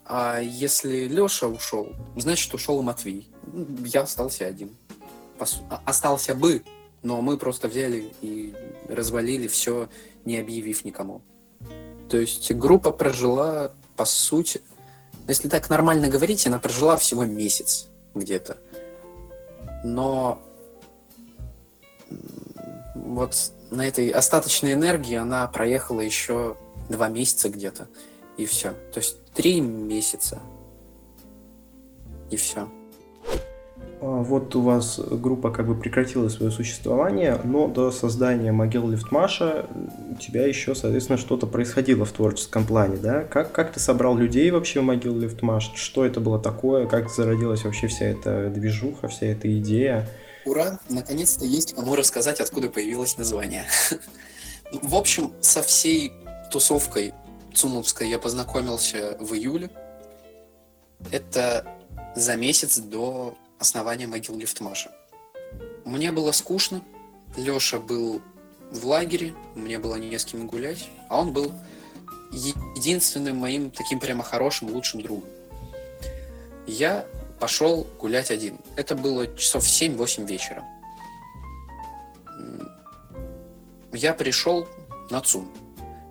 А 0.10 0.40
если 0.40 1.06
Леша 1.08 1.48
ушел, 1.48 1.90
значит 2.16 2.54
ушел 2.54 2.80
и 2.80 2.84
Матвей. 2.84 3.30
Ну, 3.52 3.68
Я 3.86 4.02
остался 4.02 4.46
один. 4.46 4.76
А- 5.38 5.82
Остался 5.86 6.34
бы, 6.34 6.64
но 7.04 7.22
мы 7.22 7.38
просто 7.38 7.68
взяли 7.68 8.14
и 8.22 8.56
развалили 8.88 9.48
все, 9.48 9.90
не 10.24 10.38
объявив 10.38 10.86
никому. 10.86 11.22
То 12.10 12.18
есть 12.18 12.52
группа 12.54 12.92
прожила, 12.92 13.74
по 13.98 14.06
сути, 14.06 14.62
если 15.28 15.50
так 15.50 15.70
нормально 15.70 16.08
говорить, 16.08 16.48
она 16.48 16.58
прожила 16.58 16.96
всего 16.96 17.26
месяц 17.26 17.88
где-то. 18.16 18.58
Но 19.84 20.42
вот 22.96 23.52
на 23.72 23.86
этой 23.86 24.10
остаточной 24.10 24.72
энергии 24.74 25.16
она 25.16 25.46
проехала 25.48 26.00
еще 26.00 26.56
два 26.90 27.10
месяца 27.10 27.50
где-то, 27.50 27.90
и 28.38 28.46
все. 28.46 28.70
То 28.94 29.00
есть 29.00 29.18
три 29.34 29.62
месяца, 29.62 30.40
и 32.30 32.36
все. 32.36 32.68
А, 34.00 34.22
вот 34.22 34.56
у 34.56 34.62
вас 34.62 35.00
группа 35.00 35.52
как 35.52 35.68
бы 35.68 35.76
прекратила 35.76 36.30
свое 36.30 36.52
существование, 36.52 37.40
но 37.44 37.68
до 37.68 37.92
создания 37.92 38.52
могил 38.52 38.88
Лифтмаша 38.90 39.66
у 40.12 40.16
тебя 40.16 40.46
еще, 40.46 40.76
соответственно, 40.76 41.18
что-то 41.18 41.48
происходило 41.48 42.06
в 42.06 42.12
творческом 42.12 42.66
плане, 42.66 42.98
да? 42.98 43.24
Как, 43.24 43.52
как 43.52 43.74
ты 43.74 43.80
собрал 43.80 44.16
людей 44.16 44.52
вообще 44.52 44.82
в 44.82 44.84
могил 44.84 45.18
Лифтмаш? 45.18 45.72
Что 45.76 46.06
это 46.06 46.20
было 46.20 46.40
такое? 46.40 46.88
Как 46.88 47.10
зародилась 47.10 47.64
вообще 47.64 47.88
вся 47.88 48.06
эта 48.06 48.50
движуха, 48.50 49.08
вся 49.08 49.28
эта 49.28 49.52
идея? 49.60 50.08
Ура! 50.46 50.80
Наконец-то 50.90 51.46
есть 51.46 51.74
кому 51.74 51.96
рассказать, 51.96 52.40
откуда 52.40 52.70
появилось 52.70 53.18
название. 53.18 53.66
В 54.82 54.96
общем, 54.96 55.34
со 55.42 55.62
всей 55.62 56.14
тусовкой 56.52 57.14
Цумовской 57.58 58.08
я 58.08 58.20
познакомился 58.20 59.18
в 59.20 59.34
июле. 59.34 59.72
Это 61.12 61.66
за 62.16 62.36
месяц 62.36 62.78
до 62.78 63.36
основания 63.58 64.06
могил 64.06 64.38
Лифтмаша. 64.38 64.92
Мне 65.84 66.12
было 66.12 66.32
скучно, 66.34 66.84
Леша 67.36 67.80
был 67.80 68.22
в 68.70 68.86
лагере, 68.86 69.34
мне 69.56 69.80
было 69.80 69.96
не 69.96 70.20
с 70.20 70.26
кем 70.26 70.46
гулять, 70.46 70.88
а 71.10 71.20
он 71.20 71.34
был 71.34 71.52
единственным 72.32 73.38
моим 73.38 73.72
таким 73.72 74.00
прямо 74.00 74.24
хорошим, 74.24 74.70
лучшим 74.72 75.02
другом. 75.02 75.28
Я 76.68 77.08
пошел 77.40 77.88
гулять 78.00 78.30
один. 78.30 78.60
Это 78.76 78.96
было 78.96 79.36
часов 79.36 79.64
7-8 79.64 80.28
вечера. 80.28 80.64
Я 83.94 84.14
пришел 84.14 84.68
на 85.10 85.22
ЦУМ, 85.22 85.52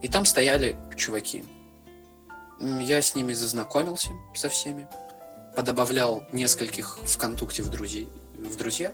и 0.06 0.08
там 0.08 0.24
стояли 0.24 0.76
чуваки. 0.96 1.42
Я 2.60 3.02
с 3.02 3.16
ними 3.16 3.32
зазнакомился 3.32 4.10
со 4.36 4.48
всеми 4.48 4.86
подобавлял 5.56 6.22
нескольких 6.30 6.98
в 7.02 7.18
контукте 7.18 7.64
в, 7.64 7.70
друзей, 7.70 8.08
в 8.38 8.56
друзья. 8.56 8.92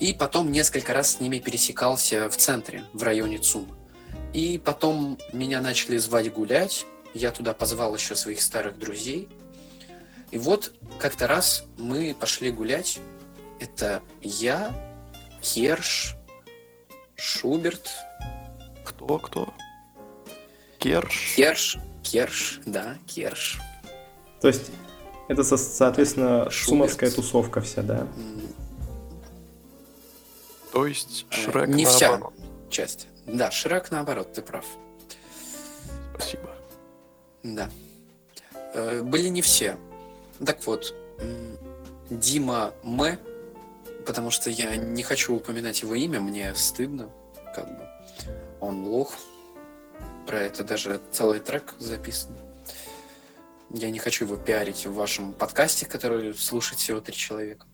И 0.00 0.12
потом 0.12 0.52
несколько 0.52 0.92
раз 0.92 1.12
с 1.12 1.20
ними 1.20 1.38
пересекался 1.38 2.28
в 2.28 2.36
центре, 2.36 2.84
в 2.92 3.02
районе 3.02 3.38
ЦУМ. 3.38 3.74
И 4.34 4.58
потом 4.62 5.18
меня 5.32 5.62
начали 5.62 5.96
звать 5.96 6.30
гулять. 6.30 6.84
Я 7.14 7.30
туда 7.30 7.54
позвал 7.54 7.94
еще 7.94 8.16
своих 8.16 8.42
старых 8.42 8.78
друзей. 8.78 9.30
И 10.30 10.36
вот 10.36 10.74
как-то 10.98 11.26
раз 11.26 11.64
мы 11.78 12.14
пошли 12.14 12.50
гулять. 12.50 12.98
Это 13.60 14.02
я, 14.20 14.74
Керш, 15.40 16.16
Шуберт. 17.16 17.88
Кто, 19.08 19.18
кто? 19.18 19.54
Керш? 20.76 21.32
Керш, 21.34 21.78
Керш, 22.02 22.60
да, 22.66 22.98
Керш. 23.06 23.58
То 24.42 24.48
есть 24.48 24.70
это, 25.28 25.44
соответственно, 25.44 26.50
шумовская 26.50 27.10
тусовка 27.10 27.62
вся, 27.62 27.80
да? 27.80 28.06
То 30.74 30.86
есть 30.86 31.24
э, 31.30 31.34
Шрек 31.34 31.68
Не 31.68 31.86
вся 31.86 32.20
часть. 32.68 33.08
Да, 33.24 33.50
Шрек 33.50 33.90
наоборот, 33.90 34.34
ты 34.34 34.42
прав. 34.42 34.66
Спасибо. 36.14 36.50
Да. 37.42 37.70
Э, 38.74 39.00
были 39.02 39.28
не 39.28 39.40
все. 39.40 39.78
Так 40.44 40.66
вот, 40.66 40.94
Дима 42.10 42.74
М, 42.84 43.18
потому 44.04 44.30
что 44.30 44.50
я 44.50 44.76
не 44.76 45.02
хочу 45.02 45.34
упоминать 45.34 45.80
его 45.80 45.94
имя, 45.94 46.20
мне 46.20 46.54
стыдно, 46.54 47.08
как 47.54 47.66
бы. 47.68 47.88
Он 48.60 48.86
лох. 48.86 49.12
Про 50.26 50.40
это 50.40 50.64
даже 50.64 51.00
целый 51.12 51.40
трек 51.40 51.74
записан. 51.78 52.36
Я 53.70 53.90
не 53.90 53.98
хочу 53.98 54.24
его 54.24 54.36
пиарить 54.36 54.86
в 54.86 54.94
вашем 54.94 55.32
подкасте, 55.32 55.86
который 55.86 56.34
слушает 56.34 56.80
всего 56.80 57.00
три 57.00 57.14
человека. 57.14 57.66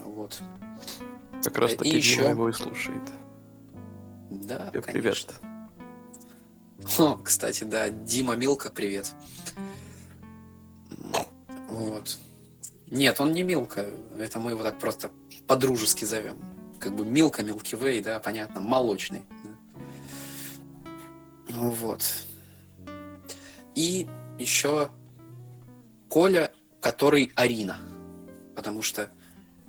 Вот. 0.00 0.40
Как 1.42 1.58
раз 1.58 1.74
таки 1.74 1.90
и 1.90 1.96
еще... 1.96 2.28
его 2.28 2.48
и 2.48 2.52
слушает. 2.52 3.02
Да, 4.30 4.70
Привет. 4.72 4.86
конечно. 4.86 5.32
О, 6.98 7.16
кстати, 7.16 7.64
да, 7.64 7.90
Дима 7.90 8.36
Милка, 8.36 8.70
привет. 8.70 9.12
Вот. 11.68 12.18
Нет, 12.86 13.20
он 13.20 13.32
не 13.32 13.42
Милка. 13.42 13.86
Это 14.18 14.38
мы 14.38 14.52
его 14.52 14.62
так 14.62 14.78
просто 14.78 15.10
по-дружески 15.46 16.04
зовем. 16.04 16.55
Как 16.86 16.94
бы 16.94 17.04
Милка, 17.04 17.42
Милки 17.42 17.74
Вей, 17.74 18.00
да, 18.00 18.20
понятно, 18.20 18.60
молочный. 18.60 19.22
Вот. 21.48 22.04
И 23.74 24.06
еще 24.38 24.88
Коля, 26.08 26.52
который 26.80 27.32
Арина. 27.34 27.76
Потому 28.54 28.82
что 28.82 29.10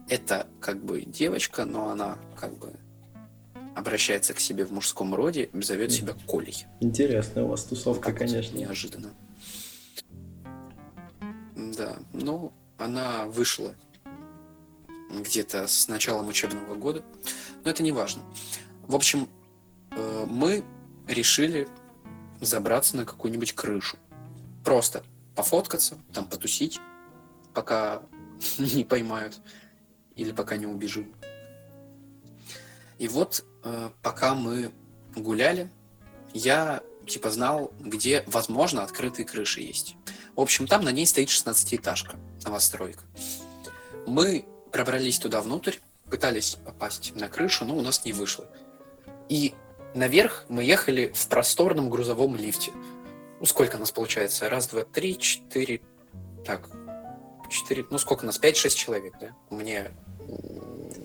это 0.08 0.46
как 0.60 0.86
бы 0.86 1.02
девочка, 1.02 1.66
но 1.66 1.90
она 1.90 2.20
как 2.40 2.56
бы 2.56 2.76
обращается 3.76 4.36
к 4.36 4.40
себе 4.40 4.64
в 4.64 4.72
мужском 4.72 5.16
роде, 5.16 5.50
зовет 5.54 5.92
себя 5.92 6.14
Колей. 6.28 6.68
Интересная 6.82 7.46
у 7.46 7.48
вас 7.48 7.64
тусовка, 7.64 8.12
как 8.12 8.20
конечно. 8.20 8.56
Неожиданно. 8.56 9.10
Да, 11.56 11.98
ну, 12.14 12.54
она 12.78 13.26
вышла 13.26 13.74
где-то 15.10 15.68
с 15.68 15.88
началом 15.88 16.28
учебного 16.28 16.76
года, 16.76 17.04
но 17.64 17.72
это 17.72 17.84
не 17.84 17.92
важно. 17.92 18.24
В 18.84 18.96
общем, 18.96 19.30
э, 19.92 20.26
мы 20.30 20.64
решили 21.08 21.68
забраться 22.42 22.98
на 22.98 23.06
какую-нибудь 23.06 23.54
крышу. 23.54 23.98
Просто 24.64 25.04
пофоткаться, 25.36 25.98
там 26.14 26.26
потусить, 26.26 26.80
пока 27.54 28.04
не 28.58 28.84
поймают 28.84 29.40
или 30.16 30.32
пока 30.32 30.58
не 30.58 30.66
убежим. 30.66 31.14
И 32.98 33.08
вот, 33.08 33.46
э, 33.64 33.90
пока 34.02 34.34
мы 34.34 34.72
гуляли, 35.16 35.70
я 36.34 36.82
типа 37.06 37.30
знал, 37.30 37.72
где, 37.80 38.24
возможно, 38.28 38.84
открытые 38.84 39.26
крыши 39.26 39.62
есть. 39.62 39.96
В 40.36 40.42
общем, 40.42 40.68
там 40.68 40.84
на 40.84 40.90
ней 40.90 41.06
стоит 41.06 41.30
16-этажка, 41.30 42.18
новостройка. 42.44 43.04
Мы 44.06 44.46
пробрались 44.78 45.18
туда 45.18 45.42
внутрь, 45.42 45.74
пытались 46.08 46.58
попасть 46.64 47.16
на 47.16 47.28
крышу, 47.28 47.66
но 47.66 47.76
у 47.76 47.82
нас 47.82 48.06
не 48.06 48.14
вышло. 48.14 48.46
И 49.28 49.54
Наверх 49.96 50.46
мы 50.48 50.64
ехали 50.64 51.12
в 51.16 51.28
просторном 51.28 51.90
грузовом 51.90 52.36
лифте. 52.36 52.72
Ну, 53.40 53.46
сколько 53.48 53.80
нас 53.80 53.92
получается? 53.92 54.48
Раз, 54.48 54.68
два, 54.68 54.84
три, 54.84 55.18
четыре... 55.18 55.82
Так, 56.46 56.70
четыре... 57.50 57.84
Ну, 57.90 57.98
сколько 57.98 58.24
нас? 58.24 58.38
Пять-шесть 58.38 58.78
человек, 58.78 59.16
да? 59.20 59.30
Мне... 59.50 59.90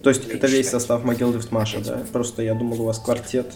То 0.03 0.11
есть 0.11 0.29
это 0.29 0.47
весь 0.47 0.69
состав 0.69 1.05
могил 1.05 1.33
Лифтмаша, 1.33 1.81
да? 1.81 2.05
Просто 2.13 2.43
я 2.43 2.55
думал, 2.55 2.83
у 2.83 2.85
вас 2.85 2.99
квартет. 2.99 3.55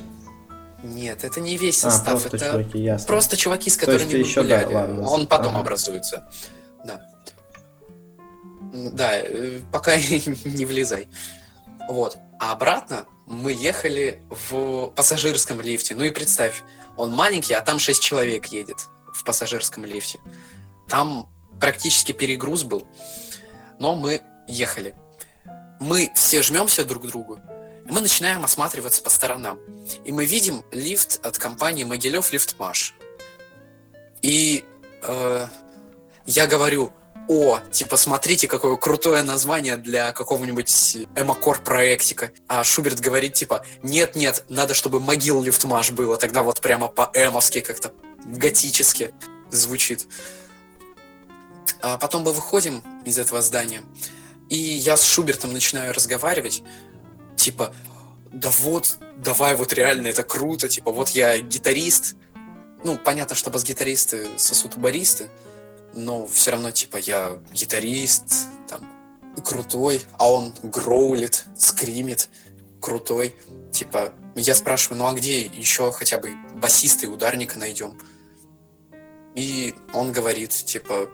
Нет, 0.83 1.23
это 1.23 1.41
не 1.41 1.59
весь 1.59 1.85
а, 1.85 1.91
состав, 1.91 2.15
а, 2.15 2.29
просто 2.29 2.37
это 2.37 2.51
чуваки, 2.53 2.79
ясно. 2.79 3.07
просто 3.07 3.37
чуваки, 3.37 3.69
с 3.69 3.77
которыми 3.77 4.13
мы 4.13 4.19
еще, 4.19 4.43
гуляли. 4.43 4.73
Да, 4.73 4.81
ладно. 4.81 5.09
Он 5.09 5.27
потом 5.27 5.49
ага. 5.49 5.61
образуется. 5.61 6.29
Да. 6.87 7.03
Да, 8.93 9.17
э, 9.17 9.61
пока 9.73 9.97
не 10.45 10.65
влезай. 10.65 11.09
Вот. 11.89 12.19
А 12.39 12.53
обратно 12.53 13.07
мы 13.27 13.53
ехали 13.53 14.23
в 14.29 14.89
пассажирском 14.89 15.61
лифте. 15.61 15.95
Ну 15.95 16.05
и 16.05 16.11
представь, 16.11 16.63
он 16.97 17.13
маленький, 17.13 17.55
а 17.55 17.61
там 17.61 17.79
6 17.79 18.03
человек 18.03 18.47
едет 18.47 18.87
в 19.13 19.25
пассажирском 19.25 19.85
лифте. 19.85 20.19
Там 20.89 21.29
практически 21.61 22.13
перегруз 22.13 22.63
был, 22.63 22.87
но 23.79 23.97
мы 23.97 24.21
ехали. 24.47 24.95
Мы 25.81 26.11
все 26.15 26.43
жмемся 26.43 26.85
друг 26.85 27.05
к 27.05 27.07
другу, 27.07 27.41
мы 27.89 28.01
начинаем 28.01 28.45
осматриваться 28.45 29.03
по 29.03 29.11
сторонам. 29.11 29.59
И 30.05 30.13
мы 30.13 30.25
видим 30.27 30.65
лифт 30.73 31.25
от 31.25 31.39
компании 31.39 31.85
Могилев 31.85 32.33
Лифтмаш. 32.33 32.95
И 34.23 34.65
э, 35.03 35.47
я 36.27 36.47
говорю, 36.47 36.93
о, 37.29 37.61
типа, 37.73 37.97
смотрите, 37.97 38.47
какое 38.47 38.77
крутое 38.77 39.23
название 39.23 39.77
для 39.77 40.13
какого-нибудь 40.13 40.99
эмокор 41.17 41.61
проектика. 41.61 42.31
А 42.47 42.63
Шуберт 42.63 43.01
говорит, 43.01 43.35
типа, 43.35 43.65
нет-нет, 43.83 44.45
надо, 44.49 44.75
чтобы 44.75 45.01
могил 45.01 45.43
лифтмаш 45.43 45.91
было, 45.91 46.17
тогда 46.17 46.43
вот 46.43 46.61
прямо 46.61 46.89
по-эмовски 46.89 47.61
как-то 47.61 47.93
готически 48.25 49.13
звучит. 49.51 50.07
А 51.81 51.99
потом 51.99 52.23
мы 52.23 52.33
выходим 52.33 52.83
из 53.05 53.19
этого 53.19 53.43
здания, 53.43 53.83
и 54.49 54.57
я 54.57 54.97
с 54.97 55.05
Шубертом 55.05 55.53
начинаю 55.53 55.93
разговаривать, 55.93 56.63
типа, 57.37 57.75
да 58.33 58.51
вот, 58.59 58.97
давай 59.17 59.57
вот 59.57 59.73
реально, 59.73 60.09
это 60.09 60.23
круто, 60.23 60.69
типа, 60.69 60.91
вот 60.91 61.11
я 61.11 61.39
гитарист, 61.39 62.15
ну, 62.85 62.99
понятно, 62.99 63.35
что 63.35 63.51
бас-гитаристы 63.51 64.29
сосут 64.37 64.77
баристы, 64.77 65.29
но 65.97 66.27
все 66.27 66.53
равно, 66.53 66.71
типа, 66.71 66.99
я 66.99 67.39
гитарист, 67.53 68.47
там, 68.69 68.89
крутой, 69.45 70.03
а 70.19 70.31
он 70.31 70.55
гроулит, 70.63 71.45
скримит, 71.57 72.29
крутой. 72.81 73.35
Типа, 73.73 74.13
я 74.35 74.55
спрашиваю, 74.55 74.99
ну 74.99 75.07
а 75.07 75.15
где 75.15 75.43
еще 75.43 75.91
хотя 75.93 76.19
бы 76.19 76.35
басиста 76.55 77.07
и 77.07 77.09
ударника 77.09 77.59
найдем? 77.59 77.99
И 79.35 79.75
он 79.93 80.13
говорит, 80.13 80.51
типа, 80.51 81.11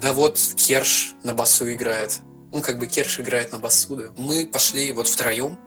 да 0.00 0.12
вот 0.12 0.38
Керш 0.56 1.14
на 1.22 1.34
басу 1.34 1.72
играет. 1.72 2.20
Он 2.52 2.62
как 2.62 2.78
бы 2.78 2.86
Керш 2.86 3.20
играет 3.20 3.52
на 3.52 3.58
басу, 3.58 3.96
да. 3.96 4.04
Мы 4.16 4.46
пошли 4.46 4.92
вот 4.92 5.08
втроем, 5.08 5.58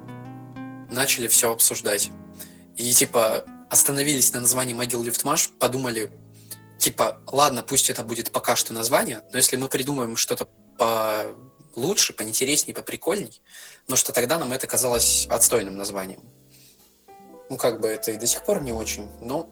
начали 0.92 1.28
все 1.28 1.52
обсуждать. 1.52 2.12
И 2.76 2.92
типа 2.94 3.46
остановились 3.70 4.34
на 4.34 4.42
названии 4.42 4.74
могил 4.74 5.04
Лифтмаш, 5.04 5.50
подумали, 5.60 6.12
типа, 6.78 7.22
ладно, 7.28 7.64
пусть 7.64 7.90
это 7.90 8.04
будет 8.04 8.32
пока 8.32 8.56
что 8.56 8.74
название, 8.74 9.22
но 9.32 9.38
если 9.38 9.56
мы 9.56 9.68
придумаем 9.68 10.16
что-то 10.16 10.48
получше, 11.74 12.14
поинтереснее, 12.14 12.76
поприкольней, 12.76 13.42
но 13.88 13.96
что 13.96 14.14
тогда 14.14 14.38
нам 14.38 14.52
это 14.52 14.68
казалось 14.68 15.28
отстойным 15.30 15.78
названием. 15.78 16.22
Ну, 17.50 17.58
как 17.58 17.80
бы 17.80 17.88
это 17.88 18.12
и 18.12 18.18
до 18.18 18.28
сих 18.28 18.44
пор 18.44 18.62
не 18.62 18.74
очень, 18.74 19.10
но 19.22 19.50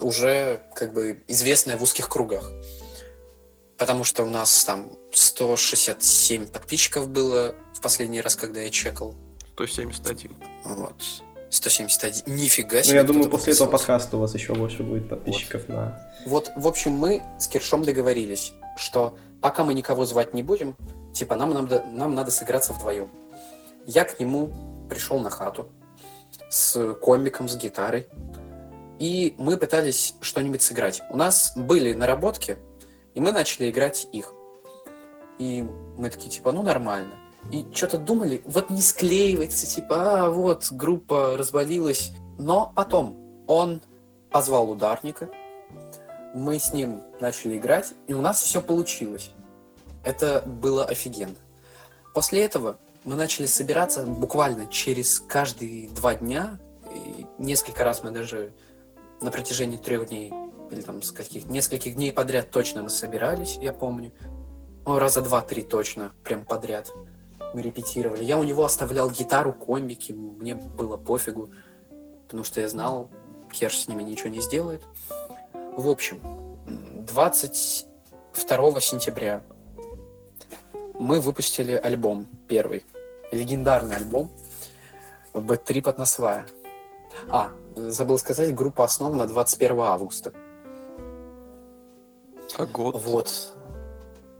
уже 0.00 0.62
как 0.74 0.92
бы 0.92 1.22
известное 1.28 1.76
в 1.76 1.82
узких 1.82 2.08
кругах. 2.08 2.50
Потому 3.78 4.04
что 4.04 4.24
у 4.24 4.30
нас 4.30 4.64
там 4.64 4.90
167 5.12 6.48
подписчиков 6.48 7.08
было 7.08 7.54
в 7.74 7.80
последний 7.80 8.20
раз, 8.20 8.34
когда 8.36 8.60
я 8.60 8.70
чекал. 8.70 9.14
171. 9.54 10.34
Вот. 10.64 10.96
171. 11.50 12.34
Нифига 12.34 12.82
себе. 12.82 12.94
Ну, 12.94 13.00
я 13.00 13.04
думаю, 13.04 13.30
после 13.30 13.52
этого 13.52 13.70
подкаста 13.70 14.16
у 14.16 14.20
вас 14.20 14.34
еще 14.34 14.54
больше 14.54 14.82
будет 14.82 15.08
подписчиков 15.08 15.62
вот. 15.68 15.76
на... 15.76 16.12
Вот, 16.26 16.52
в 16.56 16.66
общем, 16.66 16.92
мы 16.92 17.22
с 17.38 17.46
Киршом 17.46 17.84
договорились, 17.84 18.52
что 18.76 19.16
пока 19.40 19.64
мы 19.64 19.74
никого 19.74 20.04
звать 20.04 20.34
не 20.34 20.42
будем, 20.42 20.76
типа, 21.14 21.36
нам 21.36 21.50
надо, 21.50 21.84
нам 21.84 22.14
надо 22.14 22.30
сыграться 22.30 22.72
вдвоем. 22.72 23.10
Я 23.86 24.04
к 24.04 24.18
нему 24.18 24.86
пришел 24.88 25.20
на 25.20 25.30
хату 25.30 25.68
с 26.48 26.94
комиком, 26.94 27.48
с 27.48 27.56
гитарой, 27.56 28.08
и 28.98 29.34
мы 29.38 29.56
пытались 29.56 30.14
что-нибудь 30.20 30.62
сыграть. 30.62 31.02
У 31.10 31.16
нас 31.16 31.52
были 31.56 31.92
наработки, 31.92 32.56
и 33.14 33.20
мы 33.20 33.32
начали 33.32 33.70
играть 33.70 34.08
их. 34.12 34.32
И 35.38 35.64
мы 35.96 36.10
такие, 36.10 36.30
типа, 36.30 36.52
ну 36.52 36.62
нормально. 36.62 37.14
И 37.52 37.64
что-то 37.72 37.98
думали, 37.98 38.42
вот 38.44 38.70
не 38.70 38.82
склеивается, 38.82 39.66
типа, 39.66 40.24
а 40.24 40.30
вот 40.30 40.68
группа 40.70 41.36
развалилась. 41.36 42.12
Но 42.38 42.72
потом 42.74 43.44
он 43.46 43.80
позвал 44.30 44.70
ударника, 44.70 45.28
мы 46.34 46.58
с 46.58 46.72
ним 46.72 47.02
начали 47.20 47.56
играть, 47.56 47.94
и 48.08 48.14
у 48.14 48.20
нас 48.20 48.42
все 48.42 48.60
получилось. 48.60 49.30
Это 50.04 50.42
было 50.44 50.84
офигенно. 50.84 51.36
После 52.12 52.44
этого 52.44 52.78
мы 53.04 53.14
начали 53.14 53.46
собираться 53.46 54.04
буквально 54.04 54.66
через 54.66 55.20
каждые 55.20 55.88
два 55.88 56.14
дня. 56.14 56.58
И 56.92 57.26
несколько 57.38 57.84
раз 57.84 58.02
мы 58.02 58.10
даже 58.10 58.52
на 59.20 59.30
протяжении 59.30 59.76
трех 59.76 60.08
дней 60.08 60.32
или 60.70 60.80
там 60.80 61.02
с 61.02 61.12
каких 61.12 61.46
нескольких 61.46 61.94
дней 61.94 62.12
подряд 62.12 62.50
точно 62.50 62.82
мы 62.82 62.90
собирались, 62.90 63.56
я 63.60 63.72
помню. 63.72 64.12
Ну, 64.84 64.98
раза 64.98 65.22
два-три 65.22 65.62
точно, 65.62 66.12
прям 66.22 66.44
подряд 66.44 66.92
мы 67.56 67.62
репетировали. 67.62 68.22
Я 68.22 68.36
у 68.36 68.44
него 68.44 68.66
оставлял 68.66 69.10
гитару, 69.10 69.54
комики, 69.54 70.12
мне 70.12 70.54
было 70.54 70.98
пофигу, 70.98 71.48
потому 72.26 72.44
что 72.44 72.60
я 72.60 72.68
знал, 72.68 73.08
Керш 73.50 73.78
с 73.78 73.88
ними 73.88 74.02
ничего 74.02 74.28
не 74.28 74.42
сделает. 74.42 74.82
В 75.74 75.88
общем, 75.88 76.20
22 76.66 78.80
сентября 78.82 79.42
мы 80.98 81.18
выпустили 81.18 81.72
альбом 81.72 82.26
первый, 82.46 82.84
легендарный 83.32 83.96
альбом 83.96 84.30
Trip 85.32 85.88
от 85.88 85.96
Насвая. 85.96 86.46
А, 87.30 87.52
забыл 87.74 88.18
сказать, 88.18 88.54
группа 88.54 88.84
основана 88.84 89.26
21 89.26 89.80
августа. 89.80 90.34
А 92.58 92.66
год? 92.66 93.02
Вот. 93.02 93.54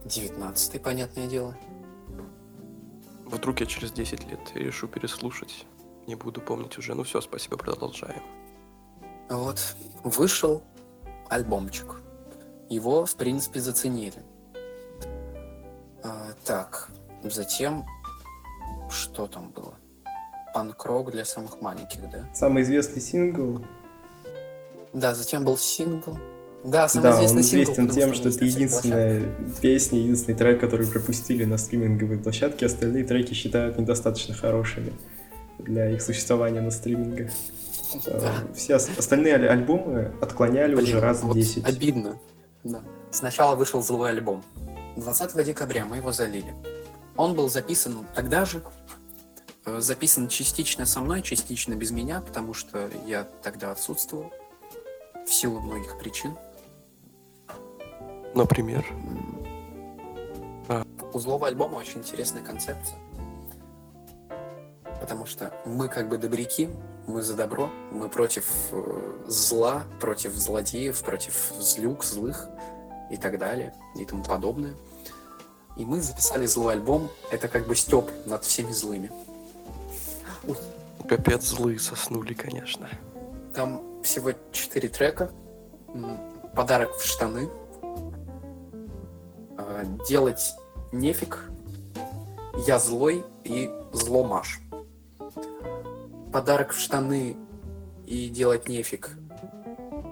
19 0.04 0.82
понятное 0.82 1.26
дело. 1.26 1.56
Вдруг 3.26 3.60
я 3.60 3.66
через 3.66 3.90
10 3.90 4.30
лет 4.30 4.40
решу 4.54 4.86
переслушать. 4.86 5.66
Не 6.06 6.14
буду 6.14 6.40
помнить 6.40 6.78
уже. 6.78 6.94
Ну 6.94 7.02
все, 7.02 7.20
спасибо, 7.20 7.56
продолжаем. 7.56 8.22
Вот. 9.28 9.76
Вышел 10.04 10.62
альбомчик. 11.28 12.00
Его, 12.68 13.04
в 13.04 13.16
принципе, 13.16 13.60
заценили. 13.60 14.22
А, 16.04 16.32
так, 16.44 16.90
затем... 17.24 17.84
Что 18.88 19.26
там 19.26 19.50
было? 19.50 19.74
Панк-рок 20.54 21.10
для 21.10 21.24
самых 21.24 21.60
маленьких, 21.60 22.08
да? 22.08 22.32
Самый 22.32 22.62
известный 22.62 23.02
сингл. 23.02 23.64
Да, 24.92 25.14
затем 25.14 25.44
был 25.44 25.58
сингл. 25.58 26.16
Да, 26.66 26.88
самый 26.88 27.02
Да, 27.04 27.10
он 27.18 27.24
известный 27.26 27.42
сингл, 27.42 27.62
известен 27.72 27.88
тем, 27.90 28.08
он 28.10 28.14
что 28.14 28.26
есть 28.26 28.36
это 28.38 28.44
единственная 28.46 29.22
песня, 29.60 29.98
единственный 30.00 30.34
трек, 30.34 30.60
который 30.60 30.86
пропустили 30.86 31.44
на 31.44 31.58
стриминговой 31.58 32.18
площадке. 32.18 32.66
Остальные 32.66 33.04
треки 33.04 33.34
считают 33.34 33.78
недостаточно 33.78 34.34
хорошими 34.34 34.92
для 35.58 35.90
их 35.90 36.02
существования 36.02 36.60
на 36.60 36.70
стримингах. 36.70 37.30
Э, 38.06 38.20
Да. 38.20 38.32
Все 38.54 38.76
ос- 38.76 38.88
остальные 38.98 39.34
аль- 39.34 39.48
альбомы 39.48 40.12
отклоняли 40.20 40.74
Блин, 40.74 40.88
уже 40.88 41.00
раз 41.00 41.20
в 41.20 41.26
вот 41.28 41.36
10. 41.36 41.64
Обидно. 41.64 42.18
Да. 42.64 42.82
Сначала 43.12 43.54
вышел 43.54 43.82
злой 43.82 44.10
альбом. 44.10 44.42
20 44.96 45.44
декабря 45.44 45.84
мы 45.84 45.98
его 45.98 46.10
залили. 46.10 46.52
Он 47.16 47.34
был 47.34 47.48
записан 47.48 48.04
тогда 48.14 48.44
же. 48.44 48.60
э, 49.66 49.80
Записан 49.80 50.28
частично 50.28 50.84
со 50.86 51.00
мной, 51.00 51.22
частично 51.22 51.74
без 51.74 51.90
меня, 51.92 52.20
потому 52.20 52.54
что 52.54 52.88
я 53.06 53.24
тогда 53.42 53.70
отсутствовал 53.72 54.32
в 55.26 55.32
силу 55.32 55.60
многих 55.60 55.98
причин. 55.98 56.34
Например, 58.34 58.84
У 61.12 61.18
злого 61.18 61.46
альбома 61.46 61.76
очень 61.76 62.00
интересная 62.00 62.42
концепция. 62.42 62.98
Потому 65.00 65.24
что 65.24 65.52
мы 65.64 65.88
как 65.88 66.08
бы 66.08 66.18
добряки, 66.18 66.68
мы 67.06 67.22
за 67.22 67.34
добро, 67.34 67.70
мы 67.92 68.08
против 68.08 68.44
э, 68.72 69.22
зла, 69.26 69.84
против 70.00 70.34
злодеев, 70.34 71.00
против 71.02 71.52
злюк, 71.58 72.04
злых 72.04 72.48
и 73.10 73.16
так 73.16 73.38
далее, 73.38 73.72
и 73.94 74.04
тому 74.04 74.24
подобное. 74.24 74.74
И 75.76 75.84
мы 75.84 76.00
записали 76.00 76.46
злой 76.46 76.74
альбом, 76.74 77.08
это 77.30 77.48
как 77.48 77.66
бы 77.66 77.76
степ 77.76 78.10
над 78.26 78.44
всеми 78.44 78.72
злыми. 78.72 79.10
капец 81.08 81.44
злые 81.44 81.78
соснули, 81.78 82.34
конечно. 82.34 82.88
Там 83.54 84.02
всего 84.02 84.32
четыре 84.52 84.88
трека. 84.88 85.30
Подарок 86.54 86.94
в 86.96 87.04
штаны. 87.04 87.48
А, 89.76 89.84
Делать 90.08 90.54
нефиг. 90.90 91.50
Я 92.66 92.78
злой 92.78 93.24
и 93.44 93.70
зломаш. 93.92 94.60
Подарок 96.32 96.72
в 96.72 96.80
штаны 96.80 97.36
и 98.06 98.28
делать 98.28 98.68
нефиг. 98.68 99.10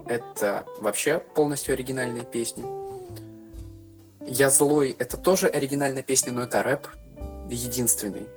Это 0.06 0.66
вообще 0.80 1.18
полностью 1.18 1.72
оригинальная 1.72 2.24
песня. 2.24 2.64
Я 4.20 4.50
злой 4.50 4.94
это 4.98 5.16
тоже 5.16 5.46
оригинальная 5.48 6.02
песня, 6.02 6.32
но 6.32 6.42
это 6.42 6.62
рэп. 6.62 6.86
Единственный 7.48 8.28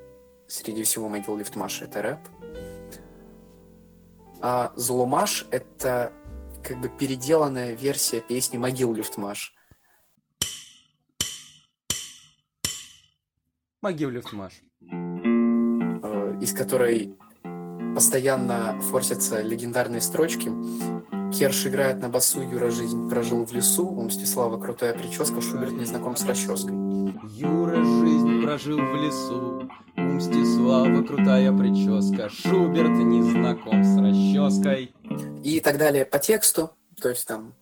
среди 0.48 0.84
всего 0.84 1.10
могил 1.10 1.36
Лифтмаша 1.36 1.86
это 1.86 2.02
рэп. 2.02 2.20
А 4.40 4.72
Зломаш— 4.78 5.48
это 5.52 6.14
как 6.64 6.80
бы 6.80 6.88
переделанная 6.88 7.74
версия 7.74 8.22
песни 8.22 8.58
«Могил 8.58 8.94
Люфтмаш». 8.94 9.57
Могил 13.84 14.10
Люфтмаш. 14.10 14.54
э, 14.82 16.38
из 16.42 16.52
которой 16.52 17.16
постоянно 17.94 18.82
форсятся 18.82 19.42
легендарные 19.42 20.02
строчки. 20.02 20.52
Керш 21.32 21.68
играет 21.68 22.02
на 22.02 22.10
басу, 22.10 22.42
Юра 22.42 22.72
жизнь 22.72 23.08
прожил 23.08 23.46
в 23.46 23.54
лесу, 23.54 23.88
у 23.88 24.02
Мстислава 24.02 24.60
крутая 24.60 24.96
прическа, 24.96 25.42
Шуберт 25.42 25.74
не 25.74 25.86
знаком 25.86 26.16
с 26.16 26.26
расческой. 26.26 26.74
Юра 27.36 27.76
жизнь 27.76 28.42
прожил 28.42 28.80
в 28.80 28.96
лесу, 28.96 29.70
у 29.96 30.02
Мстислава 30.02 31.04
крутая 31.04 31.52
прическа, 31.52 32.30
Шуберт 32.30 32.98
не 32.98 33.22
знаком 33.22 33.84
с 33.84 33.96
расческой. 33.96 34.96
И 35.44 35.60
так 35.60 35.78
далее 35.78 36.04
по 36.04 36.18
тексту, 36.18 36.72
то 37.00 37.10
есть 37.10 37.28
там 37.28 37.54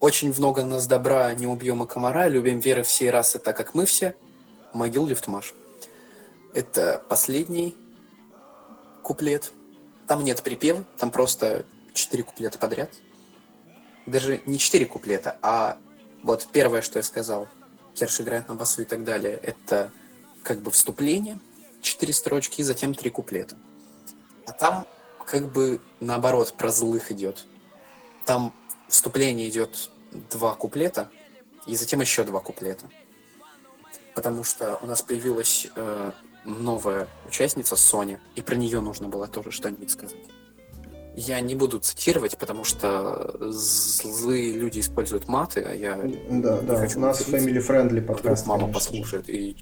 очень 0.00 0.34
много 0.36 0.64
нас 0.64 0.88
добра, 0.88 1.32
не 1.34 1.46
убьем 1.46 1.84
и 1.84 1.86
комара, 1.86 2.26
любим 2.26 2.58
веры 2.58 2.82
всей 2.82 3.10
расы, 3.10 3.38
так 3.38 3.56
как 3.56 3.74
мы 3.74 3.86
все, 3.86 4.16
могил 4.72 5.06
Лифтмаш. 5.06 5.54
Это 6.54 7.02
последний 7.08 7.76
куплет. 9.02 9.52
Там 10.06 10.24
нет 10.24 10.42
припева, 10.42 10.84
там 10.98 11.10
просто 11.10 11.64
четыре 11.94 12.22
куплета 12.22 12.58
подряд. 12.58 12.90
даже 14.06 14.40
не 14.46 14.58
четыре 14.58 14.86
куплета, 14.86 15.38
а 15.42 15.78
вот 16.22 16.48
первое, 16.52 16.82
что 16.82 16.98
я 16.98 17.02
сказал, 17.02 17.48
Керш 17.94 18.20
играет 18.20 18.48
на 18.48 18.54
басу 18.54 18.82
и 18.82 18.84
так 18.84 19.04
далее, 19.04 19.38
это 19.42 19.92
как 20.42 20.60
бы 20.60 20.70
вступление, 20.70 21.38
четыре 21.82 22.12
строчки, 22.12 22.60
и 22.60 22.64
затем 22.64 22.94
три 22.94 23.10
куплета. 23.10 23.56
А 24.46 24.52
там 24.52 24.86
как 25.26 25.50
бы 25.52 25.80
наоборот 26.00 26.54
про 26.54 26.70
злых 26.70 27.12
идет. 27.12 27.46
Там 28.24 28.54
вступление 28.88 29.48
идет 29.48 29.90
два 30.30 30.54
куплета, 30.54 31.10
и 31.66 31.76
затем 31.76 32.00
еще 32.00 32.24
два 32.24 32.40
куплета. 32.40 32.86
Потому 34.14 34.44
что 34.44 34.78
у 34.82 34.86
нас 34.86 35.02
появилась 35.02 35.68
э, 35.76 36.10
новая 36.44 37.06
участница 37.28 37.76
Соня, 37.76 38.20
и 38.34 38.42
про 38.42 38.56
нее 38.56 38.80
нужно 38.80 39.08
было 39.08 39.26
тоже 39.28 39.50
что-нибудь 39.50 39.90
сказать. 39.90 40.16
Я 41.16 41.40
не 41.40 41.54
буду 41.54 41.78
цитировать, 41.80 42.38
потому 42.38 42.64
что 42.64 43.36
злые 43.52 44.52
люди 44.52 44.80
используют 44.80 45.28
маты, 45.28 45.60
а 45.62 45.74
я 45.74 45.96
Да, 46.30 46.60
да, 46.60 46.76
хочу 46.76 46.98
у 46.98 47.02
нас 47.02 47.20
family 47.20 47.58
friendly 47.58 48.00
вдруг 48.00 48.06
подкаст. 48.22 48.46
мама 48.46 48.60
конечно 48.62 48.74
послушает. 48.74 49.28
И, 49.28 49.56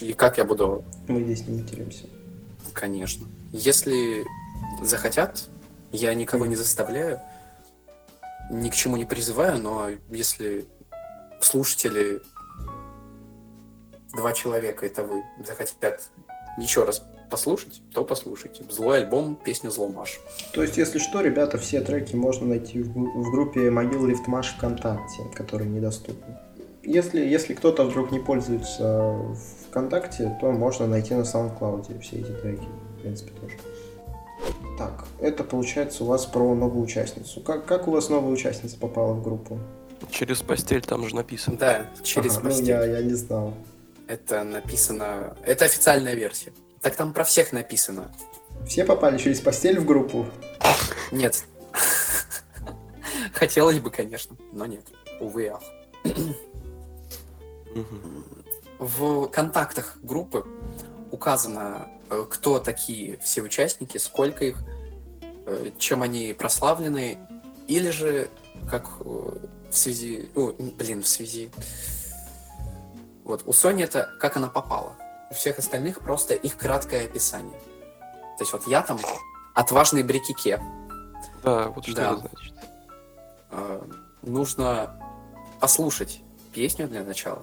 и 0.00 0.12
как 0.12 0.38
я 0.38 0.44
буду, 0.44 0.84
Мы 1.06 1.22
здесь 1.22 1.46
не 1.46 1.62
материмся. 1.62 2.06
конечно. 2.72 3.26
Если 3.52 4.24
захотят, 4.82 5.48
я 5.92 6.12
никого 6.14 6.46
не 6.46 6.56
заставляю, 6.56 7.20
ни 8.50 8.68
к 8.68 8.74
чему 8.74 8.96
не 8.96 9.04
призываю, 9.04 9.62
но 9.62 9.88
если 10.10 10.66
слушатели, 11.40 12.20
два 14.14 14.32
человека, 14.32 14.86
это 14.86 15.02
вы, 15.02 15.24
захотят 15.44 16.10
еще 16.58 16.84
раз 16.84 17.02
послушать, 17.30 17.82
то 17.92 18.04
послушайте. 18.04 18.64
Злой 18.70 19.02
альбом, 19.02 19.36
песня 19.36 19.70
Зломаш. 19.70 20.20
То 20.52 20.62
есть, 20.62 20.76
если 20.76 20.98
что, 20.98 21.20
ребята, 21.20 21.58
все 21.58 21.80
треки 21.80 22.16
можно 22.16 22.46
найти 22.46 22.80
в, 22.82 23.30
группе 23.30 23.70
Могил 23.70 24.06
Лифтмаш 24.06 24.54
ВКонтакте, 24.56 25.24
которые 25.34 25.68
недоступны. 25.68 26.36
Если, 26.82 27.20
если 27.20 27.52
кто-то 27.52 27.84
вдруг 27.84 28.10
не 28.12 28.18
пользуется 28.18 29.14
ВКонтакте, 29.68 30.36
то 30.40 30.50
можно 30.52 30.86
найти 30.86 31.14
на 31.14 31.22
SoundCloud 31.22 32.00
все 32.00 32.16
эти 32.16 32.30
треки, 32.30 32.66
в 32.96 33.02
принципе, 33.02 33.32
тоже. 33.40 33.56
Так, 34.78 35.04
это 35.20 35.44
получается 35.44 36.04
у 36.04 36.06
вас 36.06 36.24
про 36.24 36.54
новую 36.54 36.82
участницу. 36.84 37.40
Как, 37.40 37.66
как 37.66 37.88
у 37.88 37.90
вас 37.90 38.08
новая 38.08 38.32
участница 38.32 38.78
попала 38.78 39.12
в 39.12 39.22
группу? 39.22 39.58
Через 40.10 40.40
постель 40.40 40.80
там 40.80 41.06
же 41.06 41.14
написано. 41.14 41.56
Да, 41.58 41.86
через 42.02 42.36
Ага, 42.36 42.40
ну, 42.44 42.48
постель. 42.50 42.68
я, 42.68 42.84
я 42.84 43.02
не 43.02 43.14
знал. 43.14 43.52
Это 44.08 44.42
написано... 44.42 45.36
Это 45.44 45.66
официальная 45.66 46.14
версия. 46.14 46.52
Так 46.80 46.96
там 46.96 47.12
про 47.12 47.24
всех 47.24 47.52
написано. 47.52 48.10
Все 48.66 48.84
попали 48.84 49.18
через 49.18 49.40
постель 49.40 49.78
в 49.78 49.84
группу? 49.84 50.26
Нет. 51.12 51.44
Хотелось 53.34 53.78
бы, 53.78 53.90
конечно, 53.90 54.36
но 54.52 54.64
нет. 54.66 54.84
Увы, 55.20 55.48
ах. 55.48 55.62
В 58.78 59.26
контактах 59.26 59.98
группы 60.02 60.46
указано, 61.10 61.88
э, 62.10 62.24
кто 62.30 62.58
такие 62.60 63.18
все 63.18 63.42
участники, 63.42 63.98
сколько 63.98 64.44
их, 64.44 64.56
э, 65.46 65.70
чем 65.78 66.02
они 66.02 66.32
прославлены, 66.32 67.18
или 67.66 67.90
же 67.90 68.30
как 68.70 68.88
э, 69.00 69.04
в 69.70 69.76
связи... 69.76 70.30
м, 70.34 70.70
блин, 70.78 71.02
в 71.02 71.08
связи... 71.08 71.50
Вот, 73.28 73.42
у 73.44 73.52
Сони 73.52 73.84
это 73.84 74.10
как 74.18 74.36
она 74.38 74.48
попала. 74.48 74.96
У 75.30 75.34
всех 75.34 75.58
остальных 75.58 76.00
просто 76.00 76.32
их 76.34 76.56
краткое 76.56 77.04
описание. 77.04 77.60
То 78.38 78.40
есть 78.44 78.52
вот 78.54 78.66
я 78.66 78.80
там 78.82 78.98
отважный 79.54 80.02
брикике. 80.02 80.60
Да, 81.44 81.68
вот 81.68 81.84
что 81.84 81.94
Да. 81.94 82.12
это 82.12 82.20
значит. 82.32 82.54
Э, 83.50 83.82
нужно 84.22 84.98
послушать 85.60 86.22
песню 86.54 86.88
для 86.88 87.02
начала 87.04 87.42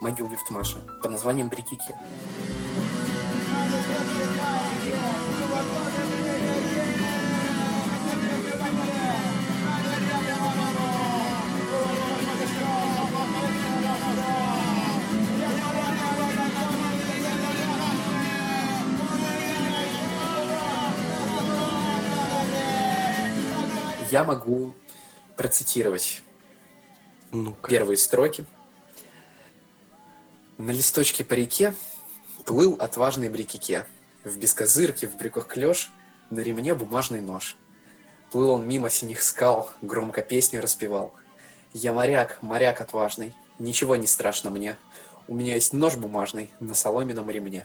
Могил 0.00 0.26
Лифтмаша 0.30 0.78
под 1.02 1.10
названием 1.10 1.50
Брикике. 1.50 1.94
Я 24.10 24.24
могу 24.24 24.74
процитировать 25.36 26.22
Ну-ка. 27.30 27.68
первые 27.70 27.96
строки. 27.96 28.44
На 30.58 30.72
листочке 30.72 31.24
по 31.24 31.34
реке 31.34 31.74
плыл 32.44 32.76
отважный 32.80 33.28
брикике. 33.28 33.86
В 34.24 34.36
бескозырке, 34.36 35.06
в 35.06 35.16
брюках 35.16 35.46
клеш, 35.46 35.90
на 36.30 36.40
ремне 36.40 36.74
бумажный 36.74 37.20
нож. 37.20 37.56
Плыл 38.32 38.50
он 38.50 38.66
мимо 38.66 38.90
синих 38.90 39.22
скал, 39.22 39.70
громко 39.80 40.22
песню 40.22 40.60
распевал. 40.60 41.14
Я 41.72 41.92
моряк, 41.92 42.42
моряк 42.42 42.80
отважный, 42.80 43.32
ничего 43.60 43.94
не 43.94 44.08
страшно 44.08 44.50
мне. 44.50 44.76
У 45.28 45.36
меня 45.36 45.54
есть 45.54 45.72
нож 45.72 45.94
бумажный 45.94 46.50
на 46.58 46.74
соломенном 46.74 47.30
ремне. 47.30 47.64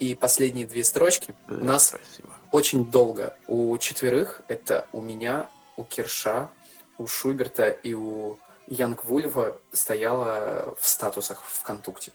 И 0.00 0.16
последние 0.16 0.66
две 0.66 0.82
строчки 0.82 1.34
у 1.48 1.54
Да, 1.54 1.64
нас 1.64 1.90
красиво. 1.90 2.37
Очень 2.52 2.84
долго. 2.90 3.36
У 3.46 3.76
четверых 3.78 4.42
это 4.48 4.86
у 4.92 5.00
меня, 5.00 5.48
у 5.76 5.84
Кирша, 5.84 6.50
у 6.98 7.06
Шуберта 7.06 7.68
и 7.68 7.94
у 7.94 8.38
Янг 8.66 9.04
Вульва 9.04 9.56
стояло 9.72 10.74
в 10.80 10.86
статусах 10.88 11.42
в 11.44 11.62
контукте. 11.62 12.12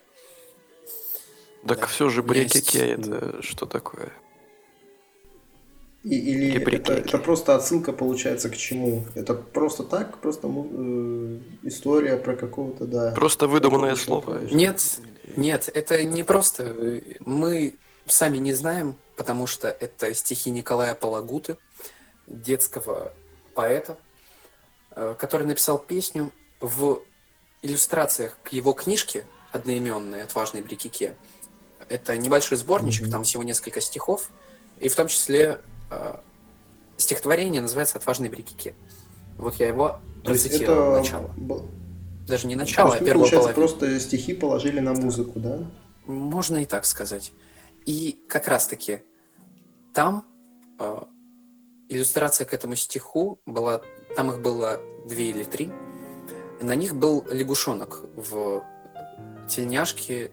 Так 1.68 1.80
Да. 1.80 1.88
все 1.88 2.10
же 2.10 2.22
меня 2.24 2.42
есть- 2.42 2.54
брекеке 2.54 2.88
это 2.94 3.42
что 3.42 3.66
такое? 3.66 4.12
И- 6.04 6.18
или 6.20 6.76
это, 6.76 6.94
это 6.94 7.18
просто 7.18 7.56
отсылка 7.56 7.94
получается 7.94 8.50
к 8.50 8.58
чему? 8.58 9.06
Это 9.16 9.34
просто 9.34 9.84
так, 9.84 10.18
просто 10.18 10.48
э, 10.50 11.40
история 11.64 12.18
про 12.18 12.36
какого-то, 12.36 12.86
да. 12.86 13.12
Просто 13.12 13.48
выдуманное 13.48 13.96
слово. 13.96 14.40
Нет, 14.52 15.00
нет, 15.38 15.70
это 15.74 16.04
не 16.04 16.24
просто. 16.24 16.76
Мы 17.22 17.76
сами 18.06 18.38
не 18.38 18.52
знаем, 18.52 18.98
потому 19.16 19.48
что 19.48 19.68
это 19.70 20.14
стихи 20.14 20.52
Николая 20.52 20.96
Палагуты, 20.96 21.58
детского 22.28 23.14
поэта, 23.54 23.98
э, 24.92 25.16
который 25.20 25.46
написал 25.48 25.78
песню 25.78 26.32
в 26.60 27.02
иллюстрациях 27.62 28.38
к 28.44 28.50
его 28.54 28.74
книжке 28.74 29.26
одноименной 29.52 30.24
«Отважный 30.24 30.62
Брикике». 30.62 31.16
Это 31.90 32.18
небольшой 32.18 32.58
сборничек, 32.58 33.04
Мгм. 33.04 33.12
там 33.12 33.24
всего 33.24 33.44
несколько 33.44 33.82
стихов, 33.82 34.30
и 34.80 34.88
в 34.90 34.96
том 34.96 35.08
числе 35.08 35.60
э, 35.92 36.16
стихотворение 36.98 37.62
называется 37.62 37.98
«Отважный 37.98 38.30
Брикике». 38.30 38.74
Вот 39.38 39.56
я 39.56 39.68
его 39.68 40.00
процитировал 40.24 40.94
это 40.94 41.00
начало. 41.02 41.28
б- 41.36 41.62
Даже 42.28 42.48
не 42.48 42.56
то 42.56 42.62
начало, 42.62 42.92
есть 42.94 43.02
а 43.02 43.06
первую 43.06 43.26
получается, 43.30 43.54
половину. 43.54 43.68
просто 43.78 44.00
стихи 44.00 44.34
положили 44.34 44.80
на 44.80 44.94
музыку, 44.94 45.40
да? 45.40 45.60
Можно 46.06 46.58
и 46.64 46.66
так 46.66 46.86
сказать. 46.86 47.32
И 47.86 48.24
как 48.30 48.48
раз-таки 48.48 49.04
там 49.94 50.26
э, 50.80 51.02
иллюстрация 51.90 52.46
к 52.46 52.54
этому 52.54 52.76
стиху 52.76 53.40
была, 53.46 53.82
там 54.16 54.32
их 54.32 54.42
было 54.42 54.80
две 55.06 55.30
или 55.30 55.44
три, 55.44 55.72
на 56.62 56.76
них 56.76 56.96
был 56.96 57.26
лягушонок 57.30 58.06
в 58.16 58.64
тельняшке, 59.50 60.32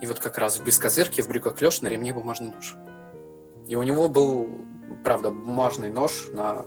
и 0.00 0.06
вот 0.06 0.18
как 0.18 0.38
раз 0.38 0.58
в 0.58 0.64
бескозырке, 0.64 1.22
в 1.22 1.28
брюках 1.28 1.56
клеш, 1.56 1.80
на 1.80 1.86
ремне 1.86 2.12
бумажный 2.12 2.50
нож. 2.50 2.74
И 3.68 3.76
у 3.76 3.82
него 3.84 4.08
был, 4.08 4.48
правда, 5.04 5.30
бумажный 5.30 5.90
нож 5.90 6.28
на 6.32 6.64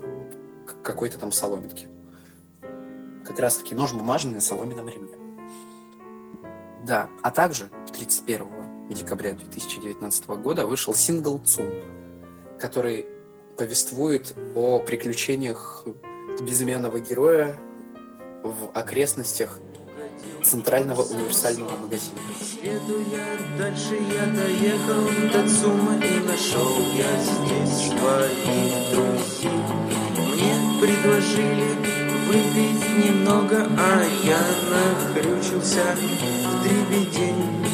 какой-то 0.83 1.19
там 1.19 1.33
соломинке. 1.33 1.89
Как 3.25 3.37
раз-таки 3.39 3.75
нож 3.75 3.91
бумажный 3.91 4.35
на 4.35 4.41
соломенном 4.41 4.87
ремне. 4.87 5.17
Да, 6.85 7.09
а 7.21 7.31
также 7.31 7.69
31 7.91 8.47
декабря 8.89 9.33
2019 9.33 10.27
года 10.27 10.65
вышел 10.65 10.93
сингл 10.93 11.39
«ЦУМ», 11.39 11.71
который 12.59 13.05
повествует 13.57 14.35
о 14.55 14.79
приключениях 14.79 15.85
безымянного 16.41 16.99
героя 16.99 17.57
в 18.43 18.71
окрестностях 18.73 19.59
Центрального 20.43 21.01
универсального 21.01 21.75
магазина. 21.77 22.19
Следуя 22.39 23.37
дальше, 23.57 23.95
я 23.95 24.25
доехал 24.27 25.03
до 25.33 25.49
ЦУМа 25.49 25.95
и 26.05 26.19
нашел 26.19 26.77
я 26.95 27.19
здесь 27.19 27.89
своих 27.89 28.91
друзей. 28.93 29.49
Мне 30.17 30.79
предложили 30.79 31.69
выпить 32.27 33.05
немного, 33.05 33.67
а 33.77 34.03
я 34.23 34.39
нахрючился 34.69 35.83
в 35.95 36.63
дребедень. 36.63 37.64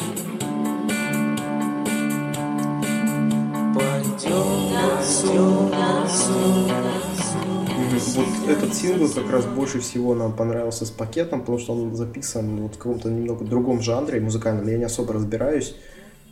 Вот 8.08 8.48
этот 8.48 8.74
сингл 8.74 9.08
как 9.08 9.30
раз 9.30 9.44
больше 9.46 9.80
всего 9.80 10.14
нам 10.14 10.34
понравился 10.34 10.86
с 10.86 10.90
пакетом, 10.90 11.40
потому 11.40 11.58
что 11.58 11.72
он 11.74 11.94
записан 11.94 12.62
вот 12.62 12.74
в 12.74 12.78
каком-то 12.78 13.08
немного 13.10 13.44
другом 13.44 13.80
жанре 13.80 14.20
музыкальном. 14.20 14.66
Я 14.68 14.78
не 14.78 14.84
особо 14.84 15.14
разбираюсь. 15.14 15.74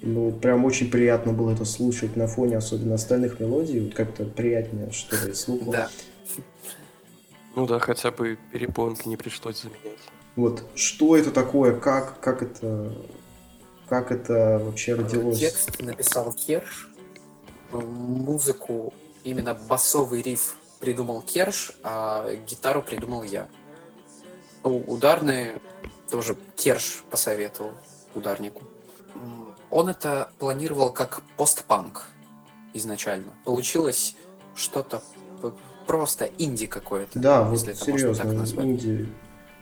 Ну, 0.02 0.32
прям 0.32 0.64
очень 0.64 0.90
приятно 0.90 1.32
было 1.32 1.50
это 1.50 1.64
слушать 1.64 2.16
на 2.16 2.26
фоне 2.26 2.56
особенно 2.56 2.94
остальных 2.94 3.38
мелодий. 3.38 3.80
Вот 3.80 3.94
как-то 3.94 4.24
приятнее, 4.24 4.90
что 4.92 5.16
ли, 5.26 5.34
слуху. 5.34 5.72
Да. 5.72 5.90
Ну 7.54 7.66
да, 7.66 7.78
хотя 7.78 8.10
бы 8.10 8.38
перепонки 8.52 9.08
не 9.08 9.16
пришлось 9.16 9.62
заменять. 9.62 9.98
Вот 10.36 10.64
что 10.74 11.16
это 11.16 11.30
такое, 11.30 11.78
как, 11.78 12.20
как 12.20 12.42
это, 12.42 12.94
как 13.88 14.12
это 14.12 14.62
вообще 14.64 14.94
родилось? 14.94 15.38
Текст 15.38 15.80
написал 15.80 16.32
Керш, 16.32 16.88
музыку, 17.72 18.94
именно 19.24 19.54
басовый 19.54 20.22
риф 20.22 20.56
придумал 20.80 21.22
Керш, 21.22 21.72
а 21.82 22.34
гитару 22.48 22.82
придумал 22.82 23.22
я. 23.22 23.48
Ну, 24.64 24.78
ударные 24.78 25.60
тоже 26.10 26.36
Керш 26.56 27.04
посоветовал 27.10 27.72
ударнику. 28.14 28.62
Он 29.70 29.88
это 29.88 30.32
планировал 30.38 30.92
как 30.92 31.22
постпанк 31.36 32.06
изначально. 32.74 33.32
Получилось 33.44 34.16
что-то 34.56 35.02
просто 35.86 36.30
инди 36.38 36.66
какое-то. 36.66 37.18
Да, 37.18 37.42
вот 37.42 37.52
если 37.52 37.72
это 37.72 37.78
можно 37.88 37.98
серьезно, 37.98 38.24
так 38.24 38.32
назвать. 38.34 38.66
инди. 38.66 39.08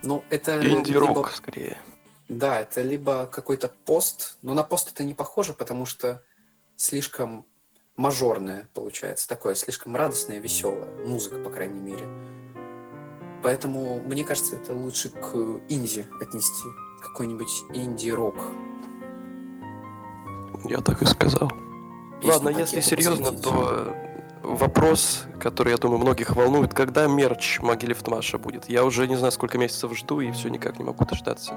Ну, 0.01 0.23
это 0.29 0.65
Инди-рок, 0.65 1.09
либо- 1.09 1.29
скорее. 1.35 1.77
Да, 2.29 2.59
это 2.61 2.81
либо 2.81 3.25
какой-то 3.25 3.71
пост, 3.85 4.37
но 4.41 4.53
на 4.53 4.63
пост 4.63 4.91
это 4.93 5.03
не 5.03 5.13
похоже, 5.13 5.53
потому 5.53 5.85
что 5.85 6.23
слишком 6.77 7.45
мажорное 7.99 8.69
получается, 8.73 9.27
такое 9.27 9.55
слишком 9.55 9.95
радостное, 9.95 10.39
веселое, 10.39 10.87
музыка, 11.05 11.37
по 11.37 11.49
крайней 11.49 11.81
мере. 11.81 12.07
Поэтому, 13.43 13.99
мне 13.99 14.23
кажется, 14.23 14.55
это 14.55 14.73
лучше 14.73 15.09
к 15.09 15.35
инди 15.67 16.07
отнести, 16.21 16.67
какой-нибудь 17.01 17.51
инди-рок. 17.73 18.35
Я 20.63 20.79
так 20.79 21.01
и 21.01 21.05
сказал. 21.05 21.51
Песню 22.21 22.33
Ладно, 22.33 22.49
если 22.49 22.79
серьезно, 22.79 23.31
то 23.31 23.93
вопрос, 24.43 25.25
который, 25.39 25.71
я 25.71 25.77
думаю, 25.77 25.99
многих 25.99 26.35
волнует, 26.35 26.73
когда 26.73 27.05
мерч 27.07 27.59
Могилев 27.59 28.05
Маша 28.07 28.37
будет? 28.37 28.69
Я 28.69 28.85
уже 28.85 29.07
не 29.07 29.17
знаю, 29.17 29.33
сколько 29.33 29.57
месяцев 29.57 29.97
жду, 29.97 30.21
и 30.21 30.31
все 30.31 30.49
никак 30.49 30.79
не 30.79 30.85
могу 30.85 31.03
дождаться. 31.05 31.53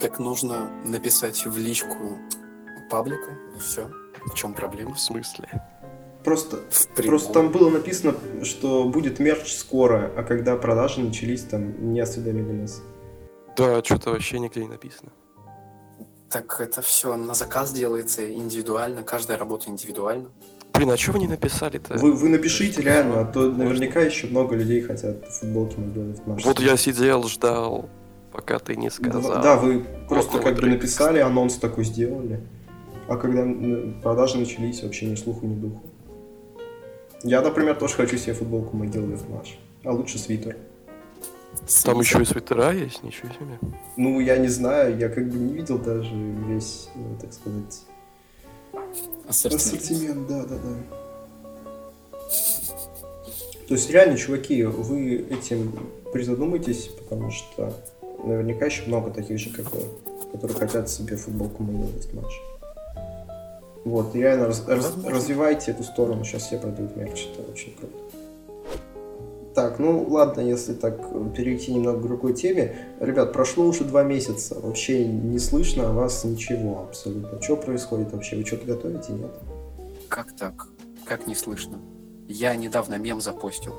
Так 0.00 0.18
нужно 0.18 0.70
написать 0.84 1.46
в 1.46 1.56
личку 1.56 2.18
паблика, 2.90 3.38
и 3.56 3.58
все. 3.58 3.90
В 4.26 4.34
чем 4.34 4.54
проблема? 4.54 4.94
В 4.94 5.00
смысле? 5.00 5.48
Просто, 6.24 6.58
просто 6.94 7.32
там 7.32 7.50
было 7.50 7.68
написано, 7.68 8.14
что 8.44 8.84
будет 8.84 9.18
мерч 9.18 9.52
скоро, 9.52 10.12
а 10.16 10.22
когда 10.22 10.56
продажи 10.56 11.00
начались, 11.00 11.42
там 11.42 11.92
не 11.92 12.00
осведомили 12.00 12.52
нас. 12.52 12.80
Да, 13.56 13.82
что-то 13.82 14.10
вообще 14.10 14.38
нигде 14.38 14.60
не 14.60 14.68
написано. 14.68 15.10
Так 16.30 16.60
это 16.60 16.80
все 16.80 17.16
на 17.16 17.34
заказ 17.34 17.72
делается 17.72 18.32
индивидуально, 18.32 19.02
каждая 19.02 19.36
работа 19.36 19.68
индивидуально. 19.68 20.30
Блин, 20.72 20.90
а 20.90 20.96
что 20.96 21.12
вы 21.12 21.18
не 21.18 21.26
написали-то? 21.28 21.98
Вы, 21.98 22.12
вы 22.12 22.28
напишите 22.30 22.80
реально, 22.80 23.20
а 23.20 23.24
то 23.24 23.50
наверняка 23.50 24.00
еще 24.00 24.28
много 24.28 24.54
людей 24.54 24.80
хотят 24.80 25.26
футболки 25.28 25.76
Макдональдс 25.78 26.20
Маш. 26.24 26.44
Вот 26.44 26.60
я 26.60 26.76
сидел, 26.78 27.24
ждал, 27.24 27.90
пока 28.32 28.58
ты 28.58 28.76
не 28.76 28.90
сказал. 28.90 29.42
Да, 29.42 29.56
вы 29.56 29.84
просто 30.08 30.38
как 30.38 30.54
бы 30.54 30.68
написали, 30.68 31.18
анонс 31.18 31.56
такой 31.56 31.84
сделали. 31.84 32.40
А 33.12 33.18
когда 33.18 33.46
продажи 34.02 34.38
начались, 34.38 34.82
вообще 34.82 35.04
ни 35.04 35.16
слуху, 35.16 35.44
ни 35.44 35.54
духу. 35.54 35.82
Я, 37.22 37.42
например, 37.42 37.74
тоже 37.74 37.94
хочу 37.94 38.16
себе 38.16 38.32
футболку 38.32 38.74
Могилы 38.74 39.18
Маш. 39.28 39.58
А 39.84 39.92
лучше 39.92 40.18
свитер. 40.18 40.56
Там 41.84 42.00
еще 42.00 42.22
и 42.22 42.24
свитера 42.24 42.72
есть, 42.72 43.02
ничего 43.02 43.28
себе. 43.28 43.58
Ну, 43.98 44.18
я 44.18 44.38
не 44.38 44.48
знаю, 44.48 44.96
я 44.96 45.10
как 45.10 45.28
бы 45.28 45.38
не 45.38 45.52
видел 45.52 45.78
даже 45.78 46.14
весь, 46.48 46.88
ну, 46.94 47.18
так 47.20 47.34
сказать, 47.34 47.82
Ассортимент. 49.28 49.82
ассортимент, 49.82 50.26
да, 50.26 50.44
да, 50.46 50.56
да. 50.56 50.74
То 53.68 53.74
есть, 53.74 53.90
реально, 53.90 54.16
чуваки, 54.16 54.64
вы 54.64 55.16
этим 55.16 55.78
призадумайтесь, 56.14 56.86
потому 56.86 57.30
что 57.30 57.74
наверняка 58.24 58.64
еще 58.64 58.84
много 58.86 59.10
таких 59.10 59.38
же, 59.38 59.50
как 59.50 59.70
вы, 59.70 59.82
которые 60.32 60.58
хотят 60.58 60.88
себе 60.88 61.16
футболку 61.16 61.62
Могилы 61.62 61.92
Маш. 62.14 62.51
Вот, 63.84 64.14
и 64.14 64.18
реально 64.18 64.46
раз- 64.46 64.66
раз- 64.66 64.96
развивайте 65.04 65.72
эту 65.72 65.82
сторону, 65.82 66.24
сейчас 66.24 66.42
все 66.42 66.58
продают 66.58 66.96
мерч, 66.96 67.28
это 67.32 67.50
очень 67.50 67.74
круто. 67.74 67.96
Так, 69.54 69.78
ну 69.78 70.06
ладно, 70.08 70.40
если 70.40 70.72
так 70.72 70.98
э, 71.10 71.26
перейти 71.36 71.74
немного 71.74 71.98
к 71.98 72.02
другой 72.02 72.32
теме. 72.32 72.74
Ребят, 73.00 73.34
прошло 73.34 73.66
уже 73.66 73.84
два 73.84 74.02
месяца, 74.02 74.58
вообще 74.58 75.04
не 75.06 75.38
слышно 75.38 75.90
о 75.90 75.92
вас 75.92 76.24
ничего 76.24 76.84
абсолютно. 76.88 77.42
Что 77.42 77.56
происходит 77.56 78.12
вообще? 78.12 78.36
Вы 78.36 78.46
что-то 78.46 78.64
готовите, 78.66 79.12
нет? 79.12 79.30
Как 80.08 80.32
так? 80.36 80.68
Как 81.04 81.26
не 81.26 81.34
слышно? 81.34 81.78
Я 82.28 82.56
недавно 82.56 82.96
мем 82.96 83.20
запостил. 83.20 83.74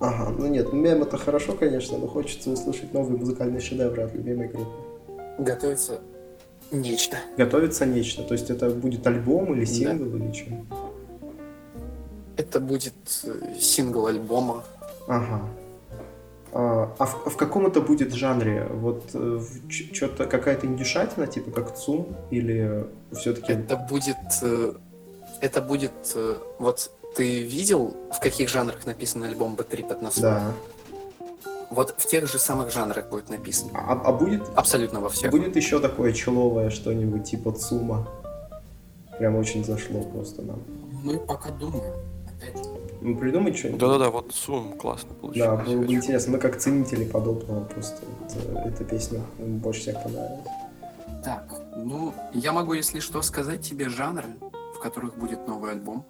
Ага, 0.00 0.30
ну 0.38 0.46
нет, 0.46 0.72
мем 0.72 1.02
это 1.02 1.18
хорошо, 1.18 1.52
конечно, 1.54 1.98
но 1.98 2.06
хочется 2.06 2.50
услышать 2.50 2.94
новые 2.94 3.18
музыкальные 3.18 3.60
шедевры 3.60 4.04
от 4.04 4.14
любимой 4.14 4.48
группы. 4.48 4.70
Готовится 5.38 6.00
нечто. 6.70 7.16
Готовится 7.36 7.86
нечто, 7.86 8.22
то 8.22 8.34
есть 8.34 8.50
это 8.50 8.70
будет 8.70 9.06
альбом 9.06 9.52
или 9.54 9.64
Да. 9.64 9.72
сингл 9.72 10.16
или 10.16 10.32
что? 10.32 10.50
Это 12.36 12.60
будет 12.60 12.94
э, 13.24 13.54
сингл 13.60 14.06
альбома. 14.06 14.64
Ага. 15.08 15.40
А, 16.52 16.94
а 16.98 17.04
в, 17.06 17.26
а 17.26 17.30
в 17.30 17.36
каком 17.36 17.66
это 17.66 17.80
будет 17.80 18.14
жанре? 18.14 18.66
Вот 18.72 19.04
что-то 19.68 20.26
какая-то 20.26 20.66
индюшатина, 20.66 21.26
типа 21.26 21.50
как 21.50 21.76
ЦУМ, 21.76 22.06
или 22.30 22.86
все-таки... 23.12 23.52
Это 23.52 23.76
будет... 23.76 24.16
э, 24.42 24.72
Это 25.40 25.60
будет... 25.60 25.92
э, 26.14 26.36
Вот 26.58 26.90
ты 27.16 27.42
видел, 27.42 27.96
в 28.12 28.20
каких 28.20 28.48
жанрах 28.48 28.86
написан 28.86 29.24
альбом 29.24 29.56
Бэтрip 29.56 29.90
от 29.92 30.02
нас? 30.02 30.18
Да. 30.18 30.52
Вот 31.70 31.94
в 31.98 32.06
тех 32.06 32.26
же 32.26 32.38
самых 32.38 32.70
жанрах 32.72 33.08
будет 33.10 33.28
написано. 33.28 33.70
А, 33.74 33.92
а 33.92 34.12
будет, 34.12 34.42
Абсолютно 34.56 35.00
во 35.00 35.08
всех. 35.10 35.30
будет 35.30 35.54
еще 35.56 35.80
такое 35.80 36.12
человое 36.12 36.70
что-нибудь 36.70 37.24
типа 37.24 37.52
ЦУМа? 37.52 38.08
Прям 39.18 39.36
очень 39.36 39.64
зашло 39.64 40.00
просто 40.02 40.42
нам. 40.42 40.62
Мы 41.02 41.18
пока 41.18 41.50
думаем. 41.50 41.94
Опять 42.26 42.56
же. 42.64 42.70
Ну, 43.00 43.16
придумать 43.16 43.56
что-нибудь? 43.58 43.80
Да-да-да, 43.80 44.10
вот 44.10 44.32
сум 44.32 44.78
классно 44.78 45.10
Да, 45.10 45.20
получилось. 45.20 45.66
было 45.66 45.76
бы 45.82 45.92
интересно. 45.92 46.32
Мы 46.32 46.38
как 46.38 46.58
ценители 46.58 47.04
подобного 47.04 47.64
просто. 47.64 48.02
Вот, 48.20 48.32
э, 48.44 48.68
эта 48.68 48.84
песня 48.84 49.20
больше 49.38 49.80
всех 49.82 50.02
понравилась. 50.02 50.40
Так, 51.24 51.44
ну, 51.76 52.14
я 52.32 52.52
могу, 52.52 52.72
если 52.72 53.00
что, 53.00 53.20
сказать 53.22 53.60
тебе 53.60 53.88
жанры, 53.88 54.26
в 54.74 54.80
которых 54.80 55.16
будет 55.16 55.46
новый 55.46 55.72
альбом. 55.72 56.04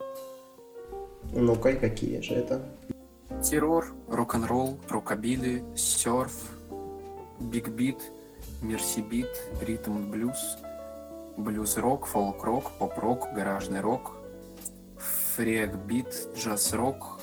Ну-ка, 1.34 1.70
и 1.70 1.76
какие 1.78 2.20
же 2.20 2.34
это? 2.34 2.62
Террор, 3.42 3.86
рок-н-ролл, 4.08 4.78
рокобили, 4.88 5.62
серф, 5.76 6.32
биг-бит, 7.38 8.00
мерси-бит, 8.62 9.28
ритм-блюз, 9.60 10.56
блюз-рок, 11.36 12.06
фолк-рок, 12.06 12.72
поп-рок, 12.78 13.28
гаражный 13.34 13.80
рок, 13.80 14.12
фрик-бит, 15.36 16.08
джаз-рок, 16.36 17.20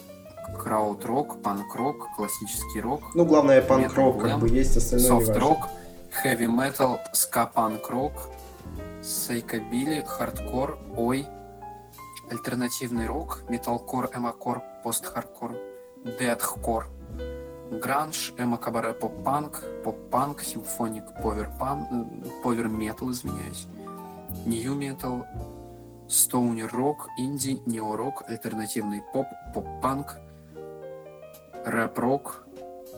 краут-рок, 0.57 1.41
панк-рок, 1.41 2.07
классический 2.15 2.79
рок, 2.79 3.01
Ну, 3.13 3.25
главное, 3.25 3.61
панк-рок 3.61 4.21
как 4.21 4.39
бы 4.39 4.47
есть, 4.47 4.77
остальное 4.77 5.07
софт-рок, 5.07 5.67
хэви-метал, 6.11 6.99
ска-панк-рок, 7.13 8.13
сайкобили, 9.03 10.01
хардкор, 10.07 10.77
ой, 10.95 11.27
альтернативный 12.31 13.07
рок, 13.07 13.41
металкор, 13.49 14.09
эмокор, 14.15 14.61
пост-хардкор, 14.83 15.57
дэткор, 16.05 16.88
гранж, 17.71 18.33
эмо-кабаре, 18.37 18.93
поп-панк, 18.93 19.63
поп-панк, 19.83 20.41
симфоник, 20.41 21.03
повер-пан, 21.21 22.23
повер-метал, 22.43 23.11
извиняюсь, 23.11 23.67
нью-метал, 24.45 25.25
стоунер-рок, 26.07 27.09
инди, 27.17 27.59
нео-рок, 27.65 28.23
альтернативный 28.29 29.01
поп, 29.11 29.25
поп-панк, 29.53 30.17
рэп-рок, 31.65 32.45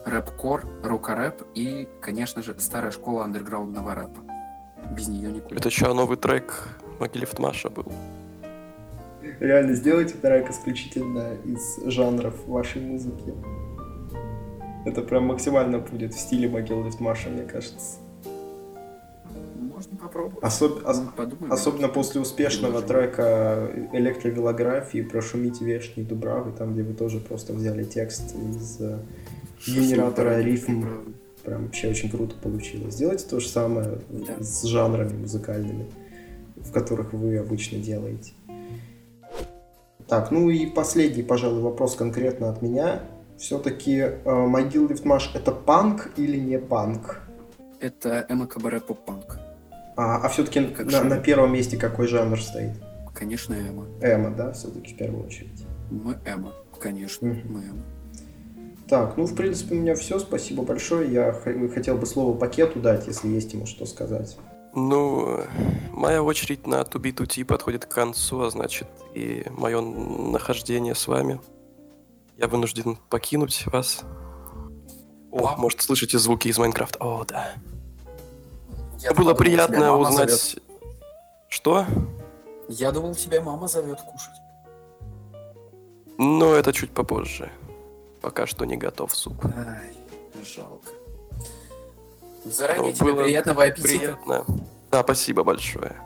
рэп-кор, 0.04 0.66
рок-рэп 0.84 1.42
и, 1.54 1.88
конечно 2.02 2.42
же, 2.42 2.54
старая 2.60 2.90
школа 2.90 3.24
андерграундного 3.24 3.94
рэпа. 3.94 4.20
Без 4.90 5.08
нее 5.08 5.32
никуда. 5.32 5.56
Это 5.56 5.70
что, 5.70 5.94
новый 5.94 6.18
трек 6.18 6.68
Могилев 7.00 7.34
был? 7.34 7.90
Реально, 9.40 9.74
сделайте 9.74 10.14
трек 10.14 10.50
исключительно 10.50 11.34
из 11.44 11.78
жанров 11.86 12.34
вашей 12.46 12.80
музыки. 12.82 13.34
Это 14.86 15.02
прям 15.02 15.26
максимально 15.26 15.78
будет 15.78 16.14
в 16.14 16.18
стиле 16.20 16.48
Могил 16.48 16.84
Лифтмаша, 16.84 17.28
мне 17.30 17.42
кажется. 17.42 17.98
Можно 19.60 19.96
попробовать. 19.96 20.42
Особ- 20.42 20.84
ос- 20.84 21.02
Подумаем. 21.16 21.52
Особенно 21.52 21.88
после 21.88 22.20
успешного 22.20 22.80
трека 22.82 23.70
электровелографии 23.92 25.02
«Прошумите 25.02 25.64
вешние 25.64 26.06
дубравы», 26.06 26.52
там, 26.52 26.72
где 26.72 26.82
вы 26.82 26.94
тоже 26.94 27.20
просто 27.20 27.52
взяли 27.52 27.84
текст 27.84 28.34
из 28.34 28.80
э, 28.80 28.98
генератора 29.66 30.40
рифм. 30.40 30.84
Прям 31.44 31.64
вообще 31.66 31.88
очень 31.88 32.10
круто 32.10 32.34
получилось. 32.42 32.94
Сделайте 32.94 33.24
то 33.28 33.40
же 33.40 33.48
самое 33.48 33.98
Да. 34.10 34.42
с 34.42 34.64
жанрами 34.64 35.16
музыкальными, 35.18 35.86
в 36.56 36.72
которых 36.72 37.12
вы 37.12 37.36
обычно 37.38 37.78
делаете. 37.78 38.32
Так, 40.08 40.30
ну 40.30 40.48
и 40.48 40.66
последний, 40.66 41.22
пожалуй, 41.22 41.60
вопрос 41.62 41.94
конкретно 41.94 42.48
от 42.48 42.62
меня. 42.62 43.02
Все-таки 43.36 44.04
Могил 44.24 44.88
Лифтмаш 44.88 45.32
это 45.34 45.52
панк 45.52 46.10
или 46.16 46.38
не 46.38 46.58
панк? 46.58 47.20
Это 47.80 48.26
Эма 48.28 48.46
Кабаре 48.46 48.80
поп-панк. 48.80 49.38
А, 49.96 50.16
а 50.16 50.28
все-таки 50.28 50.64
Как 50.66 50.86
на, 50.86 50.90
жанр? 50.92 51.10
на 51.10 51.18
первом 51.18 51.52
месте 51.52 51.76
какой 51.76 52.06
жанр 52.08 52.40
стоит? 52.40 52.72
Конечно, 53.14 53.54
Эма. 53.54 53.84
Эмо, 54.00 54.30
да, 54.30 54.52
все-таки 54.52 54.94
в 54.94 54.96
первую 54.96 55.26
очередь. 55.26 55.64
Мы 55.90 56.16
Эма. 56.24 56.52
Конечно, 56.80 57.28
Мгм. 57.28 57.52
мы 57.52 57.60
Эма. 57.60 57.82
Так, 58.88 59.16
ну, 59.18 59.26
в 59.26 59.34
принципе, 59.34 59.74
у 59.74 59.78
меня 59.78 59.94
все. 59.94 60.18
Спасибо 60.18 60.62
большое. 60.62 61.12
Я 61.12 61.32
хотел 61.74 61.98
бы 61.98 62.06
слово 62.06 62.34
пакету 62.36 62.80
дать, 62.80 63.06
если 63.06 63.28
есть 63.28 63.52
ему 63.52 63.66
что 63.66 63.84
сказать. 63.86 64.36
Ну, 64.78 65.44
моя 65.92 66.22
очередь 66.22 66.66
на 66.66 66.84
Туби 66.84 67.10
Тути 67.12 67.42
подходит 67.42 67.84
к 67.84 67.88
концу, 67.88 68.42
а 68.42 68.50
значит 68.50 68.86
и 69.12 69.44
мое 69.50 69.80
нахождение 69.80 70.94
с 70.94 71.08
вами. 71.08 71.40
Я 72.36 72.46
вынужден 72.46 72.96
покинуть 73.10 73.64
вас. 73.66 74.02
О, 75.32 75.56
может, 75.56 75.82
слышите 75.82 76.18
звуки 76.18 76.48
из 76.48 76.58
Майнкрафта? 76.58 76.98
О, 77.00 77.24
да. 77.24 77.54
Я 79.00 79.12
Было 79.12 79.26
думал, 79.26 79.36
приятно 79.36 79.96
узнать... 79.96 80.30
зовет. 80.30 80.62
Что? 81.48 81.84
Я 82.68 82.92
думал, 82.92 83.14
тебя 83.14 83.40
мама 83.40 83.66
зовет 83.66 84.00
кушать. 84.00 84.34
Но 86.18 86.54
это 86.54 86.72
чуть 86.72 86.92
попозже. 86.92 87.50
Пока 88.20 88.46
что 88.46 88.64
не 88.64 88.76
готов 88.76 89.14
суп. 89.14 89.44
Ай, 89.44 89.92
жалко. 90.44 90.90
Заранее 92.44 92.92
тебе 92.92 93.12
было 93.12 93.24
приятного 93.24 93.64
аппетита. 93.64 93.88
Приятно. 93.98 94.44
Да, 94.90 95.02
спасибо 95.02 95.44
большое. 95.44 95.96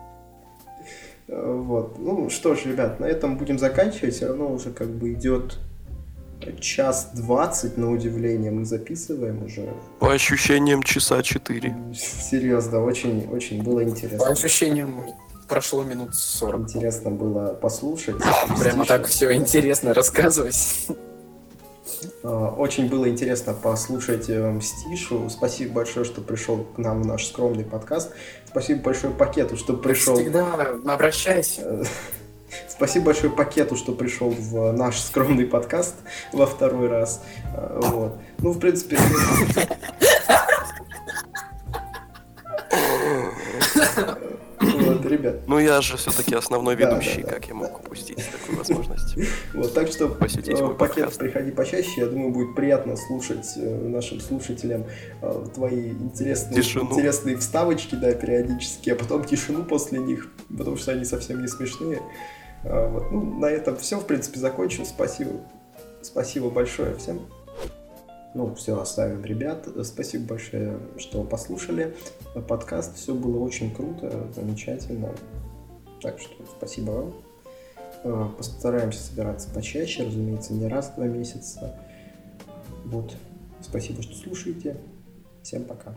Вот. 1.28 1.98
Ну 1.98 2.28
что 2.30 2.54
ж, 2.54 2.66
ребят, 2.66 3.00
на 3.00 3.06
этом 3.06 3.38
будем 3.38 3.58
заканчивать. 3.58 4.14
Все 4.14 4.26
равно 4.26 4.52
уже 4.52 4.70
как 4.70 4.88
бы 4.88 5.12
идет 5.12 5.58
час 6.60 7.10
двадцать, 7.14 7.76
на 7.76 7.90
удивление, 7.90 8.50
мы 8.50 8.64
записываем 8.64 9.44
уже. 9.44 9.72
По 10.00 10.12
ощущениям 10.12 10.82
часа 10.82 11.22
четыре. 11.22 11.76
Серьезно, 11.94 12.84
очень, 12.84 13.28
очень 13.30 13.62
было 13.62 13.80
По 13.80 13.84
интересно. 13.84 14.26
ощущениям, 14.26 15.04
прошло 15.48 15.84
минут 15.84 16.14
40. 16.14 16.60
Интересно 16.62 17.10
было 17.10 17.54
послушать. 17.54 18.16
Прямо 18.58 18.84
так 18.84 19.06
все 19.06 19.32
интересно 19.34 19.94
рассказывать. 19.94 20.88
А, 22.22 22.54
Очень 22.56 22.88
было 22.88 23.08
интересно 23.08 23.54
послушать 23.54 24.28
э, 24.28 24.50
Мстишу. 24.50 25.28
Спасибо 25.28 25.74
большое, 25.74 26.04
что 26.04 26.20
пришел 26.20 26.64
к 26.64 26.78
нам 26.78 27.02
в 27.02 27.06
наш 27.06 27.26
скромный 27.26 27.64
подкаст. 27.64 28.12
Спасибо 28.46 28.82
большое 28.82 29.12
пакету, 29.12 29.56
что 29.56 29.74
пришел. 29.76 30.16
Всегда 30.16 30.70
обращайся. 30.86 31.62
Э, 31.62 31.84
Спасибо 32.68 33.06
большое 33.06 33.32
пакету, 33.32 33.76
что 33.76 33.92
пришел 33.92 34.30
в 34.30 34.72
наш 34.72 35.00
скромный 35.00 35.46
подкаст 35.46 35.96
во 36.32 36.46
второй 36.46 36.88
раз. 36.88 37.22
Э, 37.54 37.80
Вот. 37.82 38.18
Ну, 38.38 38.52
в 38.52 38.58
принципе, 38.58 38.98
ребят. 45.12 45.36
Ну 45.46 45.58
я 45.58 45.80
же 45.80 45.96
все-таки 45.96 46.34
основной 46.34 46.74
ведущий, 46.82 47.22
как 47.22 47.46
я 47.46 47.54
мог 47.54 47.80
упустить 47.80 48.18
такую 48.30 48.58
возможность. 48.58 49.16
Вот, 49.54 49.74
так 49.74 49.88
что 49.88 50.06
э, 50.06 50.74
пакет 50.74 51.16
приходи 51.18 51.50
почаще. 51.50 52.00
Я 52.00 52.06
думаю, 52.06 52.30
будет 52.30 52.54
приятно 52.54 52.96
слушать 52.96 53.46
э, 53.56 53.88
нашим 53.88 54.20
слушателям 54.20 54.84
э, 55.20 55.46
твои 55.54 55.90
интересные, 55.90 57.36
вставочки, 57.36 57.94
да, 57.94 58.12
периодически, 58.12 58.90
а 58.90 58.96
потом 58.96 59.24
тишину 59.24 59.64
после 59.64 59.98
них, 59.98 60.28
потому 60.56 60.76
что 60.76 60.92
они 60.92 61.04
совсем 61.04 61.40
не 61.42 61.48
смешные. 61.48 62.00
Вот. 62.64 63.10
Ну, 63.10 63.38
на 63.38 63.46
этом 63.46 63.76
все, 63.76 63.98
в 63.98 64.06
принципе, 64.06 64.38
закончим. 64.38 64.84
Спасибо. 64.84 65.32
Спасибо 66.02 66.50
большое 66.50 66.96
всем. 66.96 67.20
Ну, 68.34 68.54
все, 68.54 68.80
оставим 68.80 69.24
ребят. 69.24 69.68
Спасибо 69.84 70.28
большое, 70.28 70.78
что 70.96 71.22
послушали 71.22 71.94
подкаст. 72.48 72.96
Все 72.96 73.14
было 73.14 73.38
очень 73.38 73.74
круто, 73.74 74.28
замечательно. 74.34 75.10
Так 76.00 76.18
что 76.18 76.32
спасибо 76.56 76.90
вам. 76.90 77.14
Э, 78.04 78.28
Постараемся 78.36 79.02
собираться 79.02 79.50
почаще, 79.50 80.04
разумеется, 80.04 80.54
не 80.54 80.66
раз 80.66 80.90
в 80.90 80.94
два 80.96 81.06
месяца. 81.06 81.78
Вот. 82.86 83.14
Спасибо, 83.60 84.02
что 84.02 84.14
слушаете. 84.14 84.76
Всем 85.42 85.64
пока. 85.64 85.94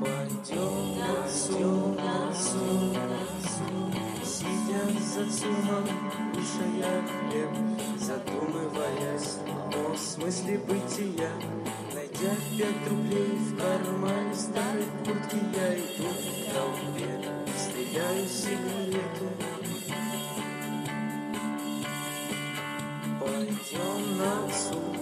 Пойдем 0.00 1.28
сон, 1.28 1.98
Сидя 4.24 5.00
за 5.00 5.30
цумом, 5.30 5.86
кушая 6.46 7.02
хлеб, 7.02 7.50
Задумываясь 7.98 9.38
о 9.74 9.96
смысле 9.96 10.58
бытия, 10.58 11.30
Найдя 11.94 12.34
пять 12.56 12.88
рублей 12.90 13.36
в 13.38 13.56
кармане 13.56 14.34
старой 14.34 14.86
куртки, 15.04 15.40
Я 15.54 15.74
иду 15.74 16.08
в 16.08 16.54
толпе, 16.54 17.20
стреляю 17.56 18.28
сигареты. 18.28 19.28
Пойдем 23.20 24.18
на 24.18 24.52
сон, 24.52 24.96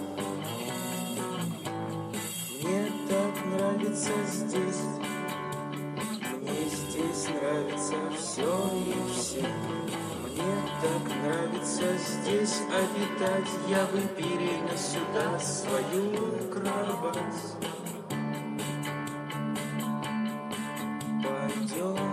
мне 2.63 2.91
так 3.07 3.45
нравится 3.45 4.11
здесь, 4.25 4.81
мне 6.41 6.65
здесь 6.69 7.27
нравится 7.29 7.95
все 8.17 8.69
и 8.73 9.13
все. 9.13 10.04
Мне 10.35 10.43
так 10.81 11.15
нравится 11.23 11.97
здесь 11.97 12.59
обитать, 12.67 13.49
я 13.69 13.85
бы 13.85 14.01
перенес 14.17 14.91
сюда 14.91 15.39
свою 15.39 16.49
кровать. 16.51 17.55
Пойдем. 21.23 22.04